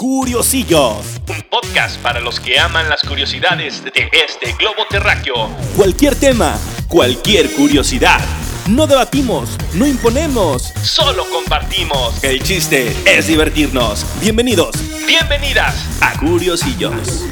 Curiosillos. 0.00 1.20
Un 1.28 1.42
podcast 1.50 1.98
para 1.98 2.20
los 2.20 2.40
que 2.40 2.58
aman 2.58 2.88
las 2.88 3.02
curiosidades 3.02 3.84
de 3.84 4.08
este 4.12 4.54
globo 4.54 4.86
terráqueo. 4.88 5.50
Cualquier 5.76 6.16
tema, 6.16 6.58
cualquier 6.88 7.50
curiosidad. 7.52 8.18
No 8.66 8.86
debatimos, 8.86 9.58
no 9.74 9.86
imponemos. 9.86 10.72
Solo 10.82 11.26
compartimos. 11.28 12.24
El 12.24 12.42
chiste 12.42 12.96
es 13.04 13.26
divertirnos. 13.26 14.06
Bienvenidos 14.22 14.74
Bienvenidas. 15.06 15.74
a 16.00 16.18
Curiosillos. 16.18 17.26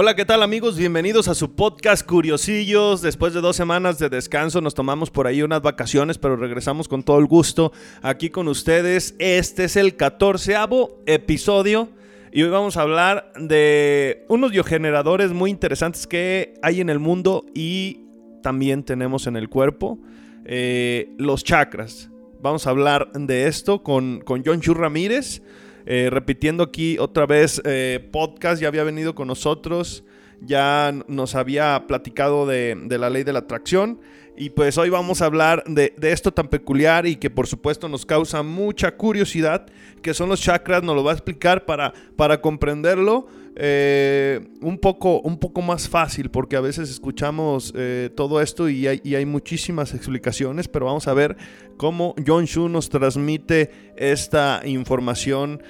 Hola, 0.00 0.14
¿qué 0.14 0.24
tal 0.24 0.44
amigos? 0.44 0.76
Bienvenidos 0.76 1.26
a 1.26 1.34
su 1.34 1.56
podcast 1.56 2.06
Curiosillos. 2.06 3.02
Después 3.02 3.34
de 3.34 3.40
dos 3.40 3.56
semanas 3.56 3.98
de 3.98 4.08
descanso 4.08 4.60
nos 4.60 4.72
tomamos 4.72 5.10
por 5.10 5.26
ahí 5.26 5.42
unas 5.42 5.60
vacaciones, 5.60 6.18
pero 6.18 6.36
regresamos 6.36 6.86
con 6.86 7.02
todo 7.02 7.18
el 7.18 7.26
gusto 7.26 7.72
aquí 8.00 8.30
con 8.30 8.46
ustedes. 8.46 9.16
Este 9.18 9.64
es 9.64 9.74
el 9.74 9.96
catorceavo 9.96 11.02
episodio 11.06 11.88
y 12.30 12.44
hoy 12.44 12.48
vamos 12.48 12.76
a 12.76 12.82
hablar 12.82 13.32
de 13.40 14.24
unos 14.28 14.52
biogeneradores 14.52 15.32
muy 15.32 15.50
interesantes 15.50 16.06
que 16.06 16.54
hay 16.62 16.80
en 16.80 16.90
el 16.90 17.00
mundo 17.00 17.44
y 17.52 18.04
también 18.40 18.84
tenemos 18.84 19.26
en 19.26 19.34
el 19.34 19.48
cuerpo. 19.48 19.98
Eh, 20.44 21.12
los 21.18 21.42
chakras. 21.42 22.08
Vamos 22.40 22.68
a 22.68 22.70
hablar 22.70 23.10
de 23.14 23.48
esto 23.48 23.82
con, 23.82 24.20
con 24.20 24.44
John 24.46 24.60
Chu 24.60 24.74
Ramírez. 24.74 25.42
Eh, 25.90 26.10
repitiendo 26.10 26.62
aquí 26.62 26.98
otra 26.98 27.24
vez, 27.24 27.62
eh, 27.64 28.06
podcast 28.12 28.60
ya 28.60 28.68
había 28.68 28.84
venido 28.84 29.14
con 29.14 29.26
nosotros, 29.26 30.04
ya 30.42 30.92
nos 31.06 31.34
había 31.34 31.86
platicado 31.86 32.44
de, 32.44 32.76
de 32.78 32.98
la 32.98 33.08
ley 33.08 33.24
de 33.24 33.32
la 33.32 33.38
atracción. 33.38 33.98
Y 34.38 34.50
pues 34.50 34.78
hoy 34.78 34.88
vamos 34.88 35.20
a 35.20 35.26
hablar 35.26 35.64
de, 35.66 35.92
esto 36.00 36.32
tan 36.32 36.46
peculiar 36.46 37.06
y 37.06 37.16
que 37.16 37.28
por 37.28 37.48
supuesto 37.48 37.88
nos 37.88 38.06
causa 38.06 38.44
mucha 38.44 38.96
curiosidad, 38.96 39.66
que 40.00 40.14
son 40.14 40.28
los 40.28 40.40
chakras, 40.40 40.84
nos 40.84 40.94
lo 40.94 41.02
va 41.02 41.10
a 41.10 41.14
explicar 41.14 41.66
para, 41.66 41.92
para 42.14 42.40
comprenderlo 42.40 43.26
eh, 43.56 44.48
un, 44.60 44.78
poco, 44.78 45.20
un 45.22 45.38
poco 45.38 45.60
más 45.60 45.88
fácil, 45.88 46.30
porque 46.30 46.54
a 46.54 46.60
veces 46.60 46.88
escuchamos 46.88 47.72
eh, 47.76 48.10
todo 48.14 48.40
esto 48.40 48.68
y 48.68 48.86
hay, 48.86 49.00
y 49.02 49.16
hay, 49.16 49.26
muchísimas 49.26 49.92
explicaciones, 49.92 50.68
pero 50.68 50.86
vamos 50.86 51.08
a 51.08 51.14
ver 51.14 51.36
cómo 51.76 52.14
John 52.24 52.44
Shu 52.44 52.68
nos 52.68 52.88
transmite 52.88 53.72
esta 53.96 54.62
información 54.64 55.60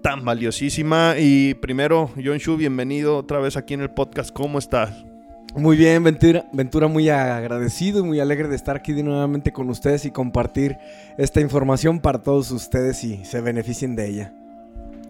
tan 0.00 0.24
valiosísima. 0.24 1.16
Y 1.18 1.54
primero, 1.54 2.10
John 2.14 2.38
Shu, 2.38 2.56
bienvenido 2.56 3.16
otra 3.16 3.40
vez 3.40 3.56
aquí 3.56 3.74
en 3.74 3.80
el 3.80 3.90
podcast, 3.90 4.32
¿cómo 4.32 4.60
estás? 4.60 5.11
Muy 5.54 5.76
bien, 5.76 6.02
Ventura, 6.02 6.46
Ventura, 6.52 6.88
muy 6.88 7.10
agradecido 7.10 8.00
y 8.00 8.02
muy 8.02 8.20
alegre 8.20 8.48
de 8.48 8.56
estar 8.56 8.74
aquí 8.74 8.94
de 8.94 9.02
nuevamente 9.02 9.52
con 9.52 9.68
ustedes 9.68 10.06
y 10.06 10.10
compartir 10.10 10.78
esta 11.18 11.42
información 11.42 12.00
para 12.00 12.22
todos 12.22 12.50
ustedes 12.50 13.04
y 13.04 13.22
se 13.26 13.42
beneficien 13.42 13.94
de 13.94 14.08
ella. 14.08 14.34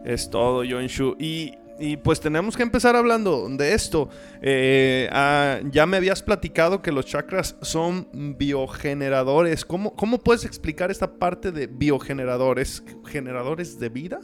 Es 0.04 0.30
todo, 0.30 0.64
John 0.68 0.88
Shu. 0.88 1.14
Y, 1.20 1.54
y 1.78 1.96
pues 1.96 2.18
tenemos 2.18 2.56
que 2.56 2.64
empezar 2.64 2.96
hablando 2.96 3.48
de 3.50 3.72
esto. 3.72 4.08
Eh, 4.40 5.08
ah, 5.12 5.60
ya 5.70 5.86
me 5.86 5.98
habías 5.98 6.24
platicado 6.24 6.82
que 6.82 6.90
los 6.90 7.06
chakras 7.06 7.54
son 7.62 8.08
biogeneradores. 8.12 9.64
¿Cómo, 9.64 9.94
¿Cómo 9.94 10.18
puedes 10.18 10.44
explicar 10.44 10.90
esta 10.90 11.18
parte 11.18 11.52
de 11.52 11.68
biogeneradores? 11.68 12.82
¿Generadores 13.04 13.78
de 13.78 13.88
vida? 13.90 14.20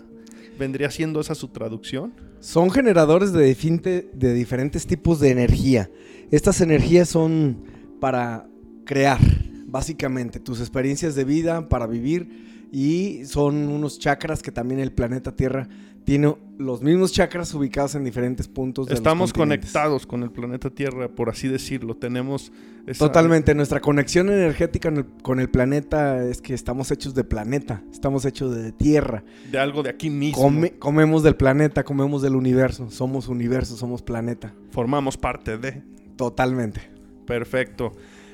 ¿Vendría 0.58 0.90
siendo 0.90 1.20
esa 1.20 1.36
su 1.36 1.48
traducción? 1.48 2.12
Son 2.40 2.70
generadores 2.70 3.32
de, 3.32 4.10
de 4.12 4.34
diferentes 4.34 4.86
tipos 4.86 5.20
de 5.20 5.30
energía. 5.30 5.88
Estas 6.30 6.60
energías 6.60 7.08
son 7.08 7.64
para 8.00 8.46
crear, 8.84 9.18
básicamente, 9.66 10.40
tus 10.40 10.60
experiencias 10.60 11.14
de 11.14 11.24
vida, 11.24 11.68
para 11.68 11.86
vivir. 11.86 12.68
Y 12.70 13.22
son 13.24 13.68
unos 13.68 13.98
chakras 13.98 14.42
que 14.42 14.52
también 14.52 14.78
el 14.80 14.92
planeta 14.92 15.34
Tierra 15.34 15.68
tiene 16.08 16.34
los 16.56 16.80
mismos 16.82 17.12
chakras 17.12 17.52
ubicados 17.52 17.94
en 17.94 18.02
diferentes 18.02 18.48
puntos. 18.48 18.86
De 18.86 18.94
Estamos 18.94 19.32
conectados 19.32 20.06
con 20.06 20.22
el 20.22 20.30
planeta 20.30 20.70
Tierra, 20.70 21.08
por 21.08 21.28
así 21.28 21.48
decirlo. 21.48 21.96
Tenemos... 21.96 22.50
Esa... 22.86 23.06
Totalmente. 23.06 23.54
Nuestra 23.54 23.80
conexión 23.80 24.30
energética 24.30 24.88
con 24.88 24.98
el, 24.98 25.06
con 25.22 25.40
el, 25.40 25.50
planeta 25.50 26.24
es 26.24 26.40
que 26.40 26.54
estamos 26.54 26.90
hechos 26.90 27.14
de 27.14 27.24
planeta. 27.24 27.82
Estamos 27.92 28.24
hechos 28.24 28.56
de 28.56 28.72
Tierra. 28.72 29.22
De 29.50 29.58
algo 29.58 29.82
de 29.82 29.90
aquí 29.90 30.08
mismo. 30.08 30.42
Come, 30.42 30.78
comemos 30.78 31.22
del 31.22 31.36
planeta, 31.36 31.84
comemos 31.84 32.22
del 32.22 32.36
universo. 32.36 32.90
Somos 32.90 33.28
universo, 33.28 33.76
somos 33.76 34.00
planeta. 34.00 34.54
Formamos 34.70 35.18
parte 35.18 35.58
de... 35.58 35.82
Totalmente. 36.18 36.80
Perfecto. 37.24 37.92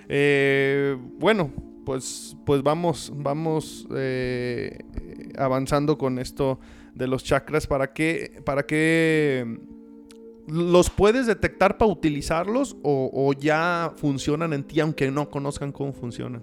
Eh, 0.09 0.97
bueno, 1.19 1.53
pues, 1.85 2.35
pues 2.47 2.63
vamos, 2.63 3.13
vamos 3.15 3.87
eh, 3.95 4.79
avanzando 5.37 5.99
con 5.99 6.19
esto 6.19 6.59
de 6.95 7.07
los 7.07 7.23
chakras 7.23 7.67
para 7.67 7.93
que, 7.93 8.41
para 8.45 8.65
que 8.65 9.59
los 10.49 10.89
puedes 10.89 11.27
detectar 11.27 11.77
para 11.77 11.91
utilizarlos 11.91 12.75
o, 12.83 13.11
o, 13.13 13.33
ya 13.35 13.93
funcionan 13.97 14.55
en 14.55 14.65
ti 14.65 14.81
aunque 14.81 15.11
no 15.11 15.29
conozcan 15.29 15.71
cómo 15.71 15.93
funcionan. 15.93 16.43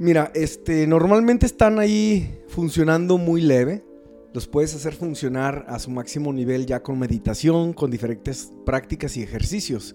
Mira, 0.00 0.32
este, 0.34 0.88
normalmente 0.88 1.46
están 1.46 1.78
ahí 1.78 2.40
funcionando 2.48 3.18
muy 3.18 3.40
leve. 3.40 3.84
Los 4.32 4.48
puedes 4.48 4.74
hacer 4.74 4.94
funcionar 4.94 5.64
a 5.68 5.78
su 5.78 5.92
máximo 5.92 6.32
nivel 6.32 6.66
ya 6.66 6.82
con 6.82 6.98
meditación, 6.98 7.72
con 7.72 7.92
diferentes 7.92 8.52
prácticas 8.66 9.16
y 9.16 9.22
ejercicios. 9.22 9.94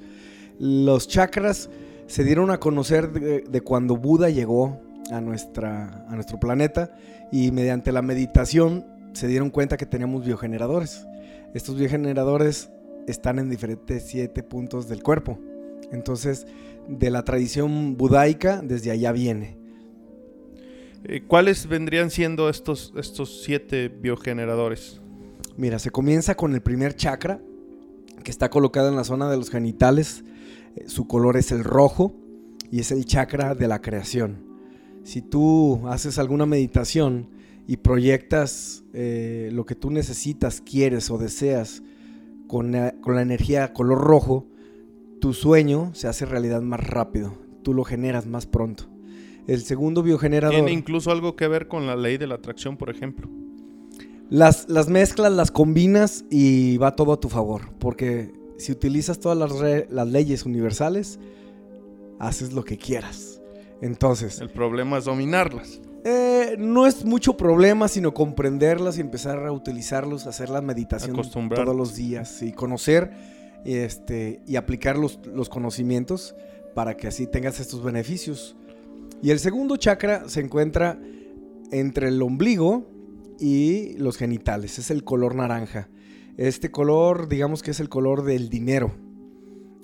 Los 0.60 1.08
chakras 1.08 1.70
se 2.08 2.24
dieron 2.24 2.52
a 2.52 2.60
conocer 2.60 3.12
de, 3.12 3.42
de 3.42 3.62
cuando 3.62 3.96
Buda 3.96 4.30
llegó 4.30 4.80
a, 5.12 5.22
nuestra, 5.22 6.06
a 6.08 6.16
nuestro 6.16 6.40
planeta 6.40 6.92
y 7.32 7.52
mediante 7.52 7.92
la 7.92 8.02
meditación 8.02 8.86
se 9.14 9.28
dieron 9.28 9.50
cuenta 9.50 9.78
que 9.78 9.86
teníamos 9.86 10.26
biogeneradores. 10.26 11.08
Estos 11.54 11.78
biogeneradores 11.78 12.70
están 13.08 13.40
en 13.40 13.50
diferentes 13.50 14.04
siete 14.04 14.44
puntos 14.44 14.88
del 14.88 15.02
cuerpo. 15.02 15.40
Entonces, 15.92 16.46
de 16.88 17.10
la 17.10 17.24
tradición 17.24 17.98
budaica, 17.98 18.62
desde 18.64 18.92
allá 18.92 19.12
viene. 19.12 19.58
Eh, 21.06 21.24
¿Cuáles 21.26 21.68
vendrían 21.68 22.12
siendo 22.12 22.50
estos, 22.50 22.94
estos 22.98 23.42
siete 23.44 23.88
biogeneradores? 23.90 25.02
Mira, 25.58 25.80
se 25.80 25.90
comienza 25.90 26.36
con 26.36 26.54
el 26.54 26.62
primer 26.62 26.96
chakra, 26.96 27.40
que 28.24 28.32
está 28.32 28.50
colocado 28.50 28.90
en 28.90 28.96
la 28.96 29.04
zona 29.04 29.30
de 29.30 29.38
los 29.38 29.50
genitales. 29.50 30.24
Su 30.88 31.08
color 31.08 31.38
es 31.38 31.52
el 31.52 31.64
rojo 31.64 32.16
y 32.72 32.80
es 32.80 32.92
el 32.92 33.06
chakra 33.06 33.56
de 33.56 33.68
la 33.68 33.82
creación. 33.82 34.46
Si 35.04 35.22
tú 35.22 35.88
haces 35.88 36.20
alguna 36.20 36.46
meditación 36.46 37.30
y 37.68 37.78
proyectas 37.78 38.84
eh, 38.94 39.50
lo 39.54 39.66
que 39.66 39.76
tú 39.76 39.92
necesitas, 39.92 40.62
quieres 40.62 41.10
o 41.10 41.18
deseas 41.18 41.84
con 42.48 42.72
la, 42.72 42.94
con 43.02 43.16
la 43.16 43.22
energía 43.22 43.74
color 43.74 44.00
rojo, 44.00 44.48
tu 45.20 45.34
sueño 45.34 45.92
se 45.94 46.08
hace 46.08 46.26
realidad 46.26 46.62
más 46.62 46.80
rápido. 46.80 47.34
Tú 47.64 47.74
lo 47.74 47.84
generas 47.84 48.26
más 48.26 48.46
pronto. 48.46 48.86
El 49.48 49.62
segundo 49.62 50.04
biogenerador... 50.04 50.56
Tiene 50.56 50.72
incluso 50.72 51.12
algo 51.12 51.36
que 51.36 51.48
ver 51.48 51.68
con 51.68 51.88
la 51.88 51.96
ley 51.96 52.18
de 52.18 52.28
la 52.28 52.36
atracción, 52.36 52.78
por 52.78 52.90
ejemplo. 52.90 53.28
Las, 54.30 54.70
las 54.70 54.90
mezclas, 54.90 55.34
las 55.34 55.50
combinas 55.50 56.24
y 56.30 56.78
va 56.78 56.96
todo 56.96 57.14
a 57.14 57.20
tu 57.20 57.30
favor. 57.30 57.74
Porque 57.80 58.32
si 58.60 58.72
utilizas 58.72 59.20
todas 59.20 59.38
las, 59.38 59.58
re, 59.58 59.88
las 59.90 60.08
leyes 60.08 60.46
universales, 60.46 61.20
haces 62.20 62.54
lo 62.54 62.64
que 62.64 62.78
quieras. 62.78 63.42
Entonces... 63.82 64.40
El 64.42 64.50
problema 64.50 64.98
es 64.98 65.06
dominarlas. 65.06 65.82
Eh, 66.04 66.56
no 66.60 66.86
es 66.86 67.06
mucho 67.06 67.36
problema, 67.36 67.88
sino 67.88 68.14
comprenderlas 68.14 68.98
y 68.98 69.02
empezar 69.02 69.46
a 69.46 69.52
utilizarlos, 69.52 70.28
hacer 70.28 70.50
la 70.50 70.62
meditación 70.62 71.16
todos 71.16 71.76
los 71.76 71.96
días 71.96 72.42
y 72.42 72.52
conocer 72.52 73.12
este, 73.66 74.42
y 74.46 74.56
aplicar 74.56 74.98
los, 74.98 75.20
los 75.34 75.50
conocimientos 75.50 76.36
para 76.76 76.96
que 76.96 77.08
así 77.08 77.28
tengas 77.28 77.60
estos 77.60 77.84
beneficios. 77.84 78.56
Y 79.22 79.32
el 79.32 79.40
segundo 79.40 79.78
chakra 79.78 80.30
se 80.30 80.42
encuentra 80.42 81.00
entre 81.72 82.08
el 82.08 82.22
ombligo 82.22 82.90
y 83.40 83.94
los 83.98 84.18
genitales, 84.18 84.80
es 84.80 84.92
el 84.92 85.04
color 85.04 85.36
naranja. 85.36 85.90
Este 86.40 86.72
color, 86.72 87.28
digamos 87.28 87.62
que 87.62 87.72
es 87.72 87.82
el 87.82 87.90
color 87.90 88.24
del 88.24 88.48
dinero. 88.48 88.94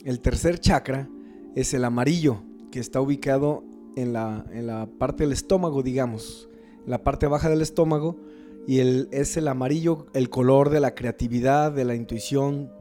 El 0.06 0.22
tercer 0.22 0.58
chakra 0.58 1.10
es 1.54 1.74
el 1.74 1.84
amarillo, 1.84 2.44
que 2.72 2.80
está 2.80 3.02
ubicado 3.02 3.66
en 3.98 4.14
la, 4.14 4.46
en 4.54 4.68
la 4.68 4.86
parte 4.86 5.24
del 5.24 5.34
estómago, 5.34 5.84
digamos, 5.84 6.48
la 6.86 7.04
parte 7.04 7.28
baja 7.28 7.50
del 7.50 7.62
estómago, 7.62 8.22
y 8.66 8.80
el, 8.80 9.10
es 9.12 9.36
el 9.36 9.50
amarillo, 9.50 10.06
el 10.14 10.30
color 10.30 10.70
de 10.70 10.80
la 10.80 10.96
creatividad, 10.96 11.74
de 11.74 11.84
la 11.84 11.94
intuición, 11.94 12.72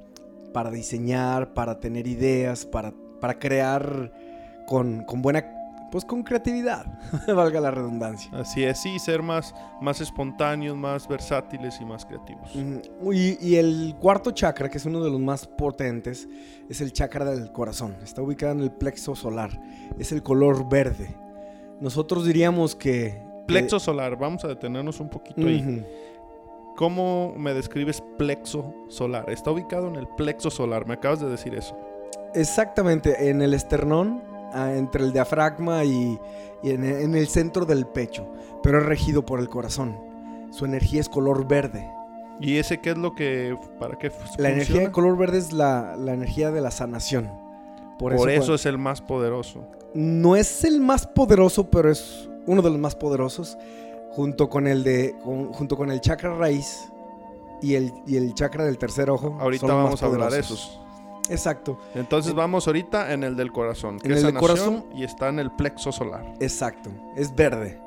para 0.53 0.71
diseñar, 0.71 1.53
para 1.53 1.81
tener 1.81 2.07
ideas, 2.07 2.67
para, 2.67 2.95
para 3.21 3.41
crear 3.41 4.13
con, 4.69 5.03
con 5.05 5.21
buena 5.21 5.54
pues 5.95 6.05
con 6.05 6.25
creatividad, 6.25 6.87
valga 7.37 7.61
la 7.61 7.71
redundancia. 7.71 8.29
Así 8.33 8.65
es, 8.65 8.81
sí, 8.81 8.99
ser 8.99 9.23
más, 9.23 9.55
más 9.81 10.01
espontáneos, 10.01 10.77
más 10.77 11.07
versátiles 11.07 11.81
y 11.81 11.85
más 11.85 12.05
creativos. 12.05 12.51
y, 13.13 13.55
el 13.55 13.95
cuarto 14.01 14.33
chakra, 14.33 14.69
que 14.69 14.79
es 14.79 14.87
uno 14.87 15.05
de 15.05 15.09
los 15.09 15.21
más 15.21 15.47
potentes, 15.47 16.29
es 16.69 16.81
el 16.81 16.93
chakra 16.93 17.25
del 17.27 17.53
corazón. 17.53 17.95
Está 18.03 18.23
ubicado 18.23 18.51
en 18.51 18.63
el 18.63 18.73
plexo 18.73 19.15
solar. 19.15 19.57
Es 19.97 20.11
el 20.11 20.25
color 20.25 20.69
verde. 20.69 21.15
Nosotros 21.81 22.27
diríamos 22.27 22.75
que... 22.75 23.23
Plexo 23.47 23.79
solar, 23.79 24.19
vamos 24.19 24.45
a 24.45 24.49
detenernos 24.49 24.99
un 24.99 25.11
poquito 25.11 25.43
ahí. 25.43 25.87
¿Cómo 26.75 27.35
me 27.37 27.55
describes 27.55 28.03
plexo 28.19 28.75
solar? 28.89 29.31
Está 29.31 29.53
ubicado 29.53 29.87
en 29.87 29.95
el 29.95 30.09
plexo 30.09 30.51
solar, 30.51 30.89
me 30.89 30.95
acabas 30.95 31.21
de 31.21 31.29
decir 31.29 31.55
eso. 31.55 31.79
Exactamente, 32.35 33.31
en 33.31 33.43
el 33.43 33.55
esternón, 33.55 34.34
entre 34.55 35.05
el 35.05 35.13
diafragma 35.13 35.85
y, 35.85 36.19
en, 36.63 37.15
el 37.15 37.29
centro 37.29 37.67
del 37.67 37.87
pecho, 37.87 38.27
pero 38.63 38.79
es 38.79 38.87
regido 38.87 39.25
por 39.25 39.41
el 39.41 39.49
corazón. 39.49 39.97
Su 40.51 40.65
energía 40.65 41.01
es 41.01 41.09
color 41.09 41.47
verde. 41.47 41.91
¿Y 42.41 42.57
ese 42.57 42.79
qué 42.79 42.91
es 42.91 42.99
lo 42.99 43.15
que, 43.15 43.57
para 43.79 43.97
qué 43.97 44.11
La 44.39 44.51
energía 44.51 44.81
de 44.81 44.91
color 44.91 45.17
verde 45.17 45.39
es 45.39 45.53
la, 45.53 45.95
energía 45.97 46.51
de 46.51 46.61
la 46.61 46.71
sanación. 46.71 47.31
Por, 47.99 48.13
eso, 48.31 48.55
es 48.55 48.67
el 48.67 48.77
más 48.79 49.01
poderoso. 49.01 49.65
No 49.95 50.35
es 50.35 50.65
el 50.65 50.81
más 50.81 51.07
poderoso, 51.07 51.71
pero 51.71 51.91
es 51.91 52.29
uno 52.47 52.61
de 52.61 52.71
los 52.71 52.79
más 52.79 52.97
poderosos 52.97 53.57
junto 54.11 54.49
con 54.49 54.67
el 54.67 54.85
de 54.85 55.15
junto 55.23 55.77
con 55.77 55.91
el 55.91 56.01
chakra 56.01 56.35
raíz 56.37 56.89
y 57.63 57.75
el, 57.75 57.93
y 58.07 58.17
el 58.17 58.35
chakra 58.35 58.65
del 58.65 58.79
tercer 58.79 59.11
ojo. 59.11 59.37
Ahorita 59.41 59.67
vamos 59.67 60.03
a 60.03 60.07
hablar 60.07 60.33
de 60.33 60.41
esos. 60.41 60.81
Exacto. 61.31 61.79
Entonces 61.95 62.33
eh, 62.33 62.37
vamos 62.37 62.67
ahorita 62.67 63.13
en 63.13 63.25
el 63.25 63.37
del 63.37 63.53
corazón, 63.53 63.99
que 63.99 64.09
en 64.09 64.15
el 64.15 64.23
del 64.23 64.35
corazón 64.35 64.85
y 64.95 65.05
está 65.05 65.29
en 65.29 65.39
el 65.39 65.51
plexo 65.51 65.93
solar. 65.93 66.35
Exacto, 66.41 66.91
es 67.17 67.35
verde. 67.35 67.81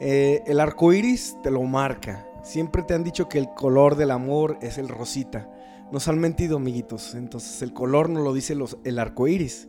Eh, 0.00 0.42
el 0.46 0.60
arco 0.60 0.92
iris 0.92 1.36
te 1.42 1.50
lo 1.50 1.62
marca. 1.62 2.26
Siempre 2.42 2.82
te 2.82 2.94
han 2.94 3.02
dicho 3.02 3.28
que 3.28 3.38
el 3.38 3.48
color 3.54 3.96
del 3.96 4.10
amor 4.10 4.58
es 4.60 4.78
el 4.78 4.88
rosita. 4.88 5.50
Nos 5.90 6.08
han 6.08 6.18
mentido, 6.18 6.56
amiguitos. 6.56 7.14
Entonces 7.14 7.62
el 7.62 7.72
color 7.72 8.08
no 8.08 8.20
lo 8.22 8.34
dice 8.34 8.54
los, 8.54 8.76
el 8.84 8.98
arco 8.98 9.26
iris. 9.26 9.68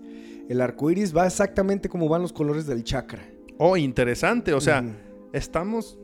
El 0.50 0.62
arco 0.62 0.92
iris 0.92 1.16
va 1.16 1.26
exactamente 1.26 1.90
como 1.90 2.08
van 2.10 2.22
los 2.22 2.34
colores 2.34 2.68
del 2.68 2.84
chakra. 2.84 3.24
Oh, 3.58 3.78
interesante. 3.78 4.54
O 4.54 4.62
sea, 4.62 4.84
estamos. 5.34 5.98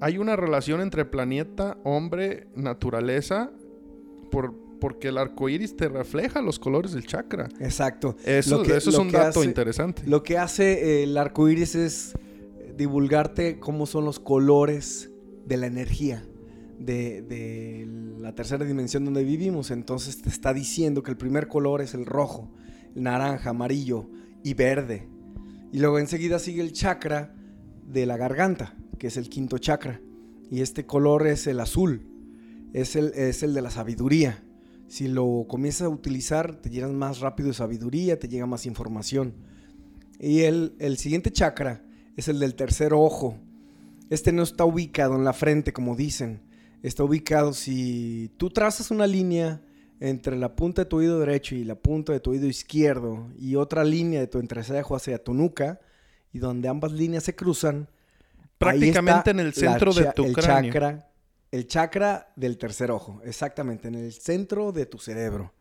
Hay 0.00 0.18
una 0.18 0.36
relación 0.36 0.80
entre 0.80 1.06
planeta, 1.06 1.78
hombre, 1.82 2.48
naturaleza, 2.54 3.50
por, 4.30 4.54
porque 4.80 5.08
el 5.08 5.18
arco 5.18 5.48
iris 5.48 5.76
te 5.76 5.88
refleja 5.88 6.40
los 6.40 6.58
colores 6.58 6.92
del 6.92 7.06
chakra. 7.06 7.48
Exacto. 7.60 8.16
Eso, 8.24 8.62
eso 8.62 8.90
es 8.90 8.98
un 8.98 9.10
dato 9.10 9.42
interesante. 9.44 10.02
Lo 10.06 10.22
que 10.22 10.38
hace 10.38 11.02
el 11.02 11.16
arco 11.16 11.48
iris 11.48 11.74
es 11.74 12.14
divulgarte 12.76 13.58
cómo 13.58 13.86
son 13.86 14.04
los 14.04 14.20
colores 14.20 15.10
de 15.44 15.56
la 15.56 15.66
energía. 15.66 16.24
De, 16.78 17.22
de, 17.22 17.88
la 18.20 18.34
tercera 18.34 18.64
dimensión 18.64 19.04
donde 19.04 19.24
vivimos. 19.24 19.70
Entonces 19.70 20.20
te 20.20 20.28
está 20.28 20.52
diciendo 20.52 21.02
que 21.02 21.10
el 21.10 21.16
primer 21.16 21.48
color 21.48 21.80
es 21.80 21.94
el 21.94 22.04
rojo, 22.04 22.50
el 22.94 23.04
naranja, 23.04 23.50
amarillo 23.50 24.10
y 24.42 24.54
verde. 24.54 25.08
Y 25.72 25.78
luego 25.78 25.98
enseguida 25.98 26.38
sigue 26.38 26.62
el 26.62 26.72
chakra 26.72 27.34
de 27.86 28.06
la 28.06 28.16
garganta, 28.16 28.74
que 28.98 29.06
es 29.06 29.16
el 29.16 29.28
quinto 29.28 29.58
chakra. 29.58 30.00
Y 30.50 30.60
este 30.60 30.86
color 30.86 31.26
es 31.26 31.46
el 31.46 31.60
azul, 31.60 32.06
es 32.72 32.96
el, 32.96 33.12
es 33.14 33.42
el 33.42 33.54
de 33.54 33.62
la 33.62 33.70
sabiduría. 33.70 34.42
Si 34.88 35.08
lo 35.08 35.46
comienzas 35.48 35.82
a 35.82 35.88
utilizar, 35.88 36.56
te 36.56 36.70
llenas 36.70 36.92
más 36.92 37.20
rápido 37.20 37.48
de 37.48 37.54
sabiduría, 37.54 38.18
te 38.18 38.28
llega 38.28 38.46
más 38.46 38.66
información. 38.66 39.34
Y 40.18 40.42
el, 40.42 40.74
el 40.78 40.96
siguiente 40.96 41.32
chakra 41.32 41.82
es 42.16 42.28
el 42.28 42.38
del 42.38 42.54
tercer 42.54 42.94
ojo. 42.94 43.38
Este 44.10 44.32
no 44.32 44.42
está 44.42 44.64
ubicado 44.64 45.16
en 45.16 45.24
la 45.24 45.32
frente, 45.32 45.72
como 45.72 45.96
dicen. 45.96 46.42
Está 46.82 47.02
ubicado 47.04 47.52
si 47.52 48.30
tú 48.36 48.50
trazas 48.50 48.90
una 48.90 49.06
línea 49.06 49.60
entre 49.98 50.36
la 50.36 50.54
punta 50.54 50.82
de 50.82 50.86
tu 50.86 50.98
oído 50.98 51.18
derecho 51.18 51.54
y 51.54 51.64
la 51.64 51.74
punta 51.74 52.12
de 52.12 52.20
tu 52.20 52.30
oído 52.30 52.46
izquierdo 52.46 53.28
y 53.38 53.56
otra 53.56 53.82
línea 53.82 54.20
de 54.20 54.26
tu 54.26 54.38
entrecejo 54.38 54.94
hacia 54.94 55.22
tu 55.22 55.34
nuca, 55.34 55.80
y 56.32 56.38
donde 56.38 56.68
ambas 56.68 56.92
líneas 56.92 57.24
se 57.24 57.34
cruzan. 57.34 57.88
Prácticamente 58.58 59.30
en 59.30 59.40
el 59.40 59.54
centro 59.54 59.92
de 59.92 60.12
tu 60.12 60.24
el 60.24 60.34
cráneo. 60.34 60.72
Chakra, 60.72 61.10
el 61.50 61.66
chakra 61.66 62.32
del 62.36 62.58
tercer 62.58 62.90
ojo, 62.90 63.20
exactamente, 63.24 63.88
en 63.88 63.94
el 63.94 64.12
centro 64.12 64.72
de 64.72 64.86
tu 64.86 64.98
cerebro. 64.98 65.52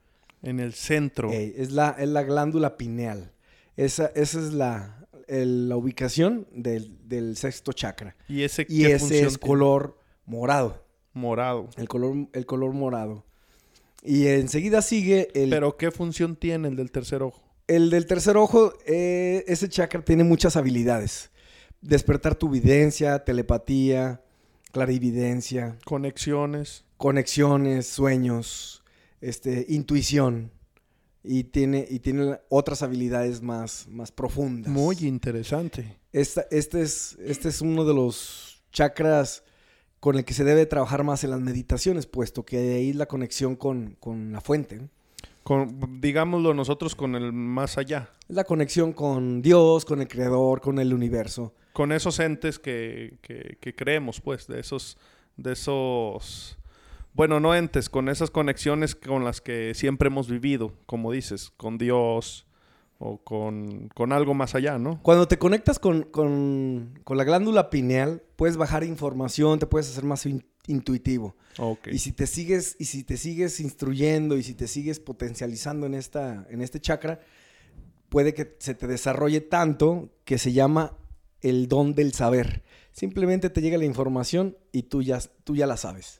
En 0.42 0.60
el 0.60 0.74
centro. 0.74 1.32
es, 1.32 1.72
la, 1.72 1.96
es 1.98 2.10
la 2.10 2.24
glándula 2.24 2.78
pineal. 2.78 3.32
Esa, 3.78 4.12
esa 4.16 4.40
es 4.40 4.54
la, 4.54 5.08
la 5.28 5.76
ubicación 5.76 6.48
del, 6.52 7.36
sexto 7.36 7.74
chakra. 7.74 8.16
Y 8.28 8.44
ese, 8.44 8.66
y 8.70 8.86
ese 8.86 9.26
es 9.26 9.38
color 9.38 9.98
morado. 10.26 10.84
Morado. 11.14 11.70
El 11.78 11.88
color, 11.88 12.28
el 12.34 12.46
color 12.46 12.74
morado. 12.74 13.26
Y 14.04 14.28
enseguida 14.28 14.82
sigue 14.82 15.30
el... 15.34 15.50
¿Pero 15.50 15.78
qué 15.78 15.90
función 15.90 16.36
tiene 16.36 16.68
el 16.68 16.76
del 16.76 16.92
tercer 16.92 17.24
ojo? 17.24 17.42
El 17.68 17.90
del 17.90 18.06
tercer 18.06 18.38
ojo, 18.38 18.74
eh, 18.86 19.44
ese 19.48 19.68
chakra 19.68 20.04
tiene 20.04 20.24
muchas 20.24 20.56
habilidades. 20.56 21.32
Despertar 21.82 22.36
tu 22.36 22.50
videncia, 22.50 23.24
telepatía, 23.24 24.22
clarividencia. 24.76 25.78
Conexiones. 25.86 26.84
Conexiones, 26.98 27.88
sueños, 27.88 28.84
este, 29.22 29.66
intuición. 29.70 30.52
Y 31.24 31.46
tiene, 31.46 31.88
y 31.90 32.00
tiene 32.00 32.40
otras 32.50 32.84
habilidades 32.84 33.42
más, 33.42 33.88
más 33.88 34.12
profundas. 34.12 34.72
Muy 34.72 34.98
interesante. 35.02 35.98
este, 36.12 36.46
es, 36.52 37.18
este 37.20 37.50
es 37.50 37.62
uno 37.62 37.86
de 37.86 37.94
los 37.94 38.64
chakras 38.74 39.44
con 40.02 40.18
el 40.18 40.26
que 40.26 40.34
se 40.34 40.44
debe 40.44 40.66
trabajar 40.66 41.04
más 41.04 41.24
en 41.24 41.32
las 41.32 41.40
meditaciones, 41.40 42.06
puesto 42.06 42.46
que 42.46 42.76
ahí 42.76 42.90
es 42.90 42.96
la 42.98 43.06
conexión 43.06 43.56
con, 43.56 43.96
con 44.00 44.34
la 44.34 44.42
fuente 44.42 44.82
con, 45.46 46.02
digámoslo 46.02 46.56
nosotros, 46.56 46.96
con 46.96 47.14
el 47.14 47.32
más 47.32 47.78
allá. 47.78 48.10
La 48.28 48.46
conexión 48.46 48.94
con 48.94 49.44
Dios, 49.44 49.86
con 49.86 50.02
el 50.02 50.08
Creador, 50.08 50.60
con 50.60 50.80
el 50.80 50.92
universo. 50.92 51.54
Con 51.76 51.92
esos 51.92 52.20
entes 52.22 52.58
que, 52.58 53.18
que, 53.22 53.76
creemos, 53.76 54.22
pues, 54.22 54.48
de 54.48 54.62
esos, 54.62 54.98
de 55.36 55.52
esos, 55.52 56.58
bueno, 57.14 57.42
no 57.42 57.54
entes, 57.54 57.90
con 57.90 58.08
esas 58.08 58.32
conexiones 58.32 58.96
con 58.96 59.26
las 59.26 59.42
que 59.42 59.74
siempre 59.74 60.08
hemos 60.08 60.30
vivido, 60.30 60.72
como 60.86 61.12
dices, 61.12 61.52
con 61.58 61.78
Dios 61.78 62.48
o 62.98 63.18
con, 63.18 63.92
algo 64.14 64.34
más 64.34 64.56
allá, 64.56 64.80
¿no? 64.80 65.02
Cuando 65.04 65.28
te 65.28 65.38
conectas 65.38 65.78
con, 65.78 66.04
con, 66.04 66.98
con 67.04 67.18
la 67.18 67.26
glándula 67.26 67.70
pineal, 67.70 68.24
puedes 68.38 68.56
bajar 68.56 68.86
información, 68.86 69.60
te 69.60 69.68
puedes 69.68 69.90
hacer 69.90 70.06
más 70.06 70.26
intuitivo. 70.68 71.36
Y 71.92 72.00
si 72.00 72.14
te 72.14 72.26
sigues, 72.26 72.78
y 72.80 72.86
si 72.86 73.04
te 73.04 73.18
sigues 73.18 73.60
instruyendo 73.60 74.38
y 74.38 74.44
si 74.44 74.54
te 74.54 74.70
sigues 74.70 75.02
potencializando 75.02 75.88
en, 75.88 75.94
esta, 75.94 76.48
en 76.50 76.62
este 76.62 76.80
chakra, 76.80 77.20
puede 78.08 78.34
que 78.34 78.56
se 78.60 78.76
te 78.76 78.88
desarrolle 78.88 79.42
tanto 79.42 80.10
que 80.24 80.38
se 80.38 80.54
llama 80.54 80.98
el 81.46 81.68
don 81.68 81.94
del 81.94 82.14
saber. 82.14 82.64
Simplemente 82.92 83.50
te 83.50 83.62
llega 83.62 83.78
la 83.78 83.86
información 83.86 84.58
y 84.72 84.84
tú 84.84 85.04
ya, 85.04 85.20
tú 85.44 85.56
ya 85.56 85.68
la 85.68 85.78
sabes. 85.78 86.20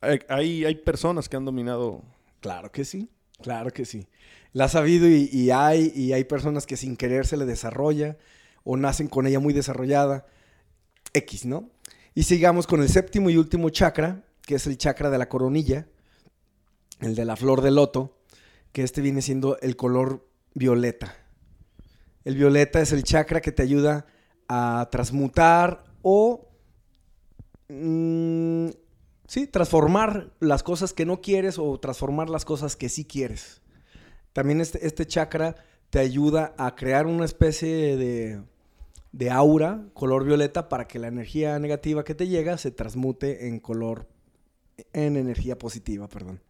Hay, 0.00 0.64
hay 0.64 0.74
personas 0.76 1.28
que 1.28 1.36
han 1.36 1.44
dominado. 1.44 2.02
Claro 2.40 2.70
que 2.70 2.84
sí, 2.84 3.10
claro 3.42 3.70
que 3.70 3.84
sí. 3.84 4.06
La 4.52 4.66
ha 4.66 4.68
sabido 4.68 5.08
y, 5.08 5.28
y, 5.32 5.50
hay, 5.50 5.92
y 5.96 6.12
hay 6.12 6.24
personas 6.24 6.64
que 6.64 6.76
sin 6.76 6.96
querer 6.96 7.26
se 7.26 7.36
le 7.36 7.44
desarrolla 7.44 8.16
o 8.62 8.76
nacen 8.76 9.08
con 9.08 9.26
ella 9.26 9.40
muy 9.40 9.52
desarrollada. 9.52 10.26
X, 11.12 11.44
¿no? 11.44 11.70
Y 12.14 12.22
sigamos 12.24 12.66
con 12.68 12.80
el 12.82 12.88
séptimo 12.88 13.30
y 13.30 13.36
último 13.36 13.70
chakra, 13.70 14.24
que 14.42 14.56
es 14.56 14.66
el 14.66 14.78
chakra 14.78 15.10
de 15.10 15.18
la 15.18 15.28
coronilla, 15.28 15.88
el 17.00 17.16
de 17.16 17.24
la 17.24 17.34
flor 17.36 17.62
de 17.62 17.72
loto, 17.72 18.18
que 18.72 18.82
este 18.82 19.00
viene 19.00 19.22
siendo 19.22 19.58
el 19.60 19.74
color 19.74 20.28
violeta. 20.54 21.23
El 22.24 22.36
violeta 22.36 22.80
es 22.80 22.92
el 22.92 23.02
chakra 23.02 23.40
que 23.40 23.52
te 23.52 23.62
ayuda 23.62 24.06
a 24.48 24.88
transmutar 24.90 25.84
o 26.02 26.48
mm, 27.68 28.68
sí, 29.26 29.46
transformar 29.46 30.32
las 30.40 30.62
cosas 30.62 30.92
que 30.92 31.06
no 31.06 31.20
quieres 31.20 31.58
o 31.58 31.78
transformar 31.78 32.30
las 32.30 32.44
cosas 32.44 32.76
que 32.76 32.88
sí 32.88 33.04
quieres. 33.04 33.62
También 34.32 34.60
este, 34.60 34.86
este 34.86 35.06
chakra 35.06 35.54
te 35.90 35.98
ayuda 35.98 36.54
a 36.58 36.74
crear 36.74 37.06
una 37.06 37.24
especie 37.24 37.96
de 37.96 38.40
de 39.14 39.30
aura 39.30 39.86
color 39.94 40.24
violeta 40.24 40.68
para 40.68 40.88
que 40.88 40.98
la 40.98 41.06
energía 41.06 41.56
negativa 41.60 42.02
que 42.02 42.16
te 42.16 42.26
llega 42.26 42.58
se 42.58 42.72
transmute 42.72 43.46
en 43.46 43.60
color, 43.60 44.08
en 44.92 45.16
energía 45.16 45.56
positiva, 45.56 46.08
perdón. 46.08 46.40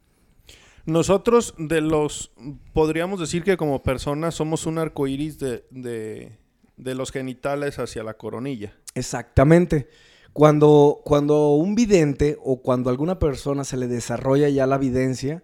Nosotros 0.87 1.55
de 1.57 1.81
los, 1.81 2.33
podríamos 2.73 3.19
decir 3.19 3.43
que 3.43 3.57
como 3.57 3.83
personas 3.83 4.35
somos 4.35 4.67
un 4.67 4.79
arco 4.79 5.07
iris 5.07 5.39
de, 5.39 5.65
de, 5.71 6.95
los 6.95 7.11
genitales 7.11 7.79
hacia 7.79 8.03
la 8.03 8.15
coronilla. 8.15 8.77
Exactamente. 8.95 9.89
Cuando, 10.35 11.01
cuando 11.05 11.55
un 11.55 11.75
vidente 11.75 12.37
o 12.43 12.61
cuando 12.61 12.91
a 12.91 12.93
alguna 12.93 13.19
persona 13.19 13.65
se 13.65 13.77
le 13.77 13.87
desarrolla 13.87 14.49
ya 14.49 14.67
la 14.67 14.79
videncia, 14.79 15.43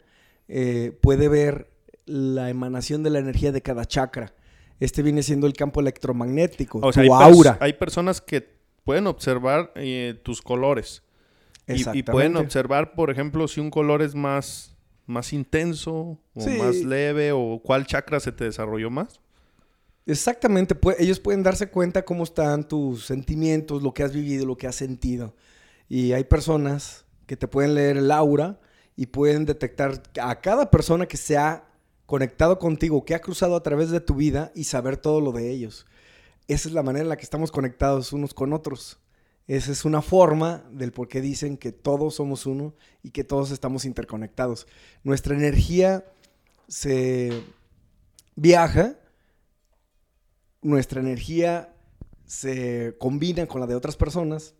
eh, 0.48 0.98
puede 1.00 1.28
ver 1.28 1.70
la 2.06 2.50
emanación 2.50 3.02
de 3.02 3.10
la 3.10 3.20
energía 3.20 3.52
de 3.52 3.62
cada 3.62 3.86
chakra. 3.86 4.34
Este 4.78 5.02
viene 5.02 5.22
siendo 5.22 5.46
el 5.46 5.52
campo 5.52 5.80
electromagnético, 5.80 6.80
o 6.82 6.92
tu 6.92 7.14
aura. 7.14 7.56
hay 7.60 7.74
personas 7.74 8.20
que 8.20 8.46
pueden 8.84 9.06
observar 9.06 9.72
eh, 9.76 10.18
tus 10.22 10.42
colores. 10.42 11.02
Y, 11.68 11.98
y, 11.98 12.02
pueden 12.02 12.36
observar, 12.36 12.94
por 12.94 13.10
ejemplo, 13.10 13.46
si 13.46 13.60
un 13.60 13.70
color 13.70 14.02
es 14.02 14.16
más, 14.16 14.69
más 15.10 15.32
intenso 15.32 16.18
o 16.34 16.46
más 16.58 16.76
leve 16.76 17.32
o 17.32 17.60
cuál 17.62 17.86
chakra 17.86 18.20
se 18.20 18.32
te 18.32 18.44
desarrolló 18.44 18.90
más. 18.90 19.20
Exactamente, 20.06 20.76
ellos 20.98 21.20
pueden 21.20 21.42
darse 21.42 21.68
cuenta 21.68 22.04
cómo 22.04 22.24
están 22.24 22.66
tus 22.66 23.04
sentimientos, 23.04 23.82
lo 23.82 23.92
que 23.92 24.02
has 24.02 24.12
vivido, 24.12 24.46
lo 24.46 24.56
que 24.56 24.66
has 24.66 24.74
sentido. 24.74 25.36
Y 25.88 26.12
hay 26.12 26.24
personas 26.24 27.04
que 27.26 27.36
te 27.36 27.46
pueden 27.46 27.74
leer 27.74 27.98
el 27.98 28.10
aura 28.10 28.58
y 28.96 29.06
pueden 29.06 29.44
detectar 29.44 30.02
a 30.20 30.40
cada 30.40 30.70
persona 30.70 31.06
que 31.06 31.16
se 31.16 31.36
ha 31.36 31.64
conectado 32.06 32.58
contigo, 32.58 33.04
que 33.04 33.14
ha 33.14 33.20
cruzado 33.20 33.54
a 33.54 33.62
través 33.62 33.90
de 33.90 34.00
tu 34.00 34.14
vida 34.14 34.50
y 34.54 34.64
saber 34.64 34.96
todo 34.96 35.20
lo 35.20 35.32
de 35.32 35.50
ellos. 35.50 35.86
Esa 36.48 36.68
es 36.68 36.74
la 36.74 36.82
manera 36.82 37.04
en 37.04 37.08
la 37.08 37.16
que 37.16 37.22
estamos 37.22 37.52
conectados 37.52 38.12
unos 38.12 38.34
con 38.34 38.52
otros. 38.52 38.98
Esa 39.46 39.72
es 39.72 39.84
una 39.84 40.02
forma 40.02 40.64
del 40.70 40.92
por 40.92 41.08
qué 41.08 41.20
dicen 41.20 41.56
que 41.56 41.72
todos 41.72 42.14
somos 42.14 42.46
uno 42.46 42.74
y 43.02 43.10
que 43.10 43.24
todos 43.24 43.50
estamos 43.50 43.84
interconectados. 43.84 44.66
Nuestra 45.02 45.34
energía 45.34 46.04
se 46.68 47.42
viaja, 48.36 48.96
nuestra 50.62 51.00
energía 51.00 51.74
se 52.26 52.94
combina 52.98 53.46
con 53.46 53.60
la 53.60 53.66
de 53.66 53.74
otras 53.74 53.96
personas, 53.96 54.54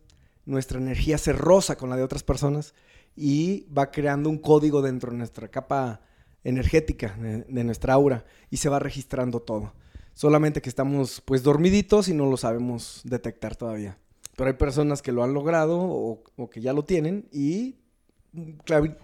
nuestra 0.45 0.79
energía 0.79 1.19
se 1.19 1.33
roza 1.33 1.77
con 1.77 1.89
la 1.89 1.97
de 1.97 2.03
otras 2.03 2.25
personas 2.25 2.75
y 3.15 3.67
va 3.73 3.91
creando 3.91 4.29
un 4.29 4.39
código 4.39 4.83
dentro 4.83 5.13
de 5.13 5.19
nuestra 5.19 5.49
capa 5.49 6.01
energética, 6.43 7.17
de, 7.19 7.65
nuestra 7.65 7.95
aura, 7.95 8.25
y 8.51 8.57
se 8.57 8.69
va 8.69 8.79
registrando 8.79 9.41
todo. 9.41 9.75
Solamente 10.15 10.61
que 10.61 10.69
estamos 10.69 11.21
pues 11.21 11.43
dormiditos 11.43 12.09
y 12.09 12.15
no 12.15 12.27
lo 12.27 12.37
sabemos 12.37 13.03
detectar 13.05 13.57
todavía. 13.57 13.99
Pero 14.37 14.49
hay 14.49 14.57
personas 14.57 15.03
que 15.03 15.13
lo 15.13 15.23
han 15.23 15.35
logrado 15.35 15.79
o, 15.81 16.51
que 16.51 16.61
ya 16.61 16.73
lo 16.73 16.85
tienen 16.85 17.29
y 17.33 17.77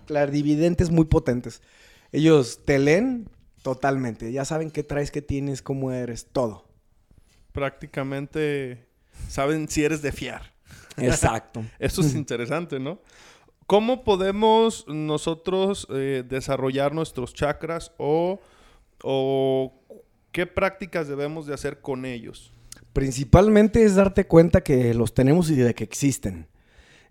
clarividentes 0.06 0.90
muy 0.90 1.04
potentes. 1.04 1.62
Ellos 2.12 2.60
te 2.64 2.78
leen 2.78 3.28
totalmente, 3.62 4.32
ya 4.32 4.44
saben 4.44 4.70
qué 4.70 4.82
traes, 4.82 5.10
qué 5.10 5.22
tienes, 5.22 5.62
cómo 5.62 5.92
eres, 5.92 6.26
todo. 6.32 6.66
Prácticamente 7.52 8.86
saben 9.28 9.68
si 9.68 9.84
eres 9.84 10.02
de 10.02 10.12
fiar. 10.12 10.54
Exacto. 10.96 11.64
Eso 11.78 12.00
es 12.00 12.14
interesante, 12.14 12.78
¿no? 12.78 13.00
¿Cómo 13.66 14.04
podemos 14.04 14.86
nosotros 14.86 15.88
eh, 15.90 16.22
desarrollar 16.26 16.94
nuestros 16.94 17.34
chakras 17.34 17.92
o, 17.98 18.38
o 19.02 19.74
qué 20.30 20.46
prácticas 20.46 21.08
debemos 21.08 21.46
de 21.46 21.54
hacer 21.54 21.80
con 21.80 22.04
ellos? 22.04 22.52
Principalmente 22.96 23.84
es 23.84 23.94
darte 23.94 24.26
cuenta 24.26 24.62
que 24.62 24.94
los 24.94 25.12
tenemos 25.12 25.50
y 25.50 25.54
de 25.54 25.74
que 25.74 25.84
existen. 25.84 26.46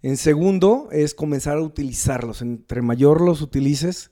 En 0.01 0.18
segundo 0.18 0.89
es 0.92 1.13
comenzar 1.13 1.58
a 1.58 1.62
utilizarlos. 1.62 2.42
Entre 2.42 2.82
mayor 2.82 3.22
los 3.22 3.44
utilices, 3.44 4.10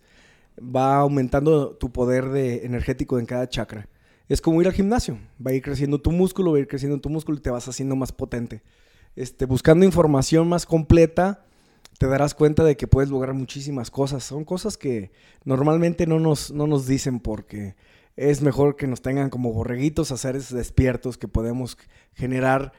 va 0.60 0.98
aumentando 0.98 1.75
tu 1.75 1.92
poder 1.92 2.30
de 2.30 2.63
energético 2.63 3.18
en 3.18 3.25
cada 3.25 3.50
chakra. 3.50 3.89
Es 4.30 4.39
como 4.39 4.62
ir 4.62 4.68
al 4.68 4.74
gimnasio. 4.74 5.18
Va 5.44 5.50
a 5.50 5.56
ir 5.56 5.63
creciendo 5.63 6.00
tu 6.00 6.12
músculo, 6.12 6.51
va 6.51 6.58
a 6.58 6.62
ir 6.62 6.68
creciendo 6.68 7.01
tu 7.01 7.10
músculo 7.10 7.39
y 7.39 7.42
te 7.42 7.50
vas 7.50 7.68
haciendo 7.68 7.96
más 7.96 8.12
potente. 8.12 8.62
Este, 9.15 9.46
buscando 9.48 9.84
información 9.84 10.48
más 10.48 10.68
completa, 10.68 11.44
te 11.98 12.06
darás 12.06 12.36
cuenta 12.36 12.63
de 12.63 12.77
que 12.77 12.86
puedes 12.86 13.10
lograr 13.10 13.34
muchísimas 13.34 13.89
cosas. 13.89 14.24
Son 14.24 14.46
cosas 14.46 14.77
que 14.77 15.12
normalmente 15.44 16.06
no 16.06 16.20
nos, 16.20 16.51
no 16.51 16.68
nos 16.68 16.86
dicen 16.86 17.20
porque 17.20 17.75
es 18.15 18.41
mejor 18.41 18.75
que 18.75 18.88
nos 18.88 19.01
tengan 19.01 19.29
como 19.29 19.53
borreguitos 19.53 20.12
a 20.12 20.17
seres 20.17 20.53
despiertos 20.53 21.17
que 21.17 21.27
podemos 21.27 21.77
generar 22.13 22.74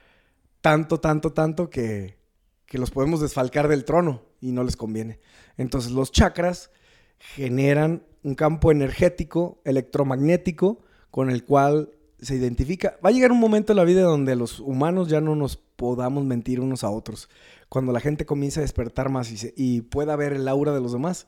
tanto, 0.60 1.00
tanto, 1.00 1.32
tanto 1.32 1.70
que, 1.70 2.18
que 2.66 2.78
los 2.78 2.90
podemos 2.90 3.20
desfalcar 3.20 3.68
del 3.68 3.84
trono 3.84 4.22
y 4.40 4.52
no 4.52 4.64
les 4.64 4.76
conviene. 4.76 5.20
Entonces 5.56 5.92
los 5.92 6.12
chakras 6.12 6.70
generan 7.18 8.04
un 8.22 8.34
campo 8.34 8.70
energético, 8.70 9.60
electromagnético, 9.64 10.80
con 11.10 11.30
el 11.30 11.44
cual 11.44 11.90
se 12.20 12.36
identifica. 12.36 12.98
Va 13.04 13.10
a 13.10 13.12
llegar 13.12 13.32
un 13.32 13.40
momento 13.40 13.72
en 13.72 13.76
la 13.76 13.84
vida 13.84 14.02
donde 14.02 14.36
los 14.36 14.60
humanos 14.60 15.08
ya 15.08 15.20
no 15.20 15.36
nos 15.36 15.56
podamos 15.56 16.24
mentir 16.24 16.60
unos 16.60 16.84
a 16.84 16.90
otros. 16.90 17.28
Cuando 17.68 17.92
la 17.92 18.00
gente 18.00 18.24
comience 18.24 18.60
a 18.60 18.62
despertar 18.62 19.10
más 19.10 19.30
y, 19.30 19.52
y 19.56 19.82
pueda 19.82 20.16
ver 20.16 20.32
el 20.32 20.48
aura 20.48 20.72
de 20.72 20.80
los 20.80 20.92
demás, 20.92 21.26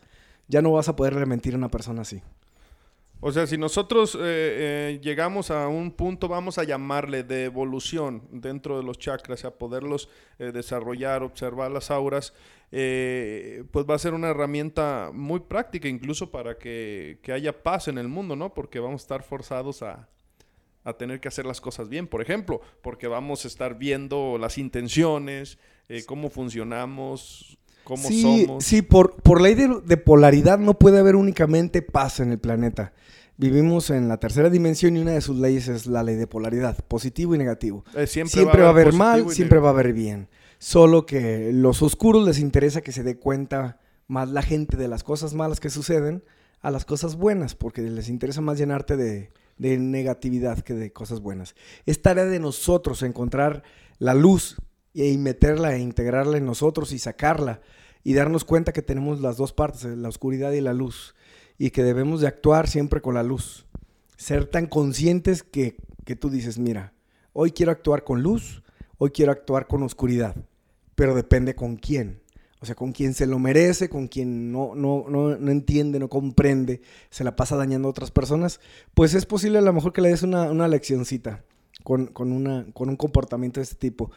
ya 0.48 0.62
no 0.62 0.72
vas 0.72 0.88
a 0.88 0.96
poderle 0.96 1.26
mentir 1.26 1.54
a 1.54 1.58
una 1.58 1.70
persona 1.70 2.02
así. 2.02 2.22
O 3.26 3.32
sea, 3.32 3.44
si 3.44 3.58
nosotros 3.58 4.14
eh, 4.14 4.18
eh, 4.20 5.00
llegamos 5.02 5.50
a 5.50 5.66
un 5.66 5.90
punto, 5.90 6.28
vamos 6.28 6.58
a 6.58 6.62
llamarle 6.62 7.24
de 7.24 7.46
evolución 7.46 8.22
dentro 8.30 8.76
de 8.76 8.84
los 8.84 9.00
chakras, 9.00 9.44
a 9.44 9.50
poderlos 9.50 10.08
eh, 10.38 10.52
desarrollar, 10.52 11.24
observar 11.24 11.72
las 11.72 11.90
auras, 11.90 12.32
pues 12.70 13.84
va 13.84 13.96
a 13.96 13.98
ser 13.98 14.14
una 14.14 14.28
herramienta 14.28 15.10
muy 15.12 15.40
práctica, 15.40 15.88
incluso 15.88 16.30
para 16.30 16.56
que, 16.56 17.18
que, 17.20 17.32
haya 17.32 17.64
paz 17.64 17.88
en 17.88 17.98
el 17.98 18.06
mundo, 18.06 18.36
¿no? 18.36 18.54
Porque 18.54 18.78
vamos 18.78 19.02
a 19.02 19.04
estar 19.06 19.24
forzados 19.24 19.82
a, 19.82 20.08
a 20.86 20.92
tener 20.92 21.18
que 21.18 21.26
hacer 21.26 21.46
las 21.46 21.60
cosas 21.60 21.88
bien, 21.88 22.06
por 22.06 22.22
ejemplo, 22.22 22.60
porque 22.80 23.08
vamos 23.08 23.44
a 23.44 23.48
estar 23.48 23.76
viendo 23.76 24.38
las 24.38 24.56
intenciones, 24.56 25.58
eh, 25.88 26.04
cómo 26.06 26.30
funcionamos, 26.30 27.58
cómo 27.86 28.02
somos. 28.02 28.64
Sí, 28.64 28.82
por, 28.82 29.14
por 29.22 29.40
ley 29.40 29.54
de, 29.54 29.96
polaridad 29.96 30.58
no 30.58 30.74
puede 30.74 30.98
haber 30.98 31.14
únicamente 31.14 31.82
paz 31.82 32.18
en 32.20 32.32
el 32.32 32.38
planeta. 32.38 32.92
Vivimos 33.38 33.90
en 33.90 34.08
la 34.08 34.16
tercera 34.16 34.50
dimensión 34.50 34.96
y 34.96 35.00
una 35.00 35.12
de 35.12 35.20
sus 35.20 35.38
leyes 35.38 35.68
es 35.68 35.86
la 35.86 36.02
ley 36.02 36.16
de 36.16 36.26
polaridad, 36.26 36.76
positivo 36.88 37.34
y 37.34 37.38
negativo. 37.38 37.84
Eh, 37.94 38.06
siempre, 38.08 38.42
va 38.44 38.66
a 38.66 38.70
haber, 38.70 38.92
mal, 38.92 39.30
siempre 39.30 39.60
va 39.60 39.68
a 39.68 39.72
haber 39.72 39.92
bien. 39.92 40.28
Solo 40.58 41.06
que 41.06 41.50
los 41.52 41.80
oscuros 41.80 42.26
les 42.26 42.40
interesa 42.40 42.80
que 42.80 42.92
se 42.92 43.04
dé 43.04 43.18
cuenta 43.18 43.78
más 44.08 44.30
la 44.30 44.42
gente 44.42 44.76
de 44.76 44.88
las 44.88 45.04
cosas 45.04 45.34
malas 45.34 45.60
que 45.60 45.70
suceden 45.70 46.24
a 46.62 46.70
las 46.72 46.84
cosas 46.84 47.14
buenas, 47.14 47.54
porque 47.54 47.82
les 47.82 48.08
interesa 48.08 48.40
más 48.40 48.58
llenarte 48.58 48.96
de, 48.96 49.30
de 49.58 49.78
negatividad 49.78 50.58
que 50.60 50.74
de 50.74 50.92
cosas 50.92 51.20
buenas. 51.20 51.54
Es 51.84 52.02
tarea 52.02 52.24
de 52.24 52.40
nosotros 52.40 53.02
encontrar 53.02 53.62
la 53.98 54.14
luz 54.14 54.56
y 55.04 55.18
meterla 55.18 55.74
e 55.74 55.80
integrarla 55.80 56.38
en 56.38 56.46
nosotros 56.46 56.92
y 56.92 56.98
sacarla 56.98 57.60
y 58.02 58.14
darnos 58.14 58.44
cuenta 58.44 58.72
que 58.72 58.82
tenemos 58.82 59.20
las 59.20 59.36
dos 59.36 59.52
partes, 59.52 59.84
la 59.84 60.08
oscuridad 60.08 60.52
y 60.52 60.60
la 60.60 60.72
luz, 60.72 61.14
y 61.58 61.70
que 61.70 61.82
debemos 61.82 62.20
de 62.20 62.28
actuar 62.28 62.68
siempre 62.68 63.00
con 63.00 63.14
la 63.14 63.22
luz. 63.22 63.66
Ser 64.16 64.46
tan 64.46 64.66
conscientes 64.66 65.42
que, 65.42 65.76
que 66.04 66.16
tú 66.16 66.30
dices, 66.30 66.58
mira, 66.58 66.94
hoy 67.32 67.50
quiero 67.50 67.72
actuar 67.72 68.04
con 68.04 68.22
luz, 68.22 68.62
hoy 68.98 69.10
quiero 69.10 69.32
actuar 69.32 69.66
con 69.66 69.82
oscuridad, 69.82 70.36
pero 70.94 71.14
depende 71.14 71.54
con 71.54 71.76
quién. 71.76 72.22
O 72.60 72.64
sea, 72.64 72.74
con 72.74 72.92
quien 72.92 73.12
se 73.12 73.26
lo 73.26 73.38
merece, 73.38 73.90
con 73.90 74.08
quien 74.08 74.50
no, 74.50 74.74
no, 74.74 75.04
no, 75.10 75.36
no, 75.36 75.50
entiende, 75.50 75.98
no 75.98 76.08
comprende, 76.08 76.80
se 77.10 77.22
la 77.22 77.36
pasa 77.36 77.54
dañando 77.54 77.88
a 77.88 77.90
otras 77.90 78.10
personas, 78.10 78.60
pues 78.94 79.12
es 79.12 79.26
posible 79.26 79.58
a 79.58 79.62
lo 79.62 79.72
mejor 79.74 79.92
que 79.92 80.00
le 80.00 80.08
des 80.08 80.22
una, 80.22 80.50
una 80.50 80.66
leccioncita 80.66 81.44
con, 81.84 82.06
con, 82.06 82.32
una, 82.32 82.66
con 82.72 82.88
un 82.88 82.96
comportamiento 82.96 83.60
de 83.60 83.64
este 83.64 83.76
tipo. 83.76 84.10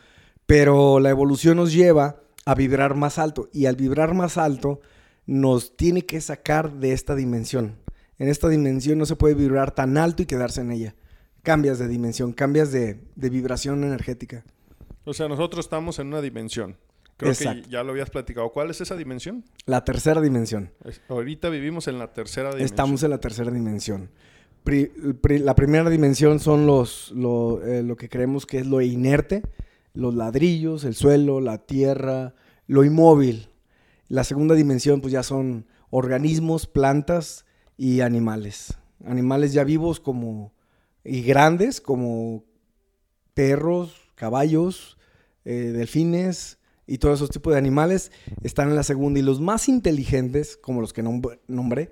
Pero 0.50 1.00
la 1.00 1.12
evolución 1.12 1.58
nos 1.58 1.72
lleva 1.72 2.24
a 2.44 2.56
vibrar 2.56 2.96
más 2.96 3.20
alto 3.20 3.50
y 3.53 3.68
al 3.68 3.75
vibrar 3.75 4.15
más 4.15 4.39
alto 4.39 4.82
nos 5.27 5.77
tiene 5.77 6.08
que 6.08 6.20
sacar 6.22 6.72
de 6.72 6.91
esta 6.91 7.13
dimensión. 7.13 7.75
En 8.18 8.29
esta 8.29 8.50
dimensión 8.50 8.98
no 8.98 9.06
se 9.06 9.15
puede 9.15 9.36
vibrar 9.36 9.75
tan 9.75 9.96
alto 9.96 10.24
y 10.24 10.25
quedarse 10.25 10.62
en 10.62 10.72
ella. 10.72 10.96
Cambias 11.44 11.77
de 11.77 11.88
dimensión, 11.88 12.34
cambias 12.34 12.72
de, 12.72 13.00
de 13.15 13.29
vibración 13.29 13.84
energética. 13.84 14.44
O 15.03 15.13
sea, 15.13 15.27
nosotros 15.27 15.68
estamos 15.68 16.00
en 16.00 16.08
una 16.08 16.20
dimensión. 16.20 16.77
Creo 17.18 17.34
que 17.36 17.63
ya 17.70 17.84
lo 17.84 17.91
habías 17.91 18.10
platicado. 18.10 18.50
¿Cuál 18.50 18.72
es 18.72 18.82
esa 18.82 18.96
dimensión? 18.96 19.46
La 19.68 19.86
tercera 19.86 20.20
dimensión. 20.20 20.72
ahorita 21.10 21.50
vivimos 21.50 21.88
en 21.88 22.00
la 22.00 22.12
tercera 22.12 22.50
dimensión. 22.50 22.65
Estamos 22.65 23.03
en 23.03 23.12
la 23.12 23.20
tercera 23.20 23.51
dimensión. 23.51 24.10
la 24.65 25.56
primera 25.56 25.91
dimensión 25.91 26.39
son 26.39 26.65
los, 26.65 27.12
eh, 27.12 27.84
lo, 27.84 27.96
que 27.98 28.10
creemos 28.10 28.48
que 28.48 28.58
es 28.58 28.65
lo 28.65 28.82
inerte, 28.82 29.44
los 29.93 30.15
ladrillos, 30.15 30.84
el 30.84 30.96
suelo, 30.96 31.41
la 31.41 31.58
tierra, 31.60 32.36
lo 32.67 32.84
inmóvil. 32.84 33.50
La 34.08 34.24
segunda 34.24 34.55
dimensión 34.55 35.01
pues 35.01 35.13
ya 35.13 35.24
son 35.24 35.67
organismos, 35.89 36.67
plantas 36.67 37.46
y 37.77 38.01
animales. 38.01 38.77
Animales 39.05 39.53
ya 39.53 39.63
vivos 39.63 40.00
como 40.00 40.53
y 41.03 41.22
grandes 41.22 41.81
como 41.81 42.43
perros, 43.34 43.96
caballos, 44.15 44.98
eh, 45.46 45.72
delfines, 45.74 46.60
y 46.89 46.98
todos 46.98 47.19
esos 47.19 47.29
tipos 47.29 47.53
de 47.53 47.60
animales 47.60 48.12
están 48.41 48.69
en 48.69 48.75
la 48.75 48.81
segunda 48.81 49.19
y 49.19 49.24
los 49.24 49.39
más 49.39 49.69
inteligentes, 49.69 50.58
como 50.58 50.81
los 50.81 50.91
que 50.91 51.03
nombré, 51.03 51.91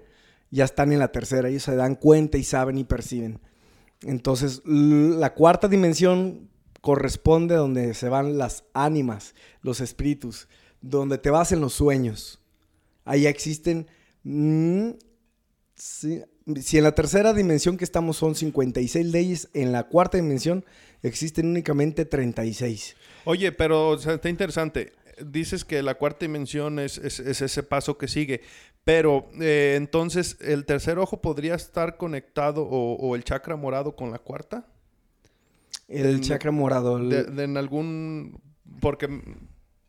ya 0.49 0.65
están 0.65 0.91
en 0.91 0.97
la 0.97 1.11
tercera. 1.11 1.49
Ellos 1.49 1.63
se 1.63 1.75
dan 1.75 1.93
cuenta 1.93 2.39
y 2.39 2.43
saben 2.43 2.79
y 2.79 2.83
perciben. 2.83 3.39
Entonces, 4.01 4.63
la 4.65 5.35
cuarta 5.35 5.67
dimensión 5.67 6.49
corresponde 6.88 7.53
donde 7.53 7.94
se 7.94 8.08
van 8.08 8.38
las 8.38 8.63
ánimas, 8.74 9.36
los 9.62 9.82
espíritus, 9.82 10.48
donde 10.79 11.17
te 11.17 11.29
vas 11.29 11.51
en 11.51 11.60
los 11.60 11.74
sueños. 11.74 12.39
Ahí 13.03 13.27
existen 13.27 13.88
mm, 14.24 14.91
si 15.75 16.24
en 16.77 16.84
la 16.84 16.96
tercera 16.96 17.34
dimensión 17.34 17.75
que 17.75 17.84
estamos 17.84 18.15
son 18.15 18.36
56 18.36 19.06
leyes, 19.06 19.50
en 19.53 19.74
la 19.74 19.84
cuarta 19.84 20.17
dimensión 20.17 20.63
existen 21.03 21.48
únicamente 21.50 22.06
36. 22.06 22.96
Oye, 23.25 23.51
pero 23.51 23.96
está 23.96 24.29
interesante. 24.29 24.94
Dices 25.25 25.65
que 25.65 25.84
la 25.84 25.96
cuarta 25.96 26.20
dimensión 26.22 26.79
es, 26.79 27.00
ese 27.00 27.63
paso 27.63 27.98
que 27.98 28.08
sigue, 28.08 28.44
pero 28.86 29.27
eh, 29.41 29.74
entonces 29.75 30.38
el 30.39 30.63
tercer 30.63 31.00
ojo 31.00 31.20
podría 31.20 31.56
estar 31.56 31.98
conectado 31.98 32.65
o, 32.65 33.13
el 33.13 33.25
chakra 33.25 33.58
morado 33.58 33.98
con 33.98 34.10
la 34.10 34.20
cuarta. 34.20 34.65
El 35.88 36.22
chakra 36.22 36.51
morado. 36.51 37.00
en 37.00 37.58
algún... 37.58 38.41
Porque 38.79 39.08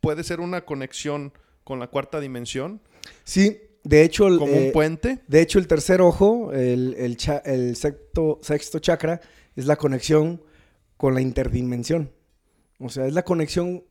puede 0.01 0.23
ser 0.23 0.41
una 0.41 0.65
conexión 0.65 1.33
con 1.65 1.81
la 1.81 1.89
cuarta 1.89 2.21
dimensión. 2.21 2.81
Sí, 3.25 3.61
de 3.83 4.05
hecho... 4.05 4.25
Como 4.39 4.53
un 4.53 4.59
eh, 4.59 4.71
puente. 4.73 5.21
De 5.27 5.41
hecho, 5.41 5.59
el 5.59 5.67
tercer 5.67 6.01
ojo, 6.01 6.53
el, 6.53 6.95
el, 6.95 7.77
sexto, 7.77 8.39
sexto 8.43 8.79
chakra, 8.79 9.21
es 9.57 9.67
la 9.67 9.77
conexión 9.77 10.43
con 10.97 11.15
la 11.15 11.21
interdimensión. 11.21 12.13
O 12.79 12.89
sea, 12.89 13.07
es 13.07 13.13
la 13.13 13.25
conexión 13.25 13.85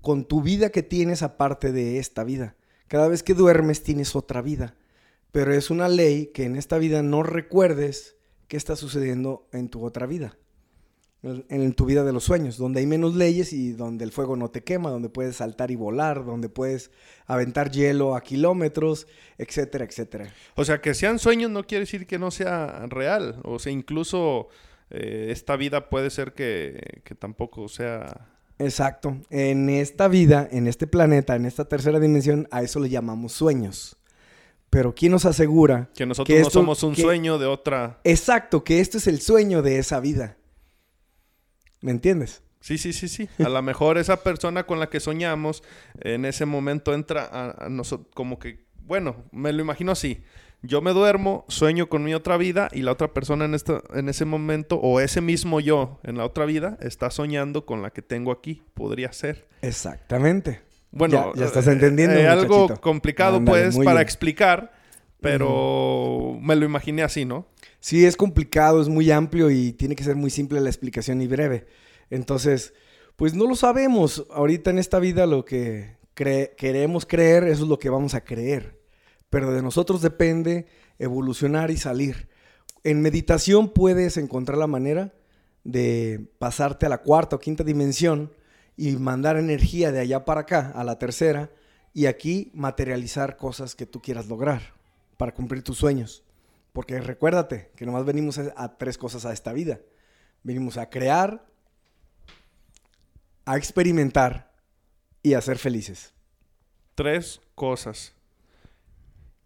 con 0.00 0.26
tu 0.26 0.42
vida 0.42 0.70
que 0.70 0.84
tienes 0.84 1.22
aparte 1.22 1.72
de 1.72 1.98
esta 1.98 2.22
vida. 2.22 2.54
Cada 2.86 3.08
vez 3.08 3.22
que 3.24 3.34
duermes 3.34 3.82
tienes 3.82 4.14
otra 4.14 4.42
vida. 4.42 4.76
Pero 5.32 5.52
es 5.52 5.70
una 5.70 5.88
ley 5.88 6.26
que 6.26 6.44
en 6.44 6.56
esta 6.56 6.78
vida 6.78 7.02
no 7.02 7.22
recuerdes 7.22 8.16
qué 8.46 8.56
está 8.56 8.76
sucediendo 8.76 9.46
en 9.52 9.68
tu 9.68 9.84
otra 9.84 10.06
vida 10.06 10.38
en 11.48 11.72
tu 11.74 11.84
vida 11.84 12.04
de 12.04 12.12
los 12.12 12.24
sueños, 12.24 12.56
donde 12.56 12.80
hay 12.80 12.86
menos 12.86 13.14
leyes 13.14 13.52
y 13.52 13.72
donde 13.72 14.04
el 14.04 14.12
fuego 14.12 14.36
no 14.36 14.50
te 14.50 14.62
quema, 14.62 14.90
donde 14.90 15.08
puedes 15.08 15.36
saltar 15.36 15.70
y 15.70 15.76
volar, 15.76 16.24
donde 16.24 16.48
puedes 16.48 16.90
aventar 17.26 17.70
hielo 17.70 18.14
a 18.14 18.22
kilómetros, 18.22 19.06
etcétera, 19.38 19.84
etcétera. 19.84 20.32
O 20.54 20.64
sea, 20.64 20.80
que 20.80 20.94
sean 20.94 21.18
sueños 21.18 21.50
no 21.50 21.64
quiere 21.64 21.84
decir 21.84 22.06
que 22.06 22.18
no 22.18 22.30
sea 22.30 22.86
real, 22.88 23.40
o 23.44 23.58
sea, 23.58 23.72
incluso 23.72 24.48
eh, 24.90 25.28
esta 25.30 25.56
vida 25.56 25.88
puede 25.88 26.10
ser 26.10 26.32
que, 26.34 27.00
que 27.04 27.14
tampoco 27.14 27.68
sea... 27.68 28.28
Exacto, 28.60 29.16
en 29.30 29.70
esta 29.70 30.08
vida, 30.08 30.48
en 30.50 30.66
este 30.66 30.88
planeta, 30.88 31.36
en 31.36 31.46
esta 31.46 31.66
tercera 31.66 32.00
dimensión, 32.00 32.48
a 32.50 32.62
eso 32.62 32.80
le 32.80 32.88
llamamos 32.88 33.32
sueños. 33.32 33.96
Pero 34.70 34.94
¿quién 34.94 35.12
nos 35.12 35.24
asegura 35.24 35.88
que 35.94 36.04
nosotros 36.04 36.38
no 36.38 36.50
somos 36.50 36.82
un 36.82 36.94
sueño 36.94 37.38
de 37.38 37.46
otra? 37.46 38.00
Exacto, 38.04 38.64
que 38.64 38.80
esto 38.80 38.98
es 38.98 39.06
el 39.06 39.20
sueño 39.20 39.62
de 39.62 39.78
esa 39.78 40.00
vida. 40.00 40.36
¿Me 41.80 41.90
entiendes? 41.90 42.42
Sí, 42.60 42.76
sí, 42.76 42.92
sí, 42.92 43.08
sí. 43.08 43.28
A 43.38 43.48
lo 43.48 43.62
mejor 43.62 43.98
esa 43.98 44.22
persona 44.22 44.64
con 44.64 44.80
la 44.80 44.88
que 44.90 45.00
soñamos 45.00 45.62
en 46.00 46.24
ese 46.24 46.44
momento 46.44 46.92
entra 46.92 47.28
a, 47.32 47.68
nosotros 47.68 48.08
como 48.14 48.38
que, 48.38 48.64
bueno, 48.84 49.16
me 49.30 49.52
lo 49.52 49.62
imagino 49.62 49.92
así. 49.92 50.22
Yo 50.62 50.82
me 50.82 50.92
duermo, 50.92 51.44
sueño 51.46 51.88
con 51.88 52.02
mi 52.02 52.14
otra 52.14 52.36
vida 52.36 52.68
y 52.72 52.82
la 52.82 52.90
otra 52.90 53.14
persona 53.14 53.44
en, 53.44 53.54
esta, 53.54 53.80
en 53.94 54.08
ese 54.08 54.24
momento 54.24 54.76
o 54.76 54.98
ese 54.98 55.20
mismo 55.20 55.60
yo 55.60 56.00
en 56.02 56.18
la 56.18 56.24
otra 56.24 56.46
vida 56.46 56.76
está 56.80 57.10
soñando 57.10 57.64
con 57.64 57.80
la 57.80 57.90
que 57.90 58.02
tengo 58.02 58.32
aquí. 58.32 58.64
Podría 58.74 59.12
ser. 59.12 59.46
Exactamente. 59.62 60.62
Bueno, 60.90 61.32
ya, 61.36 61.44
estás 61.44 61.68
entendiendo. 61.68 62.16
Eh, 62.16 62.26
algo 62.26 62.68
complicado 62.80 63.44
pues 63.44 63.78
para 63.78 64.00
explicar, 64.00 64.72
pero 65.20 66.38
me 66.40 66.56
lo 66.56 66.64
imaginé 66.64 67.02
así, 67.02 67.24
¿no? 67.24 67.46
Sí, 67.80 68.04
es 68.04 68.16
complicado, 68.16 68.80
es 68.82 68.88
muy 68.88 69.10
amplio 69.10 69.50
y 69.50 69.72
tiene 69.72 69.94
que 69.94 70.04
ser 70.04 70.16
muy 70.16 70.30
simple 70.30 70.60
la 70.60 70.68
explicación 70.68 71.22
y 71.22 71.26
breve. 71.26 71.66
Entonces, 72.10 72.74
pues 73.16 73.34
no 73.34 73.46
lo 73.46 73.54
sabemos. 73.54 74.26
Ahorita 74.30 74.70
en 74.70 74.78
esta 74.78 74.98
vida 74.98 75.26
lo 75.26 75.44
que 75.44 75.96
queremos 76.14 77.06
creer, 77.06 77.44
eso 77.44 77.62
es 77.62 77.68
lo 77.68 77.78
que 77.78 77.90
vamos 77.90 78.14
a 78.14 78.24
creer. 78.24 78.80
Pero 79.30 79.52
de 79.52 79.62
nosotros 79.62 80.02
depende 80.02 80.66
evolucionar 80.98 81.70
y 81.70 81.76
salir. 81.76 82.28
En 82.82 83.00
meditación 83.02 83.68
puedes 83.72 84.16
encontrar 84.16 84.58
la 84.58 84.66
manera 84.66 85.12
de 85.64 86.30
pasarte 86.38 86.86
a 86.86 86.88
la 86.88 87.02
cuarta 87.02 87.36
o 87.36 87.40
quinta 87.40 87.62
dimensión 87.62 88.32
y 88.76 88.96
mandar 88.96 89.36
energía 89.36 89.92
de 89.92 90.00
allá 90.00 90.24
para 90.24 90.42
acá, 90.42 90.72
a 90.74 90.84
la 90.84 90.98
tercera, 90.98 91.50
y 91.92 92.06
aquí 92.06 92.50
materializar 92.54 93.36
cosas 93.36 93.74
que 93.74 93.86
tú 93.86 94.00
quieras 94.00 94.28
lograr 94.28 94.62
para 95.16 95.34
cumplir 95.34 95.62
tus 95.62 95.78
sueños. 95.78 96.24
Porque 96.78 97.00
recuérdate 97.00 97.72
que 97.74 97.84
nomás 97.84 98.04
venimos 98.04 98.38
a, 98.38 98.78
tres 98.78 98.96
cosas 98.96 99.26
a 99.26 99.32
esta 99.32 99.52
vida. 99.52 99.80
Venimos 100.44 100.76
a 100.76 100.88
crear, 100.88 101.44
a 103.44 103.56
experimentar 103.56 104.52
y 105.20 105.34
a 105.34 105.40
ser 105.40 105.58
felices. 105.58 106.14
Tres 106.94 107.40
cosas. 107.56 108.14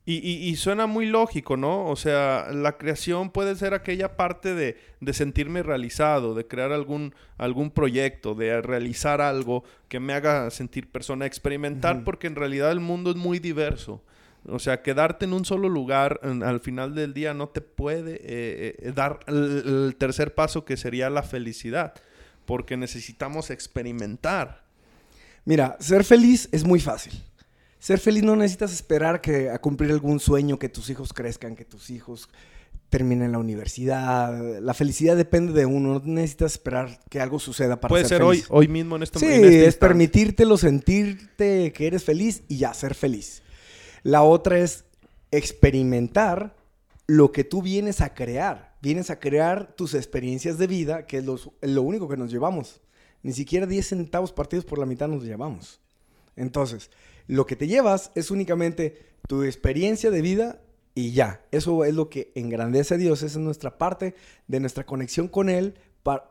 Y, 0.05 0.55
suena 0.57 0.87
muy 0.87 1.07
lógico, 1.07 1.57
¿no? 1.57 1.87
O 1.87 1.97
sea, 1.97 2.49
la 2.53 2.77
creación 2.77 3.31
puede 3.31 3.57
ser 3.57 3.73
aquella 3.73 4.15
parte 4.19 4.55
de, 4.55 4.77
sentirme 5.15 5.63
realizado, 5.63 6.35
de 6.35 6.47
crear 6.47 6.71
algún, 6.71 7.15
algún 7.39 7.71
proyecto, 7.71 8.35
de 8.35 8.61
realizar 8.61 9.23
algo 9.23 9.65
que 9.89 10.01
me 10.01 10.13
haga 10.13 10.51
sentir 10.51 10.93
persona, 10.93 11.25
experimentar, 11.25 12.05
porque 12.05 12.27
en 12.27 12.37
realidad 12.37 12.71
el 12.71 12.81
mundo 12.81 13.09
es 13.09 13.17
muy 13.17 13.39
diverso. 13.39 14.05
O 14.49 14.59
sea, 14.59 14.83
quedarte 14.83 15.25
en 15.25 15.33
un 15.33 15.45
solo 15.45 15.69
lugar 15.69 16.21
al 16.23 16.61
final 16.61 16.95
del 16.95 17.15
día 17.15 17.33
no 17.33 17.49
te 17.49 17.61
puede 17.61 18.15
eh, 18.17 18.77
eh, 18.79 18.93
dar 18.95 19.21
el, 19.29 19.95
tercer 19.99 20.35
paso 20.35 20.65
que 20.65 20.77
sería 20.77 21.11
la 21.11 21.23
felicidad, 21.23 21.95
porque 22.45 22.77
necesitamos 22.77 23.51
experimentar. 23.51 24.65
Mira, 25.45 25.77
ser 25.79 26.05
feliz 26.05 26.49
es 26.51 26.65
muy 26.65 26.81
fácil. 26.81 27.13
Ser 27.79 27.99
feliz 27.99 28.23
no 28.23 28.37
necesitas 28.37 28.73
esperar 28.73 29.21
que, 29.21 29.51
a 29.51 29.59
cumplir 29.61 29.91
algún 29.91 30.19
sueño, 30.21 30.59
que 30.59 30.69
tus 30.69 30.91
hijos 30.91 31.13
crezcan, 31.13 31.57
que 31.57 31.65
tus 31.65 31.91
hijos 31.91 32.29
terminen 32.91 33.33
la 33.33 33.39
universidad. 33.39 34.61
La 34.61 34.75
felicidad 34.75 35.17
depende 35.17 35.53
de 35.53 35.67
uno, 35.67 35.95
no 35.95 36.03
necesitas 36.05 36.53
esperar 36.53 37.01
que 37.09 37.21
algo 37.21 37.39
suceda 37.39 37.81
para 37.81 37.91
Puede 37.91 38.05
ser, 38.05 38.23
hoy, 38.23 38.45
hoy 38.51 38.69
mismo 38.69 38.97
en 38.97 39.05
este 39.05 39.19
momento. 39.19 39.49
Sí, 39.49 39.55
es 39.57 39.77
permitírtelo, 39.77 40.57
sentirte 40.57 41.73
que 41.73 41.87
eres 41.87 42.05
feliz 42.05 42.43
y 42.49 42.59
ya, 42.59 42.75
ser 42.75 42.95
feliz. 42.95 43.42
La 44.03 44.23
otra 44.23 44.59
es 44.59 44.85
experimentar 45.31 46.55
lo 47.07 47.33
que 47.33 47.45
tú 47.45 47.63
vienes 47.63 48.01
a 48.01 48.15
crear. 48.15 48.75
Vienes 48.81 49.11
a 49.11 49.21
crear 49.21 49.75
tus 49.77 49.95
experiencias 49.95 50.59
de 50.59 50.67
vida, 50.67 51.07
que 51.07 51.19
es 51.19 51.25
lo, 51.25 51.83
único 51.83 52.09
que 52.09 52.17
nos 52.17 52.31
llevamos. 52.31 52.81
Ni 53.23 53.33
siquiera 53.33 53.67
10 53.67 53.87
centavos 53.87 54.33
partidos 54.33 54.65
por 54.65 54.79
la 54.79 54.87
mitad 54.87 55.09
nos 55.09 55.23
llevamos. 55.23 55.81
Entonces, 56.35 56.91
lo 57.29 57.47
que 57.47 57.55
te 57.55 57.69
llevas 57.69 58.11
es 58.15 58.31
únicamente 58.31 59.07
tu 59.29 59.45
experiencia 59.45 60.11
de 60.11 60.23
vida 60.23 60.61
y 60.95 61.13
ya. 61.13 61.45
Eso 61.53 61.85
es 61.85 61.95
lo 61.95 62.09
que 62.09 62.33
engrandece 62.35 62.95
a 62.95 62.99
Dios. 62.99 63.23
Esa 63.23 63.39
es 63.39 63.45
nuestra 63.45 63.79
parte 63.79 64.15
de 64.49 64.61
nuestra 64.61 64.85
conexión 64.85 65.29
con 65.29 65.49
Él, 65.49 65.75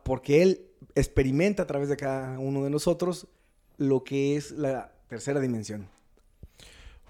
porque 0.04 0.42
Él 0.42 0.66
experimenta 0.94 1.62
a 1.62 1.66
través 1.66 1.88
de 1.88 1.96
cada 1.96 2.38
uno 2.38 2.64
de 2.64 2.70
nosotros 2.70 3.28
lo 3.78 4.04
que 4.04 4.36
es 4.36 4.50
la 4.50 4.92
tercera 5.08 5.40
dimensión. 5.40 5.88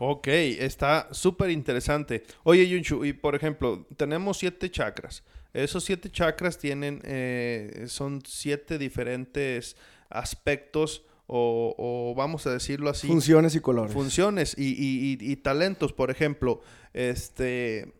Ok, 0.05 0.27
está 0.27 1.07
súper 1.13 1.51
interesante. 1.51 2.25
Oye, 2.43 2.69
Yunchu, 2.69 3.05
y 3.05 3.13
por 3.13 3.37
ejemplo, 3.37 3.87
tenemos 3.97 4.37
siete 4.37 4.69
chakras. 4.69 5.23
Esos 5.53 5.85
siete 5.85 6.11
chakras 6.11 6.59
tienen, 6.59 7.01
eh, 7.05 7.85
son 7.87 8.21
siete 8.27 8.79
diferentes 8.79 9.77
aspectos 10.11 11.05
o, 11.29 12.15
vamos 12.17 12.49
a 12.49 12.51
decirlo 12.51 12.91
así. 12.91 13.07
Funciones 13.07 13.55
y 13.55 13.61
colores. 13.61 13.93
Funciones 13.93 14.57
y, 14.59 15.37
talentos. 15.37 15.93
Por 15.93 16.11
ejemplo, 16.11 16.63
este, 16.95 17.93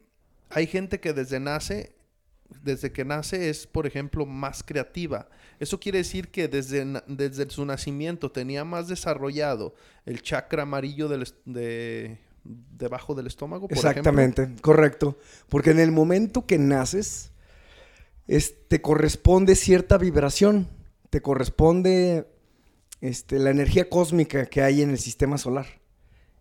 hay 0.51 0.67
gente 0.67 0.99
que 0.99 1.13
desde 1.13 1.39
nace, 1.39 1.95
desde 2.63 2.93
que 2.93 3.05
nace 3.05 3.49
es, 3.49 3.67
por 3.67 3.87
ejemplo, 3.87 4.27
más 4.27 4.63
creativa. 4.63 5.29
Eso 5.59 5.79
quiere 5.81 5.99
decir 5.99 6.29
que 6.29 6.49
desde, 6.49 7.03
desde 7.07 7.49
su 7.51 7.65
nacimiento 7.65 8.31
tenía 8.31 8.65
más 8.65 8.89
desarrollado 8.89 9.75
el 10.07 10.23
chakra 10.23 10.63
amarillo 10.63 11.09
del, 11.09 11.27
de, 11.45 12.19
debajo 12.45 13.15
del 13.15 13.27
estómago. 13.27 13.69
Por 13.69 13.77
Exactamente, 13.77 14.51
correcto. 14.61 15.19
Porque 15.49 15.71
en 15.71 15.81
el 15.81 15.93
momento 15.93 16.47
que 16.47 16.59
naces, 16.59 17.33
te 18.69 18.81
corresponde 18.81 19.57
cierta 19.57 19.99
vibración, 19.99 20.69
te 21.11 21.21
corresponde 21.21 22.27
este, 23.01 23.39
la 23.39 23.51
energía 23.51 23.89
cósmica 23.89 24.47
que 24.47 24.63
hay 24.63 24.83
en 24.83 24.91
el 24.91 24.99
sistema 24.99 25.39
solar. 25.39 25.82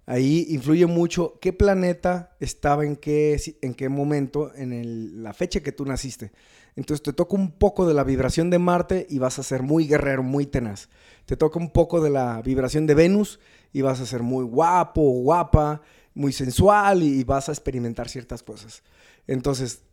Ahí 0.05 0.47
influye 0.49 0.85
mucho 0.87 1.37
qué 1.39 1.53
planeta 1.53 2.35
estaba 2.39 2.85
en 2.85 2.95
qué, 2.95 3.39
en 3.61 3.73
qué 3.73 3.87
momento, 3.87 4.51
en 4.55 5.23
la 5.23 5.33
fecha 5.33 5.61
que 5.61 5.71
tú 5.71 5.85
naciste. 5.85 6.31
Entonces 6.75 7.03
te 7.03 7.13
toca 7.13 7.35
un 7.35 7.51
poco 7.51 7.87
de 7.87 7.93
la 7.93 8.03
vibración 8.03 8.49
de 8.49 8.59
Marte 8.59 9.05
y 9.09 9.19
vas 9.19 9.39
a 9.39 9.43
ser 9.43 9.61
muy 9.61 9.87
guerrero, 9.87 10.23
muy 10.23 10.45
tenaz. 10.45 10.89
Te 11.25 11.37
toca 11.37 11.59
un 11.59 11.71
poco 11.71 12.01
de 12.01 12.09
la 12.09 12.41
vibración 12.41 12.87
de 12.87 12.95
Venus 12.95 13.39
y 13.73 13.81
vas 13.81 13.99
a 13.99 14.05
ser 14.05 14.23
muy 14.23 14.45
guapo, 14.45 15.01
guapa, 15.01 15.81
muy 16.13 16.33
sensual 16.33 17.03
y 17.03 17.23
vas 17.23 17.49
a 17.49 17.51
experimentar 17.51 18.09
ciertas 18.09 18.43
cosas. 18.43 18.83
Entonces, 19.27 19.83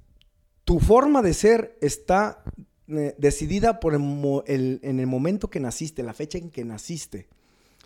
tu 0.64 0.80
forma 0.80 1.22
de 1.22 1.34
ser 1.34 1.76
está 1.80 2.42
eh, 2.88 3.14
decidida 3.18 3.80
por 3.80 3.94
el, 3.94 4.80
en 4.82 5.00
el 5.00 5.06
momento 5.06 5.50
que 5.50 5.60
naciste, 5.60 6.02
la 6.02 6.14
fecha 6.14 6.38
en 6.38 6.50
que 6.50 6.64
naciste. 6.64 7.28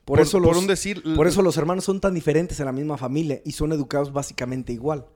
Por, 0.05 0.21
eso 0.21 0.41
los, 0.41 0.67
decir, 0.67 1.03
por 1.15 1.27
eso 1.27 1.43
los 1.43 1.57
hermanos 1.57 1.85
son 1.85 2.01
tan 2.01 2.15
diferentes 2.15 2.59
en 2.59 2.67
la 2.67 2.73
misma 2.73 2.97
familia 2.97 3.41
y 3.45 3.53
son 3.53 3.73
educados 3.73 4.13
básicamente 4.13 4.73
igual. 4.73 5.07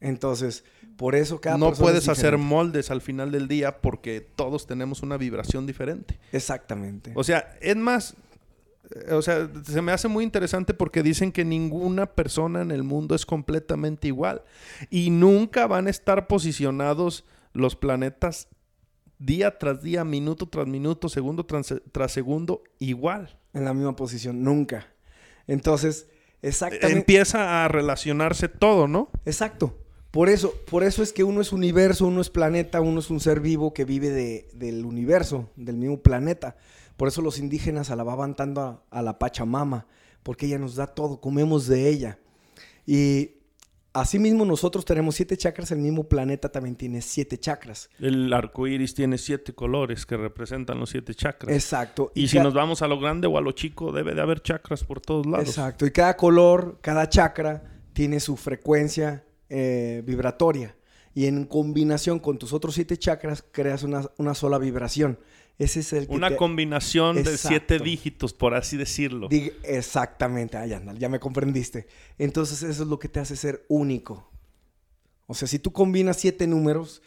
Entonces, 0.00 0.64
por 0.96 1.14
eso 1.14 1.40
cada 1.40 1.58
No 1.58 1.72
puedes 1.72 2.08
hacer 2.08 2.38
moldes 2.38 2.90
al 2.90 3.00
final 3.00 3.32
del 3.32 3.48
día 3.48 3.80
porque 3.80 4.20
todos 4.20 4.66
tenemos 4.66 5.02
una 5.02 5.16
vibración 5.16 5.66
diferente. 5.66 6.18
Exactamente. 6.32 7.12
O 7.14 7.24
sea, 7.24 7.56
es 7.60 7.76
más, 7.76 8.14
eh, 8.90 9.12
o 9.12 9.22
sea, 9.22 9.50
se 9.64 9.82
me 9.82 9.92
hace 9.92 10.08
muy 10.08 10.24
interesante 10.24 10.74
porque 10.74 11.02
dicen 11.02 11.32
que 11.32 11.44
ninguna 11.44 12.06
persona 12.06 12.62
en 12.62 12.70
el 12.70 12.82
mundo 12.82 13.14
es 13.14 13.26
completamente 13.26 14.08
igual 14.08 14.42
y 14.90 15.10
nunca 15.10 15.66
van 15.66 15.86
a 15.86 15.90
estar 15.90 16.26
posicionados 16.26 17.24
los 17.52 17.76
planetas 17.76 18.48
día 19.18 19.58
tras 19.58 19.82
día, 19.82 20.04
minuto 20.04 20.46
tras 20.48 20.66
minuto, 20.66 21.08
segundo 21.08 21.44
tras, 21.44 22.12
segundo, 22.12 22.62
igual. 22.78 23.36
En 23.52 23.64
la 23.64 23.74
misma 23.74 23.96
posición, 23.96 24.42
nunca. 24.42 24.86
Entonces, 25.46 26.08
exactamente. 26.42 26.98
Empieza 26.98 27.64
a 27.64 27.68
relacionarse 27.68 28.48
todo, 28.48 28.86
¿no? 28.86 29.10
Exacto. 29.24 29.76
Por 30.10 30.28
eso, 30.28 30.54
por 30.68 30.82
eso 30.82 31.02
es 31.02 31.12
que 31.12 31.24
uno 31.24 31.40
es 31.40 31.52
universo, 31.52 32.06
uno 32.06 32.20
es 32.20 32.30
planeta, 32.30 32.80
uno 32.80 33.00
es 33.00 33.10
un 33.10 33.20
ser 33.20 33.40
vivo 33.40 33.72
que 33.72 33.84
vive 33.84 34.48
del 34.52 34.84
universo, 34.84 35.50
del 35.56 35.76
mismo 35.76 36.00
planeta. 36.00 36.56
Por 36.96 37.08
eso 37.08 37.22
los 37.22 37.38
indígenas 37.38 37.90
alababan 37.90 38.34
tanto 38.34 38.60
a, 38.60 38.82
a 38.90 39.02
la 39.02 39.18
Pachamama, 39.18 39.86
porque 40.22 40.46
ella 40.46 40.58
nos 40.58 40.74
da 40.74 40.88
todo, 40.88 41.20
comemos 41.20 41.66
de 41.66 41.88
ella. 41.88 42.18
Y 42.86 43.39
Asimismo, 43.92 44.44
nosotros 44.44 44.84
tenemos 44.84 45.16
siete 45.16 45.36
chakras, 45.36 45.72
el 45.72 45.78
mismo 45.78 46.04
planeta 46.04 46.48
también 46.48 46.76
tiene 46.76 47.02
siete 47.02 47.38
chakras. 47.38 47.90
El 47.98 48.32
arco 48.32 48.68
iris 48.68 48.94
tiene 48.94 49.18
siete 49.18 49.52
colores 49.52 50.06
que 50.06 50.16
representan 50.16 50.78
los 50.78 50.90
siete 50.90 51.12
chakras. 51.12 51.52
Exacto. 51.52 52.12
Y, 52.14 52.28
si 52.28 52.38
nos 52.38 52.54
vamos 52.54 52.82
a 52.82 52.86
lo 52.86 53.00
grande 53.00 53.26
o 53.26 53.36
a 53.36 53.40
lo 53.40 53.50
chico, 53.50 53.90
debe 53.90 54.14
de 54.14 54.20
haber 54.20 54.42
chakras 54.42 54.84
por 54.84 55.00
todos 55.00 55.26
lados. 55.26 55.48
Exacto. 55.48 55.86
Y 55.86 55.90
cada 55.90 56.16
color, 56.16 56.78
cada 56.80 57.08
chakra 57.08 57.64
tiene 57.92 58.20
su 58.20 58.36
frecuencia 58.36 59.24
eh, 59.48 60.02
vibratoria. 60.06 60.76
Y 61.12 61.26
en 61.26 61.44
combinación 61.44 62.20
con 62.20 62.38
tus 62.38 62.52
otros 62.52 62.76
siete 62.76 62.96
chakras, 62.96 63.44
creas 63.50 63.82
una, 63.82 64.08
una 64.18 64.34
sola 64.34 64.58
vibración. 64.58 65.18
Ese 65.60 65.80
es 65.80 65.92
el 65.92 66.06
Una 66.08 66.36
combinación 66.36 67.22
de 67.22 67.36
siete 67.36 67.78
dígitos, 67.78 68.32
por 68.32 68.54
así 68.54 68.78
decirlo. 68.78 69.28
exactamente, 69.62 70.56
ah, 70.56 70.64
ya, 70.64 70.82
ya 70.94 71.08
me 71.10 71.20
comprendiste. 71.20 71.86
Entonces 72.16 72.62
eso 72.62 72.82
es 72.82 72.88
lo 72.88 72.98
que 72.98 73.08
te 73.08 73.20
hace 73.20 73.36
ser 73.36 73.66
único. 73.68 74.26
O 75.26 75.34
sea, 75.34 75.46
si 75.46 75.58
tú 75.58 75.70
combinas 75.70 76.16
siete 76.16 76.46
números, 76.46 77.02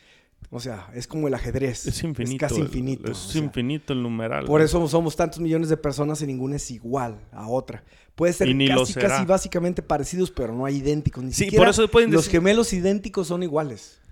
o 0.51 0.59
sea, 0.59 0.87
es 0.93 1.07
como 1.07 1.27
el 1.27 1.33
ajedrez. 1.33 1.87
Es 1.87 2.03
infinito. 2.03 2.45
Es 2.45 2.51
casi 2.51 2.61
infinito. 2.61 3.11
Es 3.11 3.35
infinito 3.35 3.91
el 3.91 4.03
numeral. 4.03 4.45
Por 4.45 4.61
eso 4.61 4.87
somos 4.87 5.15
tantos 5.15 5.39
millones 5.39 5.69
de 5.69 5.77
personas 5.77 6.21
y 6.21 6.27
ninguna 6.27 6.57
es 6.57 6.69
igual 6.69 7.19
a 7.31 7.47
otra. 7.47 7.83
Puede 8.13 8.33
ser 8.33 8.55
casi, 8.67 8.93
casi 8.93 9.25
básicamente 9.25 9.81
parecidos, 9.81 10.29
pero 10.29 10.53
no 10.53 10.65
hay 10.65 10.77
idénticos. 10.77 11.23
Ni 11.23 11.33
sí, 11.33 11.49
por 11.49 11.67
eso 11.67 11.87
pueden 11.87 12.11
Los 12.11 12.27
gemelos 12.27 12.71
idénticos 12.71 13.29
son 13.29 13.41
iguales 13.41 14.02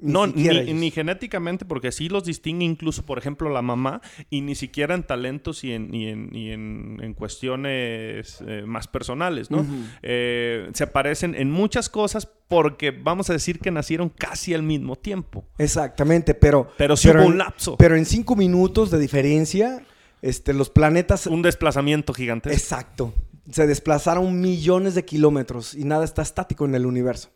no, 0.00 0.26
ni, 0.26 0.90
genéticamente, 0.90 1.64
porque 1.64 1.92
sí 1.92 2.08
los 2.08 2.24
distingue 2.24 2.64
incluso, 2.64 3.06
por 3.06 3.18
ejemplo, 3.18 3.48
la 3.50 3.62
mamá, 3.62 4.00
y 4.30 4.40
ni 4.40 4.56
siquiera 4.56 4.96
en 4.96 5.04
talentos 5.04 5.62
y 5.62 5.72
en, 5.72 5.94
en, 5.94 7.14
cuestiones 7.14 8.42
eh, 8.46 8.64
más 8.66 8.88
personales, 8.88 9.50
¿no? 9.50 9.64
Eh, 10.02 10.68
se 10.74 10.84
aparecen 10.84 11.36
en 11.36 11.52
muchas 11.52 11.88
cosas 11.88 12.26
porque 12.48 12.90
vamos 12.90 13.30
a 13.30 13.32
decir 13.32 13.60
que 13.60 13.70
nacieron 13.70 14.08
casi 14.08 14.54
al 14.54 14.64
mismo 14.64 14.96
tiempo. 14.96 15.44
Exactamente, 15.56 16.34
pero... 16.34 16.68
Pero 16.76 16.96
sí 16.96 17.08
hubo 17.08 17.24
un 17.24 17.38
lapso. 17.38 17.76
Pero 17.76 17.94
en 17.94 18.06
cinco 18.06 18.34
minutos 18.34 18.90
de 18.90 18.98
diferencia, 18.98 19.84
este, 20.20 20.52
los 20.52 20.68
planetas... 20.68 21.28
Un 21.28 21.42
desplazamiento 21.42 22.12
gigante. 22.12 22.52
Exacto. 22.52 23.14
Se 23.50 23.68
desplazaron 23.68 24.40
millones 24.40 24.96
de 24.96 25.04
kilómetros 25.04 25.74
y 25.74 25.84
nada 25.84 26.04
está 26.04 26.22
estático 26.22 26.64
en 26.64 26.74
el 26.74 26.86
universo. 26.86 27.30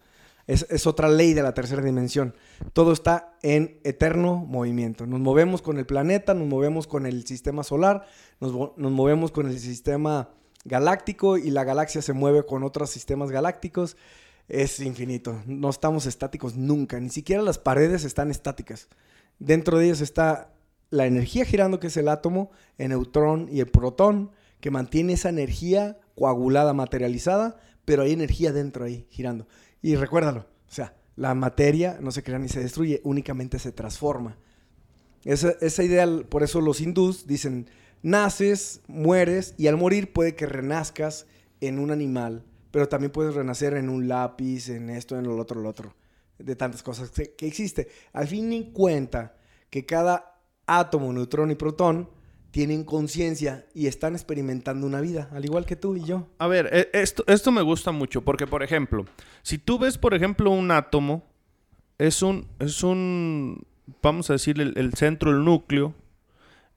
Es, 0.51 0.89
otra 0.89 1.09
ley 1.09 1.33
de 1.33 1.45
la 1.45 1.55
tercera 1.55 1.81
dimensión. 1.81 2.35
Todo 2.73 2.91
está 2.91 3.37
en 3.41 3.79
eterno 3.85 4.35
movimiento. 4.35 5.07
Nos 5.07 5.21
movemos 5.21 5.63
con 5.63 5.79
el 5.79 5.87
planeta, 5.87 6.35
nos 6.35 6.49
movemos 6.49 6.89
con 6.89 7.07
el 7.07 7.25
sistema 7.25 7.63
solar, 7.63 8.05
nos, 8.41 8.53
movemos 8.77 9.31
con 9.31 9.47
el 9.47 9.61
sistema 9.61 10.31
galáctico 10.65 11.39
y 11.39 11.53
la 11.53 11.63
galaxia 11.63 12.03
se 12.03 12.15
mueve 12.15 12.45
con 12.45 12.65
otros 12.65 12.91
sistemas 12.91 13.31
galácticos. 13.31 13.97
Es 14.49 14.81
infinito. 14.81 15.41
No 15.47 15.71
estamos 15.71 16.07
estáticos 16.07 16.57
nunca. 16.57 16.99
Ni 16.99 17.11
siquiera 17.11 17.43
las 17.43 17.59
paredes 17.59 18.03
están 18.03 18.33
estáticas. 18.33 18.89
Dentro 19.39 19.79
de 19.79 19.85
ellas 19.85 20.01
está 20.01 20.53
la 20.91 21.07
energía 21.07 21.45
girando, 21.45 21.79
que 21.79 21.87
es 21.87 21.97
el 21.97 22.09
átomo, 22.09 22.51
el 22.77 22.89
neutrón 22.89 23.49
y 23.53 23.61
el 23.61 23.69
protón, 23.69 24.33
que 24.59 24.73
mantiene 24.73 25.13
esa 25.13 25.29
energía 25.29 26.01
coagulada, 26.17 26.73
materializada, 26.73 27.57
pero 27.85 28.03
hay 28.03 28.13
energía 28.13 28.53
dentro 28.53 28.85
ahí 28.85 29.07
girando. 29.11 29.47
Y 29.83 29.97
recuérdalo, 29.97 30.41
o 30.41 30.73
sea, 30.73 30.95
la 31.17 31.35
materia 31.35 31.99
no 32.01 32.11
se 32.11 32.23
crea 32.23 32.39
ni 32.39 32.49
se 32.49 32.61
destruye, 32.61 33.01
únicamente 33.05 33.59
se 33.59 33.73
transforma. 33.73 34.37
Esa, 35.25 35.55
esa 35.61 35.83
idea, 35.83 36.07
por 36.29 36.43
eso 36.43 36.61
los 36.61 36.81
hindús 36.81 37.27
dicen, 37.27 37.69
naces, 38.03 38.81
mueres 38.87 39.55
y 39.59 39.67
al 39.67 39.77
morir 39.77 40.13
puede 40.13 40.35
que 40.35 40.47
renazcas 40.47 41.27
en 41.61 41.79
un 41.79 41.91
animal, 41.91 42.45
pero 42.71 42.89
también 42.89 43.13
puedes 43.13 43.35
renacer 43.35 43.75
en 43.75 43.89
un 43.89 44.09
lápiz, 44.09 44.69
en 44.69 44.91
esto, 44.91 45.19
en 45.19 45.25
lo 45.25 45.37
otro, 45.37 45.61
lo 45.61 45.69
otro, 45.69 45.95
de 46.39 46.57
tantas 46.57 46.83
cosas 46.83 47.11
que, 47.11 47.35
que 47.35 47.47
existe. 47.47 47.89
Al 48.13 48.27
fin 48.27 48.53
y 48.53 48.73
cuenta 48.73 49.37
que 49.69 49.85
cada 49.85 50.41
átomo, 50.67 51.13
neutrón 51.13 51.51
y 51.51 51.55
protón 51.55 52.09
tienen 52.51 52.85
conciencia 52.85 53.67
y 53.75 53.87
están 53.87 54.15
experimentando 54.15 54.87
una 54.87 55.01
vida, 55.01 55.29
al 55.33 55.45
igual 55.45 55.67
que 55.67 55.77
tú 55.77 55.97
y 55.97 56.05
yo. 56.05 56.29
A 56.39 56.49
ver, 56.49 56.69
e, 56.73 56.91
esto, 56.93 57.25
esto 57.27 57.53
me 57.53 57.63
gusta 57.63 57.93
mucho 57.93 58.23
porque, 58.23 58.47
por 58.47 58.63
ejemplo, 58.63 59.05
si 59.43 59.59
tú 59.59 59.79
ves, 59.79 59.99
por 59.99 60.15
ejemplo, 60.15 60.51
un 60.51 60.71
átomo, 60.71 61.25
es 61.99 62.23
un, 62.23 62.49
es 62.59 62.83
un 62.83 63.65
vamos 64.03 64.31
a 64.31 64.35
decir, 64.35 64.61
el, 64.61 64.95
centro, 64.95 65.31
el 65.31 65.45
núcleo, 65.45 65.95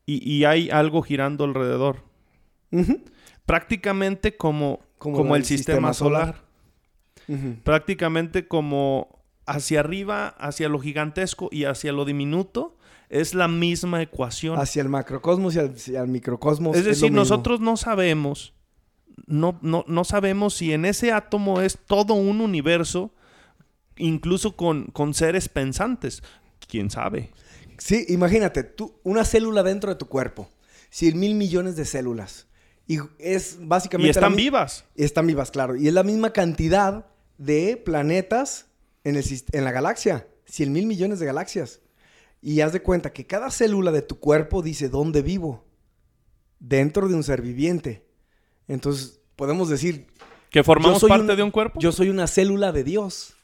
y, 0.05 0.43
hay 0.43 0.69
algo 0.69 1.01
girando 1.01 1.45
alrededor. 1.45 2.03
Prácticamente 3.45 4.35
como, 4.35 4.81
como, 4.97 5.35
el, 5.35 5.45
sistema, 5.45 5.93
solar. 5.93 6.43
Prácticamente 7.63 8.47
como 8.47 9.23
hacia 9.45 9.79
arriba, 9.79 10.27
hacia 10.27 10.67
lo 10.67 10.79
gigantesco 10.79 11.49
y 11.51 11.65
hacia 11.65 11.93
lo 11.93 12.05
diminuto 12.05 12.77
es 13.13 13.35
la 13.35 13.47
misma 13.47 14.01
ecuación. 14.01 14.59
Hacia 14.59 14.81
el 14.81 14.89
macrocosmos 14.89 15.55
y 15.55 15.59
hacia 15.59 16.01
el 16.01 16.07
microcosmos. 16.07 16.75
Es 16.75 16.83
decir, 16.83 17.11
nosotros 17.11 17.59
no 17.59 17.77
sabemos, 17.77 18.55
no, 19.27 19.59
no, 19.61 19.85
no 19.87 20.03
sabemos 20.03 20.55
si 20.55 20.73
en 20.73 20.83
ese 20.83 21.11
átomo 21.11 21.61
es 21.61 21.77
todo 21.77 22.15
un 22.15 22.41
universo, 22.41 23.13
incluso 23.97 24.55
con, 24.55 24.85
con 24.85 25.13
seres 25.13 25.47
pensantes. 25.47 26.23
¿Quién 26.67 26.89
sabe? 26.89 27.29
Sí, 27.77 28.03
imagínate, 28.09 28.63
tú, 28.63 28.95
una 29.03 29.25
célula 29.25 29.61
dentro 29.61 29.91
de 29.91 29.95
tu 29.95 30.07
cuerpo, 30.07 30.49
cien 30.89 31.19
mil 31.19 31.35
millones 31.35 31.75
de 31.75 31.85
células. 31.85 32.47
Y 32.87 32.97
es 33.19 33.57
básicamente. 33.61 34.07
Y 34.07 34.09
están 34.09 34.35
vivas. 34.35 34.85
Están 34.95 35.27
vivas, 35.27 35.51
claro. 35.51 35.75
Y 35.75 35.87
es 35.87 35.93
la 35.93 36.03
misma 36.03 36.33
cantidad 36.33 37.05
de 37.37 37.77
planetas 37.77 38.65
en, 39.03 39.17
el, 39.17 39.23
en 39.51 39.63
la 39.63 39.71
galaxia. 39.71 40.27
Cien 40.45 40.71
mil 40.71 40.87
millones 40.87 41.19
de 41.19 41.27
galaxias. 41.27 41.82
Y 42.45 42.59
haz 42.59 42.73
de 42.73 42.81
cuenta 42.81 43.13
que 43.13 43.25
cada 43.25 43.49
célula 43.49 43.93
de 43.93 44.01
tu 44.01 44.19
cuerpo 44.19 44.61
dice 44.61 44.89
dónde 44.89 45.21
vivo. 45.21 45.63
Dentro 46.59 47.07
de 47.07 47.15
un 47.15 47.23
ser 47.23 47.41
viviente. 47.41 48.05
Entonces, 48.67 49.21
podemos 49.37 49.69
decir... 49.69 50.07
¿Que 50.49 50.61
formamos 50.61 51.01
parte 51.05 51.37
de 51.37 51.41
un 51.41 51.51
cuerpo? 51.51 51.79
Yo 51.79 51.93
soy 51.93 52.09
una 52.09 52.27
célula 52.27 52.73
de 52.73 52.83
Dios. 52.83 53.35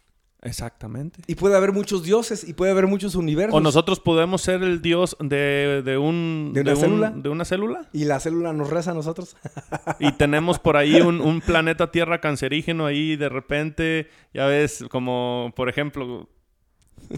Exactamente. 0.42 1.22
Y 1.28 1.36
puede 1.36 1.56
haber 1.56 1.72
muchos 1.72 2.04
dioses 2.04 2.48
y 2.48 2.54
puede 2.54 2.72
haber 2.72 2.88
muchos 2.88 3.16
universos. 3.16 3.56
O 3.56 3.62
nosotros 3.62 4.02
podemos 4.02 4.42
ser 4.42 4.64
el 4.64 4.82
dios 4.82 5.16
de, 5.22 5.82
de 5.84 5.98
un... 5.98 6.52
¿De 6.54 6.60
una 6.60 6.76
célula? 6.76 7.12
de 7.12 7.30
una 7.30 7.46
célula. 7.46 7.90
Y 7.94 8.04
la 8.04 8.20
célula 8.20 8.52
nos 8.52 8.70
reza 8.70 8.92
a 8.92 8.96
nosotros. 8.96 9.38
y 10.02 10.12
tenemos 10.12 10.60
por 10.60 10.76
ahí 10.76 11.00
un, 11.00 11.22
un 11.22 11.40
planeta 11.40 11.90
Tierra 11.92 12.20
cancerígeno 12.20 12.86
ahí 12.86 13.16
de 13.16 13.30
repente, 13.30 14.10
ya 14.34 14.46
ves, 14.46 14.84
como 14.90 15.54
por 15.56 15.70
ejemplo 15.70 16.28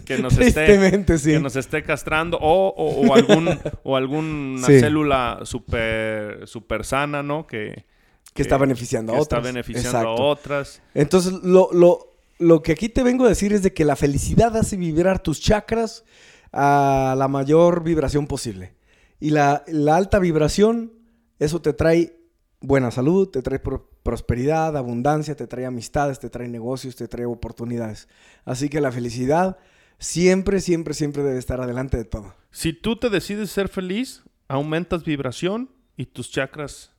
que 0.04 0.18
nos 0.18 0.38
esté, 0.38 0.66
que 0.66 1.40
nos 1.40 1.56
esté 1.56 1.82
castrando 1.82 2.38
o, 2.40 3.14
algún 3.14 3.58
o 3.82 3.96
alguna 3.96 4.66
célula 4.66 5.40
super, 5.44 6.46
super 6.46 6.84
sana, 6.84 7.22
¿no? 7.22 7.46
Que, 7.46 7.84
que, 8.32 8.42
está 8.42 8.56
beneficiando 8.56 9.12
a 9.12 9.20
otras. 9.20 9.38
Está 9.38 9.40
beneficiando 9.40 9.98
a 9.98 10.14
otras. 10.14 10.82
Entonces, 10.94 11.32
lo, 11.42 11.70
lo, 11.72 12.16
lo 12.38 12.62
que 12.62 12.72
aquí 12.72 12.88
te 12.88 13.02
vengo 13.02 13.26
a 13.26 13.28
decir 13.28 13.52
es 13.52 13.62
de 13.62 13.72
que 13.72 13.84
la 13.84 13.96
felicidad 13.96 14.56
hace 14.56 14.76
vibrar 14.76 15.22
tus 15.22 15.40
chakras 15.40 16.04
a 16.52 17.14
la 17.16 17.28
mayor 17.28 17.82
vibración 17.82 18.26
posible. 18.26 18.74
Y 19.20 19.30
la, 19.30 19.62
la 19.66 19.96
alta 19.96 20.18
vibración, 20.18 20.92
eso 21.38 21.60
te 21.60 21.72
trae 21.72 22.16
buena 22.60 22.90
salud, 22.90 23.28
te 23.28 23.42
trae 23.42 23.60
prosperidad, 24.02 24.76
abundancia, 24.76 25.36
te 25.36 25.46
trae 25.46 25.66
amistades, 25.66 26.18
te 26.18 26.30
trae 26.30 26.48
negocios, 26.48 26.96
te 26.96 27.08
trae 27.08 27.26
oportunidades. 27.26 28.08
Así 28.44 28.68
que 28.68 28.80
la 28.80 28.92
felicidad 28.92 29.58
siempre, 29.98 30.60
siempre, 30.60 30.94
siempre 30.94 31.22
debe 31.22 31.38
estar 31.38 31.60
adelante 31.60 31.96
de 31.96 32.04
todo. 32.04 32.34
Si 32.50 32.72
tú 32.72 32.96
te 32.96 33.10
decides 33.10 33.50
ser 33.50 33.68
feliz, 33.68 34.22
aumentas 34.48 35.04
vibración 35.04 35.70
y 35.96 36.06
tus 36.06 36.30
chakras 36.30 36.92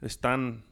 están 0.00 0.64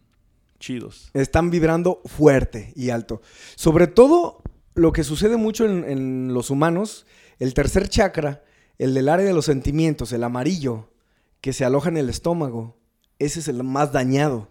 chidos. 0.58 1.10
Están 1.14 1.50
vibrando 1.50 2.00
fuerte 2.04 2.72
y 2.76 2.90
alto. 2.90 3.22
Sobre 3.56 3.86
todo 3.86 4.42
lo 4.74 4.92
que 4.92 5.04
sucede 5.04 5.36
mucho 5.36 5.64
en, 5.64 6.32
los 6.32 6.50
humanos, 6.50 7.06
el 7.38 7.54
tercer 7.54 7.88
chakra, 7.88 8.44
el 8.78 8.94
del 8.94 9.08
área 9.08 9.26
de 9.26 9.32
los 9.32 9.46
sentimientos, 9.46 10.12
el 10.12 10.24
amarillo, 10.24 10.90
que 11.40 11.52
se 11.52 11.64
aloja 11.64 11.88
en 11.88 11.96
el 11.96 12.10
estómago, 12.10 12.76
ese 13.18 13.40
es 13.40 13.48
el 13.48 13.62
más 13.62 13.92
dañado. 13.92 14.48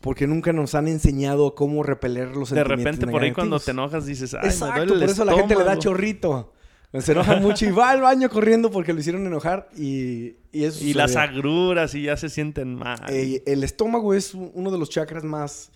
Porque 0.00 0.26
nunca 0.26 0.52
nos 0.52 0.74
han 0.74 0.88
enseñado 0.88 1.54
cómo 1.54 1.82
repeler 1.82 2.28
los 2.36 2.48
sentimientos. 2.48 2.54
De 2.54 2.90
repente, 2.90 3.06
por 3.06 3.22
ahí 3.22 3.32
cuando 3.32 3.60
te 3.60 3.72
enojas, 3.72 4.06
dices, 4.06 4.34
Ay, 4.34 4.48
Exacto, 4.48 4.94
por 4.98 5.02
eso 5.02 5.24
la 5.24 5.34
gente 5.34 5.54
le 5.54 5.64
da 5.64 5.78
chorrito. 5.78 6.52
Se 6.98 7.12
enoja 7.12 7.36
mucho 7.36 7.66
y 7.66 7.70
va 7.70 7.90
al 7.90 8.00
baño 8.00 8.28
corriendo 8.28 8.70
porque 8.70 8.92
lo 8.92 8.98
hicieron 8.98 9.24
enojar 9.24 9.68
y, 9.76 10.38
y 10.50 10.64
eso. 10.64 10.82
Y 10.84 10.92
las 10.94 11.14
agruras 11.14 11.94
y 11.94 12.02
ya 12.02 12.16
se 12.16 12.28
sienten 12.28 12.74
mal. 12.74 12.98
Eh, 13.08 13.44
el 13.46 13.62
estómago 13.62 14.12
es 14.12 14.34
uno 14.34 14.72
de 14.72 14.78
los 14.78 14.90
chakras 14.90 15.22
más, 15.22 15.70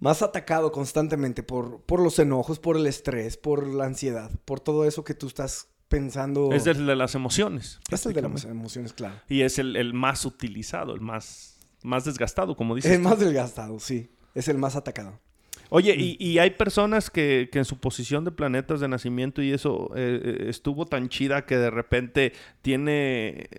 más 0.00 0.22
atacado 0.22 0.72
constantemente 0.72 1.44
por, 1.44 1.82
por 1.82 2.00
los 2.00 2.18
enojos, 2.18 2.58
por 2.58 2.76
el 2.76 2.86
estrés, 2.88 3.36
por 3.36 3.64
la 3.66 3.84
ansiedad, 3.84 4.30
por 4.44 4.58
todo 4.58 4.86
eso 4.86 5.04
que 5.04 5.14
tú 5.14 5.28
estás 5.28 5.68
pensando. 5.88 6.52
Es 6.52 6.66
el 6.66 6.86
de 6.86 6.96
las 6.96 7.14
emociones. 7.14 7.80
Es 7.90 8.04
el 8.06 8.12
de 8.12 8.22
las 8.22 8.44
emociones, 8.44 8.92
claro. 8.92 9.16
Y 9.28 9.42
es 9.42 9.58
el, 9.58 9.94
más 9.94 10.24
utilizado, 10.24 10.94
el 10.94 11.00
más, 11.00 11.57
más 11.82 12.04
desgastado, 12.04 12.56
como 12.56 12.74
dices. 12.74 12.92
El 12.92 13.00
más 13.00 13.18
desgastado, 13.18 13.78
sí. 13.78 14.10
Es 14.34 14.48
el 14.48 14.58
más 14.58 14.76
atacado. 14.76 15.18
Oye, 15.70 15.94
y, 15.98 16.38
hay 16.38 16.50
personas 16.50 17.10
que, 17.10 17.50
en 17.52 17.64
su 17.64 17.78
posición 17.78 18.24
de 18.24 18.30
planetas 18.30 18.80
de 18.80 18.88
nacimiento 18.88 19.42
y 19.42 19.52
eso 19.52 19.90
eh, 19.94 20.20
eh, 20.24 20.46
estuvo 20.48 20.86
tan 20.86 21.10
chida 21.10 21.44
que 21.44 21.58
de 21.58 21.70
repente 21.70 22.32
tiene 22.62 23.50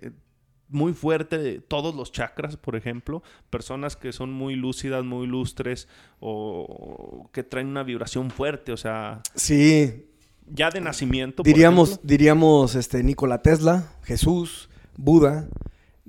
muy 0.70 0.92
fuerte 0.92 1.60
todos 1.60 1.94
los 1.94 2.10
chakras, 2.10 2.56
por 2.56 2.76
ejemplo, 2.76 3.22
personas 3.48 3.96
que 3.96 4.12
son 4.12 4.32
muy 4.32 4.56
lúcidas, 4.56 5.04
muy 5.04 5.26
lustres 5.26 5.88
o 6.18 7.28
que 7.32 7.42
traen 7.42 7.68
una 7.68 7.82
vibración 7.82 8.30
fuerte, 8.30 8.72
o 8.72 8.76
sea, 8.76 9.22
sí, 9.34 10.06
ya 10.46 10.70
de 10.70 10.80
nacimiento. 10.80 11.42
Diríamos, 11.42 12.00
diríamos 12.02 12.74
este 12.74 13.02
Nikola 13.02 13.42
Tesla, 13.42 13.92
Jesús, 14.02 14.68
Buda, 14.96 15.48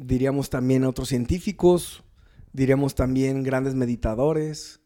diríamos 0.02 0.50
también 0.50 0.84
otros 0.84 1.10
científicos, 1.10 2.04
diríamos 2.54 2.96
también 2.96 3.44
grandes 3.44 3.76
meditadores, 3.76 4.82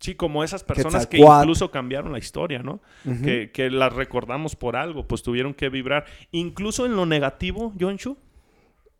Sí, 0.00 0.14
como 0.14 0.42
esas 0.42 0.64
personas 0.64 1.06
que 1.06 1.18
incluso 1.18 1.70
cambiaron 1.70 2.12
la 2.12 2.18
historia, 2.18 2.62
¿no? 2.62 2.80
que, 3.04 3.68
las 3.70 3.92
recordamos 3.92 4.56
por 4.56 4.74
algo, 4.74 5.06
pues 5.06 5.22
tuvieron 5.22 5.52
que 5.52 5.68
vibrar. 5.68 6.06
Incluso 6.32 6.86
en 6.86 6.96
lo 6.96 7.04
negativo, 7.04 7.74
Jonshu. 7.78 8.16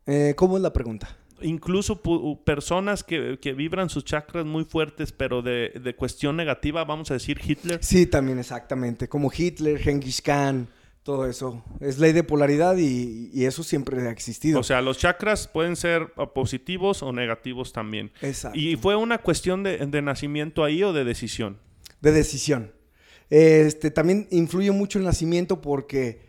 Eh, 0.05 0.35
¿Cómo 0.37 0.57
es 0.57 0.63
la 0.63 0.71
pregunta? 0.71 1.17
Incluso 1.41 2.01
personas 2.43 3.03
que, 3.03 3.53
vibran 3.57 3.89
sus 3.89 4.05
chakras 4.05 4.45
muy 4.45 4.63
fuertes, 4.63 5.11
pero 5.11 5.41
de, 5.41 5.95
cuestión 5.97 6.37
negativa, 6.37 6.83
vamos 6.83 7.09
a 7.09 7.15
decir 7.15 7.41
Hitler. 7.43 7.83
Sí, 7.83 8.05
también 8.05 8.37
exactamente. 8.37 9.09
Como 9.09 9.31
Hitler, 9.35 9.79
Genghis 9.79 10.21
Khan, 10.21 10.67
todo 11.03 11.27
eso. 11.27 11.63
Es 11.79 11.97
ley 11.97 12.13
de 12.13 12.23
polaridad 12.23 12.77
y, 12.77 13.45
eso 13.45 13.63
siempre 13.63 14.01
ha 14.07 14.11
existido. 14.11 14.59
O 14.59 14.63
sea, 14.63 14.81
los 14.81 14.97
chakras 14.97 15.47
pueden 15.47 15.75
ser 15.75 16.11
positivos 16.33 17.01
o 17.01 17.11
negativos 17.11 17.73
también. 17.73 18.11
Exacto. 18.21 18.57
¿Y 18.57 18.75
fue 18.75 18.95
una 18.95 19.17
cuestión 19.17 19.63
de, 19.63 20.01
nacimiento 20.01 20.63
ahí 20.63 20.83
o 20.83 20.93
de 20.93 21.03
decisión? 21.03 21.59
De 22.01 22.11
decisión. 22.11 22.73
Este, 23.29 23.91
también 23.91 24.27
influye 24.29 24.71
mucho 24.71 24.99
el 24.99 25.05
nacimiento 25.05 25.61
porque 25.61 26.21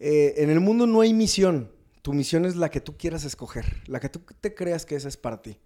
eh, 0.00 0.34
en 0.38 0.50
el 0.50 0.60
mundo 0.60 0.86
no 0.86 1.02
hay 1.02 1.12
misión. 1.12 1.70
Tu 2.02 2.12
misión 2.12 2.44
es 2.44 2.56
la 2.56 2.70
que 2.70 2.80
tú 2.80 2.96
quieras 2.96 3.24
escoger, 3.24 3.82
la 3.86 4.00
que 4.00 4.08
tú 4.08 4.20
te 4.40 4.54
creas 4.54 4.86
que 4.86 4.94
esa 4.94 5.08
es 5.08 5.16
para 5.16 5.42
ti. 5.42 5.58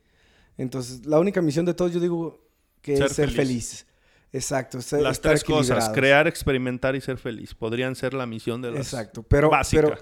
Entonces, 0.56 1.06
la 1.06 1.18
única 1.18 1.40
misión 1.42 1.64
de 1.64 1.74
todos, 1.74 1.92
yo 1.92 2.00
digo 2.00 2.46
que 2.82 2.94
es 2.94 3.12
ser 3.12 3.30
feliz. 3.30 3.86
Exacto. 4.32 4.78
Las 4.98 5.20
tres 5.20 5.42
cosas, 5.42 5.90
crear, 5.90 6.28
experimentar 6.28 6.94
y 6.94 7.00
ser 7.00 7.18
feliz, 7.18 7.54
podrían 7.54 7.96
ser 7.96 8.14
la 8.14 8.26
misión 8.26 8.62
de 8.62 8.70
las 8.70 8.92
Exacto, 8.92 9.22
pero, 9.22 9.50
pero 9.70 9.96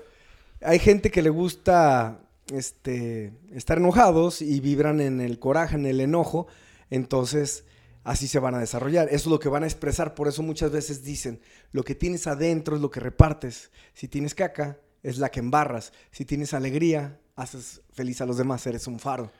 hay 0.60 0.78
gente 0.78 1.10
que 1.10 1.22
le 1.22 1.30
gusta 1.30 2.20
este, 2.52 3.32
estar 3.52 3.78
enojados 3.78 4.42
y 4.42 4.60
vibran 4.60 5.00
en 5.00 5.20
el 5.20 5.38
coraje, 5.38 5.76
en 5.76 5.86
el 5.86 6.00
enojo, 6.00 6.46
entonces 6.90 7.64
así 8.04 8.28
se 8.28 8.38
van 8.38 8.54
a 8.54 8.58
desarrollar. 8.58 9.08
Eso 9.08 9.16
es 9.16 9.26
lo 9.26 9.38
que 9.38 9.48
van 9.48 9.64
a 9.64 9.66
expresar, 9.66 10.14
por 10.14 10.28
eso 10.28 10.42
muchas 10.42 10.70
veces 10.70 11.04
dicen, 11.04 11.40
lo 11.72 11.82
que 11.82 11.94
tienes 11.94 12.26
adentro 12.26 12.76
es 12.76 12.82
lo 12.82 12.90
que 12.90 13.00
repartes. 13.00 13.70
Si 13.94 14.08
tienes 14.08 14.34
caca, 14.34 14.78
es 15.02 15.18
la 15.18 15.30
que 15.30 15.40
embarras. 15.40 15.92
Si 16.10 16.24
tienes 16.24 16.54
alegría, 16.54 17.18
haces 17.36 17.82
feliz 17.92 18.20
a 18.20 18.26
los 18.26 18.36
demás, 18.36 18.66
eres 18.66 18.86
un 18.86 18.98
faro. 18.98 19.30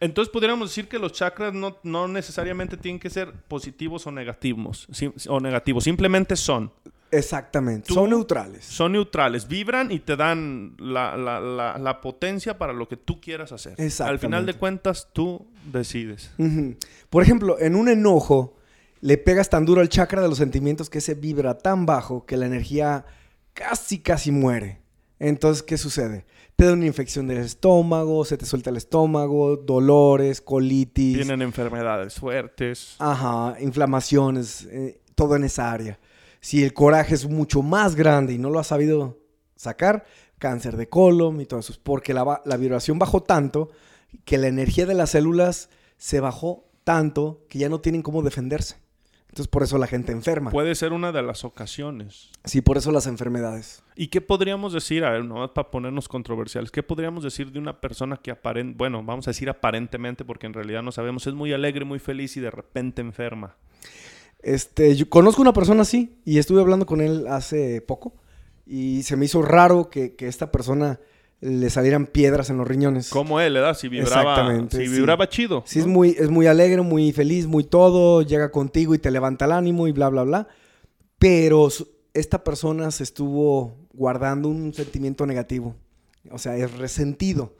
Entonces 0.00 0.30
podríamos 0.30 0.68
decir 0.68 0.88
que 0.88 0.98
los 0.98 1.12
chakras 1.12 1.54
no, 1.54 2.08
necesariamente 2.08 2.76
tienen 2.76 3.00
que 3.00 3.08
ser 3.08 3.32
positivos 3.32 4.06
o 4.06 4.12
negativos, 4.12 4.86
o 5.28 5.40
negativos, 5.40 5.84
simplemente 5.84 6.36
son. 6.36 6.70
Exactamente, 7.10 7.94
son 7.94 8.10
neutrales. 8.10 8.64
Son 8.64 8.92
neutrales, 8.92 9.48
vibran 9.48 9.92
y 9.92 10.00
te 10.00 10.16
dan 10.16 10.74
la, 10.78 11.98
potencia 12.02 12.58
para 12.58 12.72
lo 12.72 12.88
que 12.88 12.96
tú 12.96 13.20
quieras 13.20 13.52
hacer. 13.52 13.76
Al 14.00 14.18
final 14.18 14.44
de 14.44 14.54
cuentas, 14.54 15.08
tú 15.12 15.46
decides. 15.72 16.30
Por 17.08 17.22
ejemplo, 17.22 17.58
en 17.58 17.74
un 17.74 17.88
enojo, 17.88 18.56
le 19.00 19.16
pegas 19.16 19.48
tan 19.48 19.64
duro 19.64 19.80
al 19.80 19.88
chakra 19.88 20.20
de 20.20 20.28
los 20.28 20.38
sentimientos 20.38 20.90
que 20.90 21.00
se 21.00 21.14
vibra 21.14 21.56
tan 21.56 21.86
bajo 21.86 22.26
que 22.26 22.36
la 22.36 22.46
energía 22.46 23.06
casi, 23.54 24.00
casi 24.00 24.30
muere. 24.30 24.80
Entonces, 25.18 25.62
¿qué 25.62 25.78
sucede? 25.78 26.26
Te 26.56 26.64
da 26.64 26.72
una 26.72 26.86
infección 26.86 27.28
del 27.28 27.38
estómago, 27.38 28.24
se 28.24 28.38
te 28.38 28.46
suelta 28.46 28.70
el 28.70 28.78
estómago, 28.78 29.58
dolores, 29.58 30.40
colitis. 30.40 31.16
Tienen 31.16 31.42
enfermedades 31.42 32.14
fuertes. 32.14 32.96
Ajá, 32.98 33.56
inflamaciones, 33.60 34.66
eh, 34.70 35.00
todo 35.14 35.36
en 35.36 35.44
esa 35.44 35.70
área. 35.70 35.98
Si 36.40 36.64
el 36.64 36.72
coraje 36.72 37.14
es 37.14 37.28
mucho 37.28 37.60
más 37.62 37.94
grande 37.94 38.32
y 38.32 38.38
no 38.38 38.48
lo 38.48 38.58
has 38.58 38.68
sabido 38.68 39.18
sacar, 39.54 40.06
cáncer 40.38 40.78
de 40.78 40.88
colon 40.88 41.42
y 41.42 41.46
todo 41.46 41.60
eso. 41.60 41.74
Porque 41.82 42.14
la, 42.14 42.40
la 42.46 42.56
vibración 42.56 42.98
bajó 42.98 43.22
tanto 43.22 43.70
que 44.24 44.38
la 44.38 44.48
energía 44.48 44.86
de 44.86 44.94
las 44.94 45.10
células 45.10 45.68
se 45.98 46.20
bajó 46.20 46.64
tanto 46.84 47.44
que 47.50 47.58
ya 47.58 47.68
no 47.68 47.80
tienen 47.80 48.00
cómo 48.00 48.22
defenderse. 48.22 48.76
Entonces 49.36 49.50
por 49.50 49.62
eso 49.62 49.76
la 49.76 49.86
gente 49.86 50.12
enferma. 50.12 50.50
Puede 50.50 50.74
ser 50.74 50.94
una 50.94 51.12
de 51.12 51.20
las 51.20 51.44
ocasiones. 51.44 52.30
Sí, 52.46 52.62
por 52.62 52.78
eso 52.78 52.90
las 52.90 53.06
enfermedades. 53.06 53.82
¿Y 53.94 54.06
qué 54.06 54.22
podríamos 54.22 54.72
decir, 54.72 55.04
a 55.04 55.10
ver, 55.10 55.26
no 55.26 55.52
para 55.52 55.70
ponernos 55.70 56.08
controversiales, 56.08 56.70
qué 56.70 56.82
podríamos 56.82 57.22
decir 57.22 57.52
de 57.52 57.58
una 57.58 57.78
persona 57.78 58.16
que 58.16 58.30
aparentemente, 58.30 58.78
bueno, 58.78 59.02
vamos 59.04 59.28
a 59.28 59.32
decir 59.32 59.50
aparentemente 59.50 60.24
porque 60.24 60.46
en 60.46 60.54
realidad 60.54 60.82
no 60.82 60.90
sabemos, 60.90 61.26
es 61.26 61.34
muy 61.34 61.52
alegre, 61.52 61.84
muy 61.84 61.98
feliz 61.98 62.34
y 62.38 62.40
de 62.40 62.50
repente 62.50 63.02
enferma? 63.02 63.56
Este, 64.38 64.96
yo 64.96 65.06
conozco 65.10 65.42
una 65.42 65.52
persona 65.52 65.82
así 65.82 66.16
y 66.24 66.38
estuve 66.38 66.62
hablando 66.62 66.86
con 66.86 67.02
él 67.02 67.26
hace 67.28 67.82
poco 67.82 68.14
y 68.64 69.02
se 69.02 69.18
me 69.18 69.26
hizo 69.26 69.42
raro 69.42 69.90
que, 69.90 70.16
que 70.16 70.28
esta 70.28 70.50
persona 70.50 70.98
le 71.40 71.70
salieran 71.70 72.06
piedras 72.06 72.50
en 72.50 72.56
los 72.56 72.66
riñones. 72.66 73.10
Como 73.10 73.40
él, 73.40 73.54
¿verdad? 73.54 73.76
Si 73.76 73.88
vibraba, 73.88 74.68
si 74.70 74.88
vibraba 74.88 75.28
chido. 75.28 75.62
Sí, 75.66 75.80
es, 75.80 75.86
muy, 75.86 76.10
es 76.18 76.30
muy 76.30 76.46
alegre, 76.46 76.80
muy 76.82 77.12
feliz, 77.12 77.46
muy 77.46 77.64
todo, 77.64 78.22
llega 78.22 78.50
contigo 78.50 78.94
y 78.94 78.98
te 78.98 79.10
levanta 79.10 79.44
el 79.44 79.52
ánimo 79.52 79.86
y 79.86 79.92
bla, 79.92 80.08
bla, 80.08 80.24
bla. 80.24 80.48
Pero 81.18 81.68
esta 82.14 82.42
persona 82.42 82.90
se 82.90 83.02
estuvo 83.02 83.76
guardando 83.92 84.48
un 84.48 84.72
sentimiento 84.72 85.26
negativo. 85.26 85.76
O 86.30 86.38
sea, 86.38 86.56
es 86.56 86.72
resentido. 86.78 87.56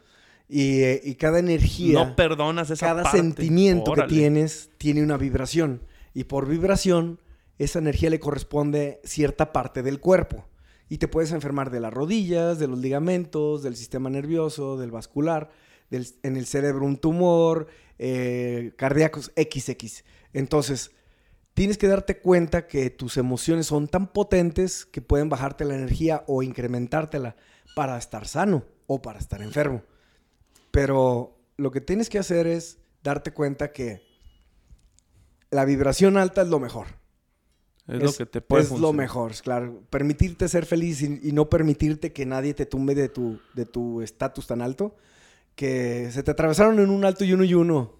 Y, 0.48 1.14
cada 1.16 1.38
energía. 1.38 2.04
No 2.04 2.16
perdonas 2.16 2.70
esa 2.70 2.86
Cada 2.86 3.10
sentimiento 3.10 3.92
que 3.92 4.02
tienes 4.04 4.70
tiene 4.78 5.02
una 5.02 5.16
vibración. 5.16 5.82
Y 6.14 6.24
por 6.24 6.48
vibración, 6.48 7.20
esa 7.58 7.78
energía 7.78 8.10
le 8.10 8.20
corresponde 8.20 9.00
cierta 9.04 9.52
parte 9.52 9.82
del 9.82 10.00
cuerpo 10.00 10.46
y 10.88 10.99
te 10.99 11.09
puedes 11.09 11.33
enfermar 11.33 11.70
de 11.70 11.81
las 11.81 11.92
rodillas, 11.92 12.59
de 12.59 12.68
los 12.68 12.79
ligamentos, 12.79 13.62
del 13.62 13.77
sistema 13.77 14.11
nervioso, 14.11 14.77
del 14.77 14.90
vascular, 14.90 15.51
en 15.90 16.37
el 16.37 16.46
cerebro 16.46 16.85
un 16.85 16.96
tumor, 16.96 17.68
eh, 17.99 18.72
cardíacos 18.77 19.33
XX. 19.37 20.05
Entonces, 20.33 20.92
tienes 21.55 21.79
que 21.79 21.88
darte 21.88 22.18
cuenta 22.18 22.66
que 22.66 22.90
tus 22.90 23.16
emociones 23.16 23.66
son 23.66 23.88
tan 23.88 24.12
potentes 24.12 24.85
que 24.85 25.01
pueden 25.01 25.29
bajarte 25.29 25.64
la 25.64 25.75
energía 25.75 26.25
o 26.27 26.42
incrementártela 26.42 27.37
para 27.75 27.96
estar 27.99 28.27
sano 28.27 28.64
o 28.87 29.01
para 29.03 29.18
estar 29.18 29.42
enfermo. 29.42 29.83
Pero 30.70 31.38
lo 31.57 31.70
que 31.70 31.81
tienes 31.81 32.09
que 32.09 32.18
hacer 32.18 32.46
es 32.46 32.79
darte 33.03 33.33
cuenta 33.33 33.72
que 33.72 34.03
la 35.51 35.64
vibración 35.64 36.16
alta 36.16 36.42
es 36.42 36.49
lo 36.49 36.61
mejor. 36.61 36.87
Es, 37.88 38.03
lo 38.03 38.12
que 38.12 38.27
te 38.27 38.40
puede 38.40 38.64
Es 38.64 38.70
lo 38.72 38.92
mejor, 38.92 39.33
claro. 39.42 39.83
Permitirte 39.90 40.49
ser 40.49 40.66
feliz 40.66 41.03
y, 41.03 41.33
no 41.33 41.49
permitirte 41.49 42.12
que 42.12 42.27
nadie 42.27 42.53
te 42.53 42.66
tumbe 42.66 42.94
de 42.94 43.09
tu 43.09 43.38
de 43.55 43.64
tu 43.64 44.03
estatus 44.03 44.46
tan 44.46 44.61
alto. 44.61 44.96
Que 45.55 46.11
se 46.12 46.22
te 46.22 46.33
atravesaron 46.33 46.79
en 46.81 46.90
un 46.90 47.05
alto 47.05 47.25
y 47.25 47.33
uno 47.33 47.44
y 47.44 47.55
uno. 47.55 47.94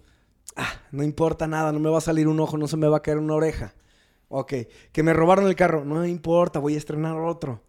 Ah, 0.57 0.81
no 0.91 1.03
importa 1.03 1.47
nada, 1.47 1.73
no 1.73 1.81
me 1.81 1.91
va 1.91 1.99
a 1.99 2.03
salir 2.03 2.29
un 2.29 2.41
ojo, 2.41 2.59
no 2.59 2.69
se 2.69 2.77
me 2.77 2.89
va 2.89 2.99
a 2.99 3.03
caer 3.03 3.19
una 3.19 3.35
oreja. 3.35 3.75
Ok. 4.29 4.55
Que 4.93 5.03
me 5.03 5.13
robaron 5.13 5.47
el 5.47 5.55
carro, 5.55 5.85
no 5.85 6.05
importa, 6.05 6.59
voy 6.59 6.75
a 6.75 6.79
estrenar 6.79 7.17
otro. 7.17 7.63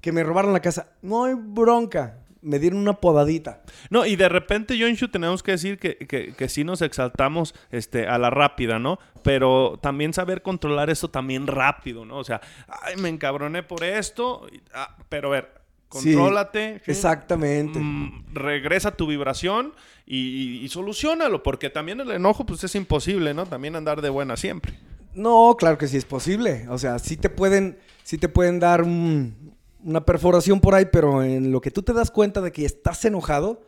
Que 0.00 0.12
me 0.12 0.22
robaron 0.22 0.52
la 0.52 0.60
casa, 0.60 0.92
no 1.02 1.24
hay 1.24 1.34
bronca. 1.34 2.25
Me 2.46 2.60
dieron 2.60 2.78
una 2.78 2.94
podadita. 2.94 3.62
No, 3.90 4.06
y 4.06 4.14
de 4.14 4.28
repente, 4.28 4.78
Jonshu, 4.80 5.08
tenemos 5.08 5.42
que 5.42 5.52
decir 5.52 5.78
que, 5.78 5.96
que, 5.96 6.48
sí 6.48 6.62
nos 6.62 6.80
exaltamos 6.80 7.54
este, 7.72 8.06
a 8.06 8.18
la 8.18 8.30
rápida, 8.30 8.78
¿no? 8.78 9.00
Pero 9.22 9.80
también 9.82 10.12
saber 10.12 10.42
controlar 10.42 10.88
eso 10.88 11.10
también 11.10 11.48
rápido, 11.48 12.04
¿no? 12.04 12.18
O 12.18 12.24
sea, 12.24 12.40
ay, 12.68 12.96
me 12.96 13.08
encabroné 13.08 13.64
por 13.64 13.82
esto, 13.82 14.46
ah, 14.72 14.96
pero 15.08 15.28
a 15.28 15.32
ver, 15.32 15.60
contrólate. 15.88 16.82
exactamente. 16.86 17.80
Mm, 17.80 18.26
regresa 18.32 18.96
tu 18.96 19.08
vibración 19.08 19.74
y, 20.06 20.60
y, 20.62 20.68
solucionalo, 20.68 21.42
porque 21.42 21.68
también 21.68 22.00
el 22.00 22.12
enojo, 22.12 22.46
pues 22.46 22.62
es 22.62 22.76
imposible, 22.76 23.34
¿no? 23.34 23.46
También 23.46 23.74
andar 23.74 24.00
de 24.02 24.10
buena 24.10 24.36
siempre. 24.36 24.72
No, 25.14 25.56
claro 25.58 25.78
que 25.78 25.88
sí 25.88 25.96
es 25.96 26.04
posible. 26.04 26.66
O 26.68 26.78
sea, 26.78 27.00
sí 27.00 27.16
te 27.16 27.28
pueden, 27.28 27.78
sí 28.04 28.18
te 28.18 28.28
pueden 28.28 28.60
dar 28.60 28.82
un, 28.82 29.55
una 29.86 30.04
perforación 30.04 30.60
por 30.60 30.74
ahí, 30.74 30.86
pero 30.90 31.22
en 31.22 31.52
lo 31.52 31.60
que 31.60 31.70
tú 31.70 31.82
te 31.82 31.92
das 31.92 32.10
cuenta 32.10 32.40
de 32.40 32.50
que 32.50 32.64
estás 32.64 33.04
enojado 33.04 33.62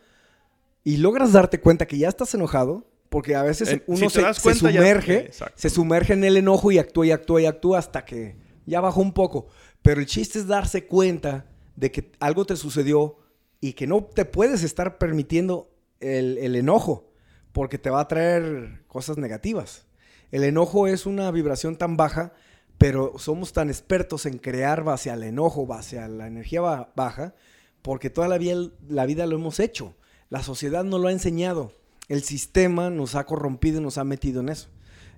y 0.83 0.97
logras 0.97 1.33
darte 1.33 1.61
cuenta 1.61 1.87
que 1.87 1.97
ya 1.97 2.09
estás 2.09 2.35
enojado, 2.35 2.91
porque 3.09 3.37
a 3.37 3.45
veces 3.45 3.83
uno 3.87 4.11
se, 4.11 4.35
sumerge, 4.35 5.31
se 5.55 5.71
sumerge 5.71 6.15
en 6.15 6.25
el 6.25 6.37
enojo 6.37 6.73
y 6.73 6.79
actúa 6.79 7.07
y 7.07 7.13
actúa 7.13 7.41
y 7.41 7.47
actúa 7.47 7.79
hasta 7.79 8.05
que 8.05 8.37
ya 8.67 8.81
bajó 8.81 9.01
un 9.01 9.13
poco. 9.13 9.47
Pero 9.81 10.01
el 10.01 10.07
chiste 10.07 10.41
es 10.41 10.49
darse 10.49 10.87
cuenta 10.87 11.47
de 11.77 11.93
que 11.93 12.11
algo 12.19 12.45
te 12.45 12.57
sucedió 12.57 13.19
y 13.61 13.75
que 13.75 13.87
no 13.87 14.03
te 14.03 14.25
puedes 14.25 14.65
estar 14.65 14.99
permitiendo 14.99 15.71
el, 16.01 16.37
el 16.39 16.57
enojo, 16.57 17.13
porque 17.53 17.79
te 17.79 17.91
va 17.91 18.01
a 18.01 18.09
traer 18.09 18.83
cosas 18.89 19.19
negativas. 19.19 19.87
El 20.33 20.43
enojo 20.43 20.89
es 20.89 21.07
una 21.07 21.31
vibración 21.31 21.77
tan 21.77 21.97
baja 21.97 22.33
pero 22.79 23.19
somos 23.19 23.53
tan 23.53 23.69
expertos 23.69 24.25
en 24.25 24.39
crear 24.39 24.85
base 24.85 25.11
al 25.11 25.25
enojo, 25.25 25.67
base 25.67 25.99
a 25.99 26.07
la 26.07 26.29
energía 26.29 26.61
baja, 26.95 27.35
porque 27.83 28.09
toda 28.09 28.29
la 28.29 28.39
vida, 28.39 28.71
la 28.89 29.27
lo 29.27 29.37
hemos 29.37 29.59
hecho. 29.59 29.97
La 30.31 30.43
sociedad 30.43 30.85
nos 30.85 31.01
lo 31.01 31.09
ha 31.09 31.13
enseñado. 31.13 31.73
El 32.09 32.23
sistema 32.23 32.89
nos 32.89 33.17
ha 33.17 33.27
corrompido 33.27 33.81
y 33.81 33.83
nos 33.83 33.99
ha 33.99 34.05
metido 34.05 34.41
en 34.41 34.51
eso. 34.51 34.69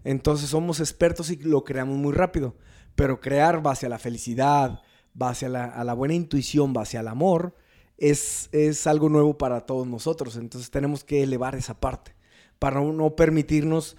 Entonces 0.04 0.50
somos 0.50 0.80
expertos 0.80 1.30
y 1.30 1.36
lo 1.36 1.62
creamos 1.64 1.98
muy 1.98 2.12
rápido. 2.12 2.54
Pero 2.94 3.20
crear 3.20 3.62
base 3.62 3.86
a 3.86 3.90
la 3.90 3.98
felicidad, 3.98 4.80
base 5.12 5.46
a 5.46 5.48
la, 5.48 5.94
buena 5.94 6.14
intuición, 6.14 6.72
base 6.72 6.96
al 6.96 7.08
amor, 7.08 7.54
es, 7.98 8.48
es, 8.52 8.86
algo 8.86 9.08
nuevo 9.10 9.36
para 9.36 9.66
todos 9.66 9.86
nosotros. 9.86 10.36
Entonces 10.36 10.70
tenemos 10.70 11.04
que 11.04 11.22
elevar 11.22 11.54
esa 11.54 11.78
parte 11.78 12.14
para 12.58 12.80
no 12.80 13.16
permitirnos 13.16 13.96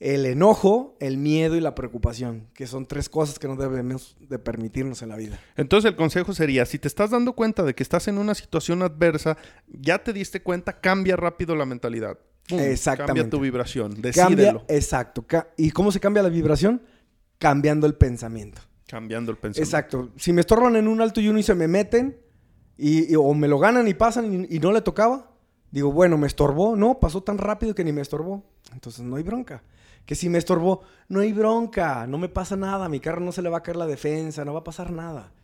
el 0.00 0.26
enojo, 0.26 0.96
el 1.00 1.16
miedo 1.16 1.56
y 1.56 1.60
la 1.60 1.74
preocupación, 1.74 2.46
que 2.54 2.66
son 2.66 2.86
tres 2.86 3.08
cosas 3.08 3.38
que 3.38 3.48
no 3.48 3.56
debemos 3.56 4.16
de 4.20 4.38
permitirnos 4.38 5.02
en 5.02 5.08
la 5.08 5.16
vida. 5.16 5.40
Entonces 5.56 5.90
el 5.90 5.96
consejo 5.96 6.32
sería, 6.32 6.66
si 6.66 6.78
te 6.78 6.86
estás 6.86 7.10
dando 7.10 7.32
cuenta 7.32 7.64
de 7.64 7.74
que 7.74 7.82
estás 7.82 8.06
en 8.06 8.18
una 8.18 8.34
situación 8.34 8.82
adversa, 8.82 9.36
ya 9.66 9.98
te 9.98 10.12
diste 10.12 10.40
cuenta, 10.40 10.80
cambia 10.80 11.16
rápido 11.16 11.56
la 11.56 11.66
mentalidad. 11.66 12.18
Exactamente. 12.48 13.06
Cambia 13.06 13.30
tu 13.30 13.40
vibración, 13.40 14.00
decídelo. 14.00 14.64
exacto. 14.68 15.26
¿Y 15.56 15.72
cómo 15.72 15.90
se 15.90 16.00
cambia 16.00 16.22
la 16.22 16.28
vibración? 16.28 16.80
Cambiando 17.38 17.86
el 17.86 17.94
pensamiento. 17.94 18.62
Cambiando 18.86 19.32
el 19.32 19.36
pensamiento. 19.36 19.68
Exacto. 19.68 20.12
Si 20.16 20.32
me 20.32 20.40
estorban 20.40 20.76
en 20.76 20.88
un 20.88 21.00
alto 21.00 21.20
y 21.20 21.28
uno 21.28 21.38
y 21.38 21.42
se 21.42 21.54
me 21.54 21.68
meten, 21.68 22.16
y, 22.78 23.14
o 23.16 23.34
me 23.34 23.48
lo 23.48 23.58
ganan 23.58 23.88
y 23.88 23.94
pasan 23.94 24.46
y 24.48 24.58
no 24.60 24.72
le 24.72 24.80
tocaba, 24.80 25.32
digo, 25.72 25.92
bueno, 25.92 26.16
me 26.16 26.28
estorbó. 26.28 26.76
No, 26.76 27.00
pasó 27.00 27.22
tan 27.22 27.36
rápido 27.36 27.74
que 27.74 27.84
ni 27.84 27.92
me 27.92 28.00
estorbó. 28.00 28.44
Entonces 28.72 29.04
no 29.04 29.16
hay 29.16 29.24
bronca 29.24 29.62
que 30.08 30.14
si 30.14 30.30
me 30.30 30.38
estorbó, 30.38 30.80
no 31.10 31.20
hay 31.20 31.34
bronca, 31.34 32.06
no 32.06 32.16
me 32.16 32.30
pasa 32.30 32.56
nada, 32.56 32.88
mi 32.88 32.98
carro 32.98 33.20
no 33.20 33.30
se 33.30 33.42
le 33.42 33.50
va 33.50 33.58
a 33.58 33.62
caer 33.62 33.76
la 33.76 33.86
defensa, 33.86 34.42
no 34.42 34.54
va 34.54 34.60
a 34.60 34.64
pasar 34.64 34.90
nada. 34.90 35.34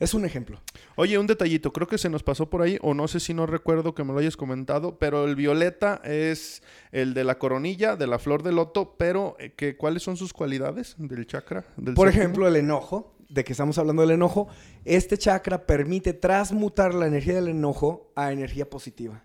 Es 0.00 0.14
un 0.14 0.24
ejemplo. 0.24 0.58
Oye, 0.94 1.18
un 1.18 1.26
detallito, 1.26 1.70
creo 1.70 1.86
que 1.86 1.98
se 1.98 2.08
nos 2.08 2.22
pasó 2.22 2.48
por 2.48 2.62
ahí, 2.62 2.78
o 2.80 2.94
no 2.94 3.08
sé 3.08 3.20
si 3.20 3.34
no 3.34 3.44
recuerdo 3.44 3.94
que 3.94 4.04
me 4.04 4.14
lo 4.14 4.18
hayas 4.18 4.38
comentado, 4.38 4.98
pero 4.98 5.26
el 5.26 5.36
violeta 5.36 6.00
es 6.02 6.62
el 6.92 7.12
de 7.12 7.24
la 7.24 7.38
coronilla, 7.38 7.96
de 7.96 8.06
la 8.06 8.18
flor 8.18 8.42
de 8.42 8.52
loto, 8.52 8.94
pero 8.96 9.36
eh, 9.38 9.52
que, 9.54 9.76
¿cuáles 9.76 10.02
son 10.02 10.16
sus 10.16 10.32
cualidades 10.32 10.94
del 10.96 11.26
chakra? 11.26 11.66
Del 11.76 11.92
por 11.92 12.08
ejemplo, 12.08 12.48
el 12.48 12.56
enojo, 12.56 13.18
de 13.28 13.44
que 13.44 13.52
estamos 13.52 13.76
hablando 13.76 14.00
del 14.00 14.12
enojo, 14.12 14.48
este 14.86 15.18
chakra 15.18 15.66
permite 15.66 16.14
transmutar 16.14 16.94
la 16.94 17.06
energía 17.06 17.34
del 17.34 17.48
enojo 17.48 18.14
a 18.16 18.32
energía 18.32 18.70
positiva. 18.70 19.24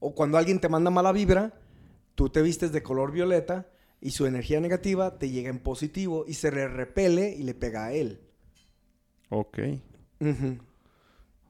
O 0.00 0.12
cuando 0.12 0.38
alguien 0.38 0.58
te 0.58 0.68
manda 0.68 0.90
mala 0.90 1.12
vibra, 1.12 1.52
tú 2.16 2.30
te 2.30 2.42
vistes 2.42 2.72
de 2.72 2.82
color 2.82 3.12
violeta 3.12 3.68
y 4.04 4.10
su 4.10 4.26
energía 4.26 4.60
negativa 4.60 5.18
te 5.18 5.30
llega 5.30 5.48
en 5.48 5.58
positivo 5.58 6.26
y 6.28 6.34
se 6.34 6.52
le 6.52 6.68
repele 6.68 7.34
y 7.34 7.42
le 7.42 7.54
pega 7.54 7.86
a 7.86 7.92
él. 7.94 8.20
Ok. 9.30 9.58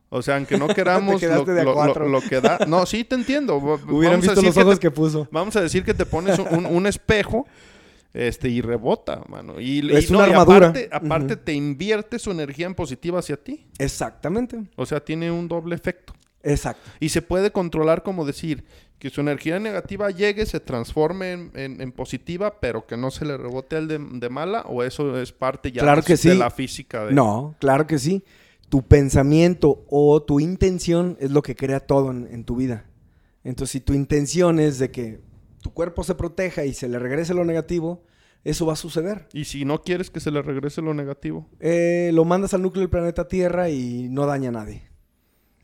O 0.09 0.23
sea, 0.23 0.37
aunque 0.37 0.57
no 0.57 0.69
queramos 0.75 1.21
lo, 1.21 2.21
que 2.21 2.41
da. 2.41 2.61
No, 2.69 2.87
sí 2.87 3.03
te 3.03 3.17
entiendo. 3.17 3.57
Hubieran 3.89 4.21
visto 4.21 4.41
los 4.41 4.57
ojos 4.57 4.79
que, 4.79 4.93
puso. 4.93 5.27
Vamos 5.33 5.57
a 5.57 5.63
decir 5.63 5.85
que 5.85 5.95
te 5.95 6.07
pones 6.07 6.39
un, 6.39 6.87
espejo 6.87 7.45
este, 8.13 8.49
y 8.49 8.61
rebota, 8.61 9.25
mano. 9.29 9.61
Y, 9.61 9.93
es 9.93 10.09
una 10.11 10.23
armadura. 10.23 10.73
aparte, 10.93 11.35
te 11.35 11.55
invierte 11.55 12.21
su 12.21 12.31
energía 12.31 12.67
en 12.67 12.77
positiva 12.77 13.19
hacia 13.19 13.37
ti. 13.37 13.67
Exactamente. 13.81 14.63
O 14.77 14.87
sea, 14.87 15.05
tiene 15.05 15.29
un 15.33 15.49
doble 15.49 15.75
efecto. 15.75 16.15
Exacto. 16.45 16.89
Y 17.01 17.09
se 17.09 17.21
puede 17.21 17.51
controlar 17.51 18.05
como 18.05 18.25
decir, 18.25 18.65
que 19.05 19.11
su 19.11 19.21
energía 19.21 19.61
negativa 19.61 20.09
llegue, 20.11 20.47
se 20.47 20.61
transforme 20.61 21.51
en, 21.53 21.93
positiva, 21.93 22.59
pero 22.59 22.87
que 22.87 22.97
no 22.97 23.11
se 23.11 23.27
le 23.27 23.37
rebote 23.37 23.77
al 23.77 23.87
de, 23.87 24.29
mala, 24.31 24.63
o 24.63 24.83
eso 24.83 25.21
es 25.21 25.31
parte 25.31 25.71
ya 25.71 25.83
de, 25.83 26.35
la 26.35 26.51
física. 26.51 27.09
No, 27.11 27.55
claro 27.61 27.87
que 27.87 27.99
sí. 27.99 28.25
Tu 28.71 28.81
pensamiento 28.81 29.85
o 29.91 30.23
tu 30.23 30.41
intención 30.41 31.19
es 31.21 31.33
lo 31.33 31.43
que 31.43 31.55
crea 31.55 31.81
todo 31.81 32.13
en, 32.13 32.45
tu 32.45 32.57
vida. 32.57 32.87
Entonces, 33.43 33.73
si 33.73 33.81
tu 33.81 33.93
intención 33.93 34.59
es 34.59 34.79
de 34.79 34.91
que 34.91 35.21
tu 35.61 35.75
cuerpo 35.75 36.03
se 36.03 36.15
proteja 36.15 36.65
y 36.65 36.73
se 36.73 36.89
le 36.89 36.99
regrese 36.99 37.35
lo 37.35 37.45
negativo, 37.45 38.05
eso 38.43 38.65
va 38.65 38.73
a 38.73 38.77
suceder. 38.77 39.29
¿Y 39.35 39.45
si 39.45 39.67
no 39.67 39.83
quieres 39.83 40.09
que 40.09 40.21
se 40.21 40.31
le 40.31 40.41
regrese 40.41 40.81
lo 40.81 40.95
negativo? 40.95 41.47
Eh, 41.61 42.11
lo 42.15 42.25
mandas 42.25 42.55
al 42.55 42.63
núcleo 42.63 42.81
del 42.81 42.89
planeta 42.89 43.29
Tierra 43.29 43.69
y 43.69 44.09
no 44.09 44.25
daña 44.25 44.49
a 44.49 44.53
nadie. 44.53 44.89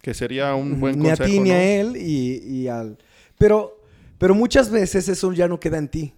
Que 0.03 0.13
sería 0.13 0.55
un 0.55 0.79
buen 0.79 0.99
consejo, 0.99 1.25
Ni 1.25 1.31
a 1.31 1.33
ti 1.33 1.41
ni 1.41 1.51
a 1.53 1.81
él 1.81 1.97
y 1.97 2.69
al 2.69 2.99
pero, 3.41 3.83
pero 4.19 4.35
muchas 4.35 4.71
veces 4.71 5.09
eso 5.09 5.33
ya 5.33 5.49
no 5.49 5.59
queda 5.59 5.79
en 5.79 5.89
ti. 5.89 6.13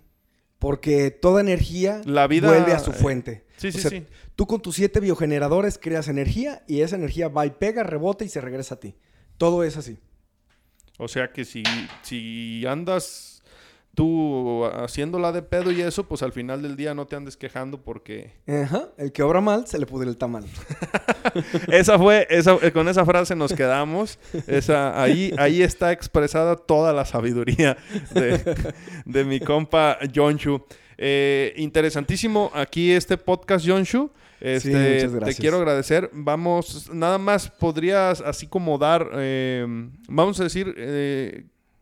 Porque 0.59 1.13
toda 1.13 1.41
energía 1.41 2.03
vuelve 2.05 2.73
a 2.73 2.81
su 2.81 2.91
fuente. 2.91 3.45
Sí, 3.59 3.71
sí, 3.71 3.79
sí. 3.79 4.07
Tú 4.35 4.49
con 4.49 4.61
tus 4.61 4.75
siete 4.75 4.99
biogeneradores 4.99 5.79
creas 5.79 6.09
energía 6.09 6.65
y 6.67 6.81
esa 6.81 6.97
energía 6.97 7.29
va 7.29 7.47
y 7.47 7.51
pega, 7.51 7.85
rebota 7.85 8.25
y 8.25 8.29
se 8.29 8.41
regresa 8.41 8.75
a 8.75 8.81
ti. 8.81 8.97
Todo 9.39 9.63
es 9.63 9.77
así. 9.77 9.99
O 10.99 11.07
sea 11.07 11.33
que 11.33 11.45
si, 11.45 11.63
si 12.03 12.67
andas 12.67 13.32
tú 13.95 14.65
haciéndola 14.65 15.33
de 15.33 15.43
pedo 15.43 15.71
y 15.71 15.83
eso, 15.83 16.05
pues 16.05 16.23
al 16.23 16.33
final 16.33 16.63
del 16.63 16.77
día 16.77 16.95
no 16.95 17.07
te 17.07 17.17
andes 17.17 17.37
quejando 17.37 17.83
porque... 17.83 18.33
Ajá, 18.47 18.89
el 18.97 19.13
que 19.13 19.23
obra 19.23 19.41
mal 19.41 19.67
se 19.67 19.79
le 19.79 19.87
pudre 19.87 20.09
el 20.09 20.17
tamal. 20.17 20.45
esa 21.69 21.99
fue, 21.99 22.27
esa, 22.31 22.57
eh, 22.63 22.73
con 22.73 22.89
esa 22.89 23.05
frase 23.05 23.37
nos 23.37 23.53
quedamos. 23.53 24.19
Esa, 24.47 25.01
ahí, 25.01 25.35
ahí 25.37 25.63
está 25.63 25.93
expresada 25.93 26.57
toda 26.57 26.93
la 26.93 27.05
sabiduría 27.05 27.77
de, 29.05 29.25
mi 29.25 29.41
compa 29.41 29.99
Jonshu. 30.15 30.65
Eh, 30.97 31.53
interesantísimo 31.57 32.51
aquí 32.55 32.93
este 32.93 33.19
podcast, 33.19 33.67
Jonshu. 33.67 34.11
Este, 34.41 35.09
te 35.09 35.35
quiero 35.35 35.59
agradecer. 35.59 36.09
Vamos, 36.13 36.91
nada 36.93 37.19
más 37.19 37.49
podrías 37.51 38.23
así 38.23 38.47
como 38.47 38.79
dar, 38.79 39.09
eh, 39.15 39.67
vamos 40.09 40.41
a 40.41 40.45
decir, 40.45 40.75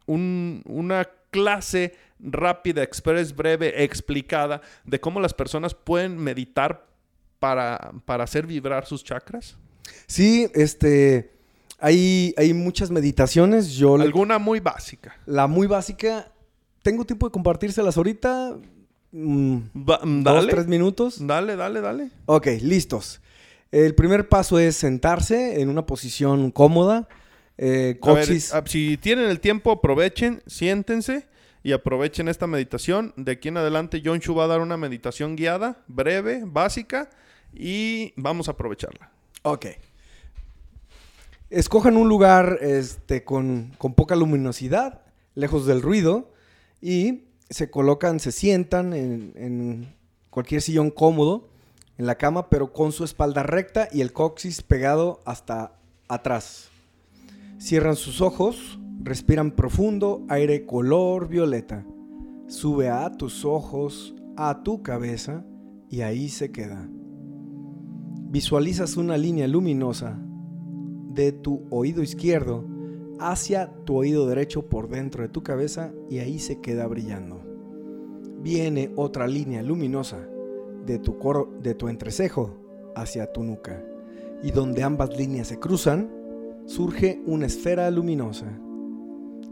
un, 0.07 0.63
una 0.67 1.09
clase 1.31 1.95
rápida, 2.19 2.83
express, 2.83 3.35
breve, 3.35 3.83
explicada 3.83 4.61
de 4.85 5.01
cómo 5.01 5.21
las 5.21 5.35
personas 5.35 5.75
pueden 5.75 6.19
meditar 6.19 6.87
para, 7.39 7.93
para 8.05 8.25
hacer 8.25 8.47
vibrar 8.47 8.87
sus 8.87 9.03
chakras? 9.03 9.57
Sí, 10.07 10.51
este, 10.55 11.33
hay, 11.79 12.35
hay 12.37 12.53
muchas 12.55 12.91
meditaciones. 12.91 13.73
Yo 13.73 13.97
Alguna 13.97 14.39
muy 14.39 14.61
básica. 14.61 15.17
La 15.27 15.47
muy 15.47 15.67
básica, 15.67 16.31
tengo 16.83 17.05
tiempo 17.05 17.27
de 17.27 17.33
compartírselas 17.33 17.97
ahorita. 17.97 18.57
Mm, 19.13 19.57
mm, 19.73 20.23
dale, 20.23 20.41
dos, 20.41 20.49
tres 20.49 20.67
minutos. 20.67 21.27
Dale, 21.27 21.57
dale, 21.57 21.81
dale. 21.81 22.11
Ok, 22.27 22.47
listos. 22.63 23.21
El 23.73 23.95
primer 23.95 24.29
paso 24.29 24.59
es 24.59 24.77
sentarse 24.77 25.61
en 25.61 25.69
una 25.69 25.87
posición 25.87 26.51
cómoda. 26.51 27.09
Eh, 27.63 28.01
ah, 28.03 28.63
si 28.65 28.97
tienen 28.97 29.29
el 29.29 29.39
tiempo, 29.39 29.71
aprovechen, 29.71 30.43
siéntense 30.47 31.27
y 31.63 31.73
aprovechen 31.73 32.29
esta 32.29 32.47
meditación. 32.47 33.13
De 33.19 33.33
aquí 33.33 33.49
en 33.49 33.59
adelante, 33.59 34.01
John 34.03 34.19
Shu 34.19 34.35
va 34.35 34.45
a 34.45 34.47
dar 34.47 34.61
una 34.61 34.79
meditación 34.79 35.37
guiada, 35.37 35.85
breve, 35.87 36.43
básica, 36.47 37.11
y 37.53 38.15
vamos 38.17 38.49
a 38.49 38.53
aprovecharla. 38.53 39.11
Ok. 39.43 39.67
Escojan 41.51 41.99
un 41.99 42.09
lugar 42.09 42.61
este, 42.63 43.25
con, 43.25 43.73
poca 43.95 44.17
luminosidad, 44.17 45.03
lejos 45.35 45.67
del 45.67 45.83
ruido, 45.83 46.33
y 46.81 47.25
se 47.51 47.71
colocan, 47.71 48.21
se 48.21 48.33
sientan 48.33 48.95
en, 48.95 49.35
en 49.37 49.95
cualquier 50.31 50.63
sillón 50.63 50.91
cómodo 50.91 51.51
en 51.99 52.07
la 52.07 52.15
cama, 52.15 52.49
pero 52.49 52.73
con 52.73 52.93
su 52.93 53.05
espalda 53.05 53.43
recta 53.43 53.91
y 53.93 54.01
el 54.01 54.15
coxis 54.15 54.63
pegado 54.63 55.21
hasta 55.27 55.75
atrás. 56.09 56.70
Cierran 57.61 57.95
sus 57.95 58.23
ojos, 58.23 58.81
respiran 59.03 59.51
profundo 59.51 60.25
aire 60.31 60.65
color 60.65 61.29
violeta. 61.29 61.87
Sube 62.47 62.89
a 62.89 63.13
tus 63.13 63.45
ojos, 63.45 64.15
a 64.35 64.63
tu 64.63 64.83
cabeza 64.83 65.45
y 65.91 66.01
ahí 66.01 66.31
se 66.31 66.51
queda. 66.53 66.89
Visualizas 68.31 68.97
una 68.97 69.19
línea 69.19 69.47
luminosa 69.47 70.19
de 71.13 71.33
tu 71.33 71.67
oído 71.69 72.03
izquierdo 72.03 72.65
hacia 73.19 73.71
tu 73.85 73.95
oído 73.99 74.27
derecho 74.27 74.71
por 74.71 74.89
dentro 74.89 75.23
de 75.23 75.29
tu 75.29 75.43
cabeza 75.43 75.93
y 76.09 76.21
ahí 76.21 76.39
se 76.39 76.63
queda 76.63 76.87
brillando. 76.87 77.45
Viene 78.43 78.91
otra 78.97 79.27
línea 79.27 79.63
luminosa 79.63 80.27
de 80.87 80.99
tu, 80.99 81.19
coro, 81.19 81.53
de 81.63 81.75
tu 81.75 81.89
entrecejo 81.89 82.57
hacia 82.97 83.31
tu 83.31 83.43
nuca 83.45 83.85
y 84.43 84.51
donde 84.51 84.83
ambas 84.83 85.15
líneas 85.15 85.49
se 85.49 85.59
cruzan, 85.59 86.20
surge 86.67 87.23
una 87.27 87.47
esfera 87.47 87.91
luminosa. 87.91 88.47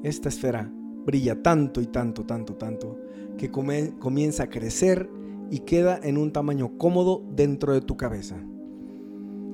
Esta 0.03 0.29
esfera 0.29 0.73
brilla 1.05 1.43
tanto 1.43 1.81
y 1.81 1.87
tanto, 1.87 2.25
tanto, 2.25 2.55
tanto, 2.55 2.99
que 3.37 3.51
comienza 3.51 4.45
a 4.45 4.51
crecer 4.51 5.09
y 5.51 5.61
queda 5.61 5.99
en 6.03 6.19
un 6.19 6.33
tamaño 6.33 6.77
cómodo 6.77 7.23
dentro 7.35 7.73
de 7.73 7.81
tu 7.81 7.97
cabeza. 7.97 8.37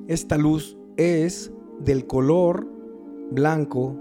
Esta 0.07 0.37
luz 0.37 0.77
es 0.97 1.51
del 1.79 2.05
color 2.05 2.67
blanco, 3.31 3.95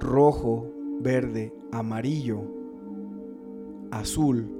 rojo, 0.00 0.66
verde, 1.00 1.54
amarillo, 1.70 2.42
azul, 3.90 4.50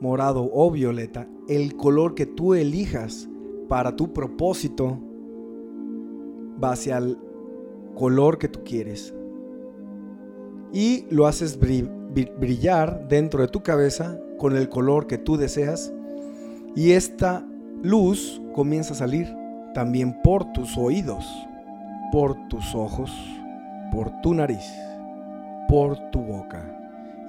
morado 0.00 0.48
o 0.52 0.70
violeta, 0.70 1.28
el 1.48 1.76
color 1.76 2.14
que 2.14 2.26
tú 2.26 2.54
elijas 2.54 3.28
para 3.68 3.96
tu 3.96 4.12
propósito 4.12 4.98
va 6.62 6.72
hacia 6.72 6.98
el 6.98 7.18
color 7.94 8.38
que 8.38 8.48
tú 8.48 8.60
quieres. 8.64 9.14
Y 10.72 11.06
lo 11.10 11.26
haces 11.26 11.58
brillar 11.58 13.08
dentro 13.08 13.40
de 13.40 13.48
tu 13.48 13.62
cabeza 13.62 14.20
con 14.38 14.56
el 14.56 14.68
color 14.68 15.06
que 15.06 15.18
tú 15.18 15.36
deseas. 15.36 15.92
Y 16.74 16.92
esta 16.92 17.46
luz 17.82 18.42
comienza 18.54 18.92
a 18.92 18.96
salir 18.96 19.34
también 19.74 20.20
por 20.22 20.52
tus 20.52 20.76
oídos, 20.76 21.26
por 22.12 22.48
tus 22.48 22.74
ojos, 22.74 23.12
por 23.92 24.10
tu 24.20 24.34
nariz, 24.34 24.66
por 25.68 25.98
tu 26.10 26.20
boca, 26.20 26.64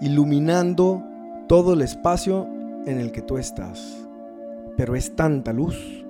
iluminando 0.01 1.03
todo 1.47 1.73
el 1.73 1.81
espacio 1.81 2.47
en 2.85 2.99
el 2.99 3.11
que 3.11 3.21
tú 3.21 3.37
estás. 3.37 4.07
Pero 4.75 4.95
es 4.95 5.15
tanta 5.15 5.53
luz 5.53 6.05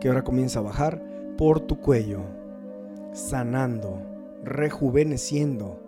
que 0.00 0.08
ahora 0.08 0.22
comienza 0.22 0.58
a 0.58 0.62
bajar 0.62 1.02
por 1.36 1.60
tu 1.60 1.78
cuello, 1.78 2.20
sanando, 3.12 4.02
rejuveneciendo, 4.44 5.80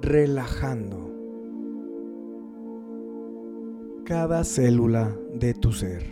relajando 0.00 1.14
cada 4.04 4.44
célula 4.44 5.16
de 5.34 5.54
tu 5.54 5.72
ser. 5.72 6.02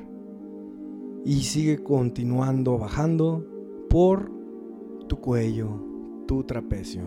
Y 1.24 1.42
sigue 1.42 1.82
continuando 1.82 2.78
bajando 2.78 3.46
por 3.88 4.32
tu 5.08 5.20
cuello, 5.20 5.68
tu 6.26 6.42
trapecio, 6.44 7.02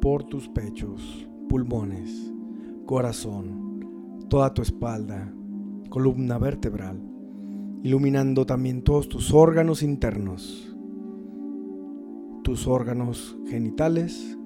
por 0.00 0.24
tus 0.24 0.48
pechos, 0.48 1.26
pulmones, 1.48 2.32
corazón, 2.84 3.80
toda 4.28 4.52
tu 4.52 4.62
espalda, 4.62 5.32
columna 5.88 6.38
vertebral, 6.38 7.00
iluminando 7.82 8.44
también 8.44 8.82
todos 8.82 9.08
tus 9.08 9.32
órganos 9.32 9.82
internos, 9.82 10.75
tus 12.46 12.68
órganos 12.68 13.36
genitales, 13.48 14.38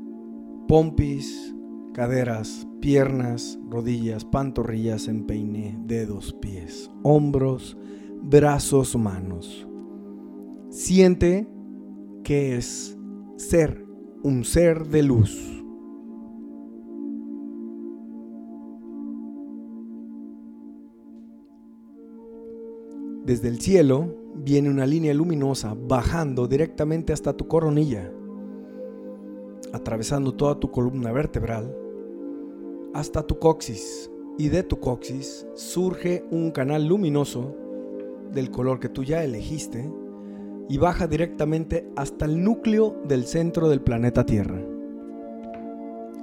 pompis, 0.66 1.54
caderas, 1.92 2.66
piernas, 2.80 3.58
rodillas, 3.68 4.24
pantorrillas, 4.24 5.06
empeine, 5.06 5.78
dedos, 5.84 6.32
pies, 6.40 6.90
hombros, 7.02 7.76
brazos, 8.22 8.96
manos. 8.96 9.68
Siente 10.70 11.46
que 12.24 12.56
es 12.56 12.96
ser 13.36 13.84
un 14.22 14.44
ser 14.44 14.86
de 14.86 15.02
luz. 15.02 15.62
Desde 23.26 23.48
el 23.48 23.60
cielo 23.60 24.19
viene 24.42 24.70
una 24.70 24.86
línea 24.86 25.14
luminosa 25.14 25.76
bajando 25.76 26.46
directamente 26.46 27.12
hasta 27.12 27.32
tu 27.32 27.46
coronilla, 27.46 28.10
atravesando 29.72 30.34
toda 30.34 30.58
tu 30.58 30.70
columna 30.70 31.12
vertebral 31.12 31.76
hasta 32.92 33.22
tu 33.22 33.38
coxis 33.38 34.10
y 34.36 34.48
de 34.48 34.62
tu 34.62 34.80
coxis 34.80 35.46
surge 35.54 36.24
un 36.30 36.50
canal 36.50 36.86
luminoso 36.86 37.54
del 38.32 38.50
color 38.50 38.80
que 38.80 38.88
tú 38.88 39.04
ya 39.04 39.22
elegiste 39.22 39.90
y 40.68 40.78
baja 40.78 41.06
directamente 41.06 41.88
hasta 41.96 42.24
el 42.24 42.42
núcleo 42.42 42.96
del 43.04 43.24
centro 43.24 43.68
del 43.68 43.80
planeta 43.80 44.24
Tierra. 44.24 44.60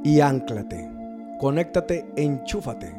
Y 0.04 0.22
anclate, 0.22 0.90
conéctate, 1.40 2.06
enchúfate. 2.16 2.96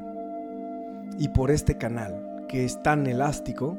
Y 1.19 1.29
por 1.29 1.51
este 1.51 1.79
canal, 1.79 2.45
que 2.49 2.65
es 2.65 2.83
tan 2.83 3.07
elástico, 3.07 3.79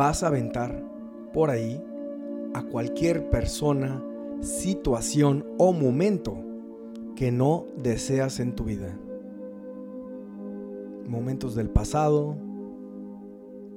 vas 0.00 0.22
a 0.22 0.28
aventar 0.28 0.82
por 1.30 1.50
ahí 1.50 1.78
a 2.54 2.62
cualquier 2.62 3.28
persona, 3.28 4.02
situación 4.40 5.44
o 5.58 5.74
momento 5.74 6.38
que 7.14 7.30
no 7.30 7.66
deseas 7.76 8.40
en 8.40 8.54
tu 8.54 8.64
vida. 8.64 8.98
Momentos 11.06 11.54
del 11.54 11.68
pasado, 11.68 12.38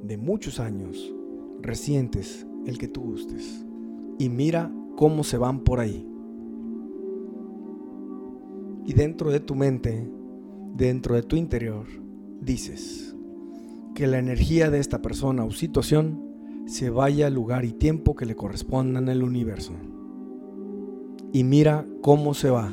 de 0.01 0.15
muchos 0.15 0.61
años, 0.61 1.13
recientes, 1.61 2.47
el 2.65 2.78
que 2.78 2.88
tú 2.88 3.01
gustes. 3.01 3.65
Y 4.17 4.30
mira 4.30 4.71
cómo 4.95 5.26
se 5.26 5.38
van 5.38 5.59
por 5.59 5.82
ahí. 5.82 6.07
Y 8.86 8.93
dentro 8.93 9.30
de 9.30 9.41
tu 9.41 9.55
mente, 9.55 10.09
dentro 10.74 11.15
de 11.15 11.24
tu 11.24 11.36
interior, 11.36 11.86
dices 12.39 13.12
que 13.94 14.08
la 14.08 14.18
energía 14.18 14.70
de 14.70 14.80
esta 14.80 15.02
persona 15.02 15.46
o 15.46 15.52
situación 15.52 16.22
se 16.66 16.89
vaya 16.89 17.28
al 17.28 17.34
lugar 17.34 17.66
y 17.66 17.74
tiempo 17.74 18.16
que 18.16 18.26
le 18.26 18.36
corresponda 18.36 19.00
en 19.00 19.10
el 19.10 19.24
universo. 19.24 19.74
Y 21.32 21.44
mira 21.44 21.86
cómo 22.02 22.34
se 22.34 22.50
va. 22.50 22.72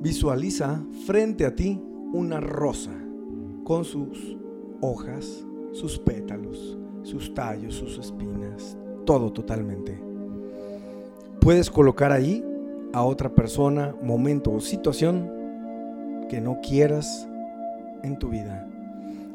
Visualiza 0.00 0.82
frente 1.06 1.44
a 1.44 1.54
ti 1.54 1.80
una 2.12 2.40
rosa 2.40 2.92
con 3.64 3.84
sus 3.84 4.36
hojas, 4.80 5.46
sus 5.72 5.98
pétalos, 5.98 6.78
sus 7.02 7.34
tallos, 7.34 7.74
sus 7.74 7.98
espinas, 7.98 8.76
todo 9.04 9.32
totalmente. 9.32 10.00
Puedes 11.40 11.70
colocar 11.70 12.12
ahí 12.12 12.44
a 12.92 13.04
otra 13.04 13.34
persona, 13.34 13.94
momento 14.02 14.52
o 14.52 14.60
situación 14.60 15.30
que 16.28 16.40
no 16.40 16.60
quieras 16.60 17.28
en 18.02 18.18
tu 18.18 18.28
vida 18.28 18.68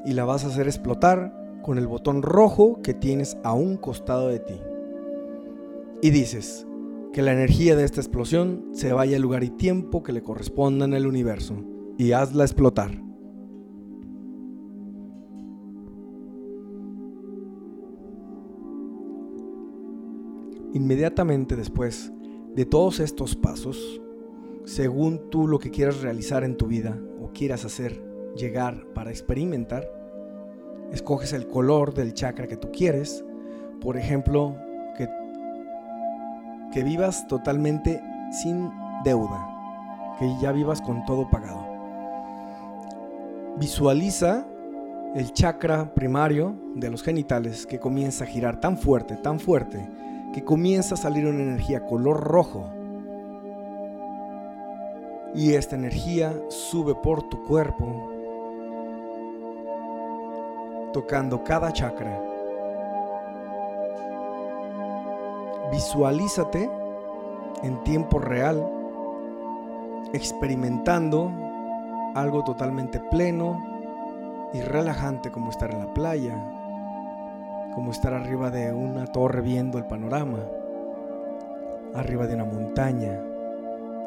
y 0.05 0.13
la 0.13 0.25
vas 0.25 0.43
a 0.43 0.47
hacer 0.47 0.67
explotar 0.67 1.59
con 1.61 1.77
el 1.77 1.87
botón 1.87 2.21
rojo 2.21 2.81
que 2.83 2.93
tienes 2.93 3.37
a 3.43 3.53
un 3.53 3.77
costado 3.77 4.27
de 4.27 4.39
ti. 4.39 4.59
Y 6.01 6.09
dices 6.09 6.67
que 7.13 7.21
la 7.21 7.31
energía 7.31 7.75
de 7.75 7.85
esta 7.85 8.01
explosión 8.01 8.65
se 8.73 8.91
vaya 8.91 9.15
al 9.15 9.21
lugar 9.21 9.43
y 9.43 9.49
tiempo 9.49 10.03
que 10.03 10.11
le 10.11 10.23
corresponda 10.23 10.85
en 10.85 10.93
el 10.93 11.07
universo 11.07 11.55
y 11.97 12.11
hazla 12.11 12.43
explotar. 12.43 13.01
Inmediatamente 20.73 21.55
después 21.55 22.11
de 22.55 22.65
todos 22.65 22.99
estos 22.99 23.35
pasos, 23.35 24.01
según 24.65 25.29
tú 25.29 25.47
lo 25.47 25.59
que 25.59 25.69
quieras 25.69 26.01
realizar 26.01 26.43
en 26.43 26.57
tu 26.57 26.67
vida 26.67 26.99
o 27.21 27.31
quieras 27.31 27.63
hacer, 27.63 28.12
llegar 28.35 28.85
para 28.93 29.11
experimentar, 29.11 29.89
escoges 30.91 31.33
el 31.33 31.47
color 31.47 31.93
del 31.93 32.13
chakra 32.13 32.47
que 32.47 32.57
tú 32.57 32.71
quieres. 32.71 33.23
Por 33.81 33.97
ejemplo, 33.97 34.55
que, 34.97 35.09
que 36.71 36.83
vivas 36.83 37.27
totalmente 37.27 38.01
sin 38.31 38.71
deuda, 39.03 40.15
que 40.19 40.29
ya 40.41 40.51
vivas 40.51 40.81
con 40.81 41.05
todo 41.05 41.29
pagado. 41.29 41.65
Visualiza 43.57 44.45
el 45.15 45.31
chakra 45.33 45.93
primario 45.93 46.55
de 46.73 46.89
los 46.89 47.03
genitales 47.03 47.67
que 47.67 47.79
comienza 47.79 48.23
a 48.23 48.27
girar 48.27 48.59
tan 48.59 48.77
fuerte, 48.77 49.15
tan 49.15 49.39
fuerte, 49.39 49.87
que 50.33 50.43
comienza 50.43 50.95
a 50.95 50.97
salir 50.97 51.27
una 51.27 51.43
energía 51.43 51.85
color 51.85 52.21
rojo. 52.23 52.69
Y 55.35 55.53
esta 55.53 55.75
energía 55.75 56.33
sube 56.49 56.95
por 56.95 57.29
tu 57.29 57.43
cuerpo, 57.43 58.12
tocando 60.93 61.43
cada 61.43 61.73
chakra. 61.73 62.21
Visualízate 65.71 66.69
en 67.63 67.83
tiempo 67.83 68.19
real, 68.19 68.65
experimentando 70.13 71.31
algo 72.15 72.43
totalmente 72.43 72.99
pleno 72.99 73.61
y 74.53 74.61
relajante 74.61 75.31
como 75.31 75.49
estar 75.49 75.71
en 75.71 75.79
la 75.79 75.93
playa, 75.93 76.35
como 77.73 77.91
estar 77.91 78.13
arriba 78.13 78.51
de 78.51 78.71
una 78.71 79.07
torre 79.07 79.41
viendo 79.41 79.79
el 79.79 79.85
panorama, 79.85 80.39
arriba 81.95 82.27
de 82.27 82.35
una 82.35 82.45
montaña, 82.45 83.19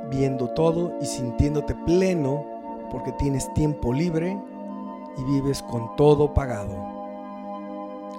viendo 0.08 0.48
todo 0.50 0.94
y 1.00 1.06
sintiéndote 1.06 1.74
pleno 1.74 2.44
porque 2.90 3.10
tienes 3.12 3.52
tiempo 3.54 3.92
libre 3.92 4.38
y 5.16 5.24
vives 5.24 5.62
con 5.62 5.94
todo 5.96 6.34
pagado. 6.34 6.74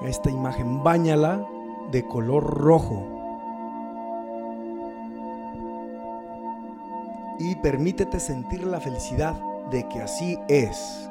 Esta 0.04 0.30
imagen 0.30 0.84
bañala 0.84 1.46
de 1.92 2.06
color 2.06 2.44
rojo 2.44 3.18
y 7.40 7.56
permítete 7.56 8.20
sentir 8.20 8.66
la 8.66 8.80
felicidad 8.80 9.40
de 9.72 9.88
que 9.88 10.02
así 10.02 10.38
es. 10.48 11.10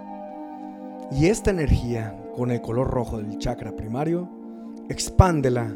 Y 1.11 1.27
esta 1.27 1.51
energía 1.51 2.21
con 2.35 2.51
el 2.51 2.61
color 2.61 2.91
rojo 2.91 3.19
del 3.19 3.39
chakra 3.39 3.75
primario, 3.75 4.29
expándela 4.89 5.75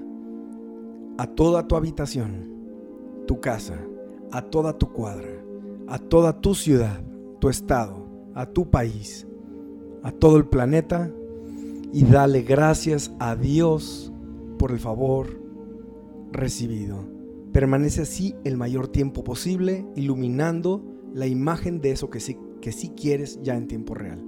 a 1.18 1.26
toda 1.26 1.66
tu 1.66 1.76
habitación, 1.76 2.50
tu 3.26 3.40
casa, 3.40 3.78
a 4.32 4.42
toda 4.42 4.76
tu 4.76 4.92
cuadra, 4.92 5.30
a 5.88 5.98
toda 5.98 6.40
tu 6.40 6.54
ciudad, 6.54 7.00
tu 7.38 7.48
estado, 7.48 8.06
a 8.34 8.46
tu 8.46 8.70
país, 8.70 9.26
a 10.02 10.12
todo 10.12 10.36
el 10.36 10.46
planeta 10.46 11.10
y 11.92 12.04
dale 12.04 12.42
gracias 12.42 13.12
a 13.18 13.36
Dios 13.36 14.12
por 14.58 14.72
el 14.72 14.78
favor 14.78 15.40
recibido. 16.32 17.08
Permanece 17.52 18.02
así 18.02 18.34
el 18.44 18.56
mayor 18.56 18.88
tiempo 18.88 19.24
posible, 19.24 19.86
iluminando 19.96 20.82
la 21.12 21.26
imagen 21.26 21.80
de 21.80 21.90
eso 21.90 22.10
que 22.10 22.20
sí, 22.20 22.36
que 22.60 22.72
sí 22.72 22.90
quieres 22.90 23.40
ya 23.42 23.56
en 23.56 23.66
tiempo 23.66 23.94
real. 23.94 24.24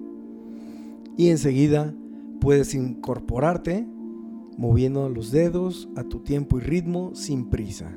Y 1.17 1.29
enseguida 1.29 1.95
puedes 2.41 2.75
incorporarte 2.75 3.87
moviendo 4.57 5.09
los 5.09 5.31
dedos 5.31 5.89
a 5.97 6.05
tu 6.05 6.21
tiempo 6.21 6.59
y 6.59 6.63
ritmo 6.63 7.15
sin 7.15 7.49
prisa. 7.49 7.97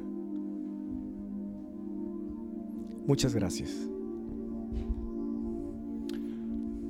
Muchas 3.07 3.35
gracias. 3.35 3.89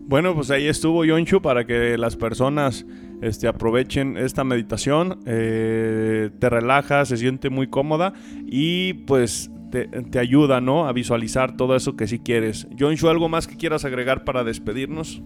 Bueno, 0.07 0.35
pues 0.35 0.51
ahí 0.51 0.67
estuvo 0.67 1.03
Yonchu 1.03 1.41
para 1.41 1.65
que 1.65 1.97
las 1.97 2.15
personas 2.15 2.85
este, 3.21 3.47
aprovechen 3.47 4.17
esta 4.17 4.43
meditación. 4.43 5.19
Eh, 5.25 6.29
te 6.37 6.49
relaja, 6.49 7.05
se 7.05 7.17
siente 7.17 7.49
muy 7.49 7.67
cómoda 7.67 8.13
y 8.45 8.93
pues 8.93 9.49
te, 9.71 9.87
te, 9.87 10.19
ayuda 10.19 10.61
¿no? 10.61 10.87
a 10.87 10.93
visualizar 10.93 11.57
todo 11.57 11.75
eso 11.75 11.95
que 11.95 12.05
sí 12.07 12.19
quieres. 12.19 12.67
Yonchu, 12.75 13.09
¿algo 13.09 13.29
más 13.29 13.47
que 13.47 13.57
quieras 13.57 13.83
agregar 13.83 14.23
para 14.25 14.43
despedirnos? 14.43 15.23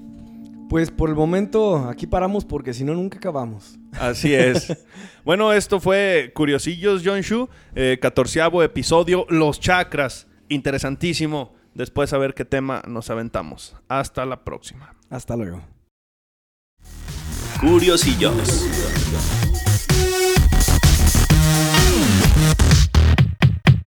Pues 0.70 0.92
por 0.92 1.10
el 1.10 1.16
momento 1.16 1.90
aquí 1.90 2.08
paramos 2.08 2.46
porque 2.46 2.74
si 2.74 2.86
no 2.86 2.94
nunca 2.94 3.18
acabamos. 3.18 3.78
Así 4.00 4.34
es. 4.34 4.78
bueno, 5.26 5.52
esto 5.52 5.82
fue 5.82 6.32
Curiosillos 6.34 7.04
Yonshu, 7.04 7.50
eh, 7.76 7.98
catorceavo 8.00 8.64
episodio, 8.64 9.26
los 9.30 9.60
chakras. 9.60 10.28
Interesantísimo. 10.48 11.59
Después 11.74 12.14
a 12.14 12.18
ver 12.18 12.34
qué 12.34 12.46
tema 12.46 12.82
nos 12.88 13.10
aventamos. 13.10 13.76
Hasta 13.88 14.26
la 14.26 14.44
próxima. 14.44 14.96
Hasta 15.10 15.36
luego. 15.36 15.62
Curiosillos. 17.60 19.49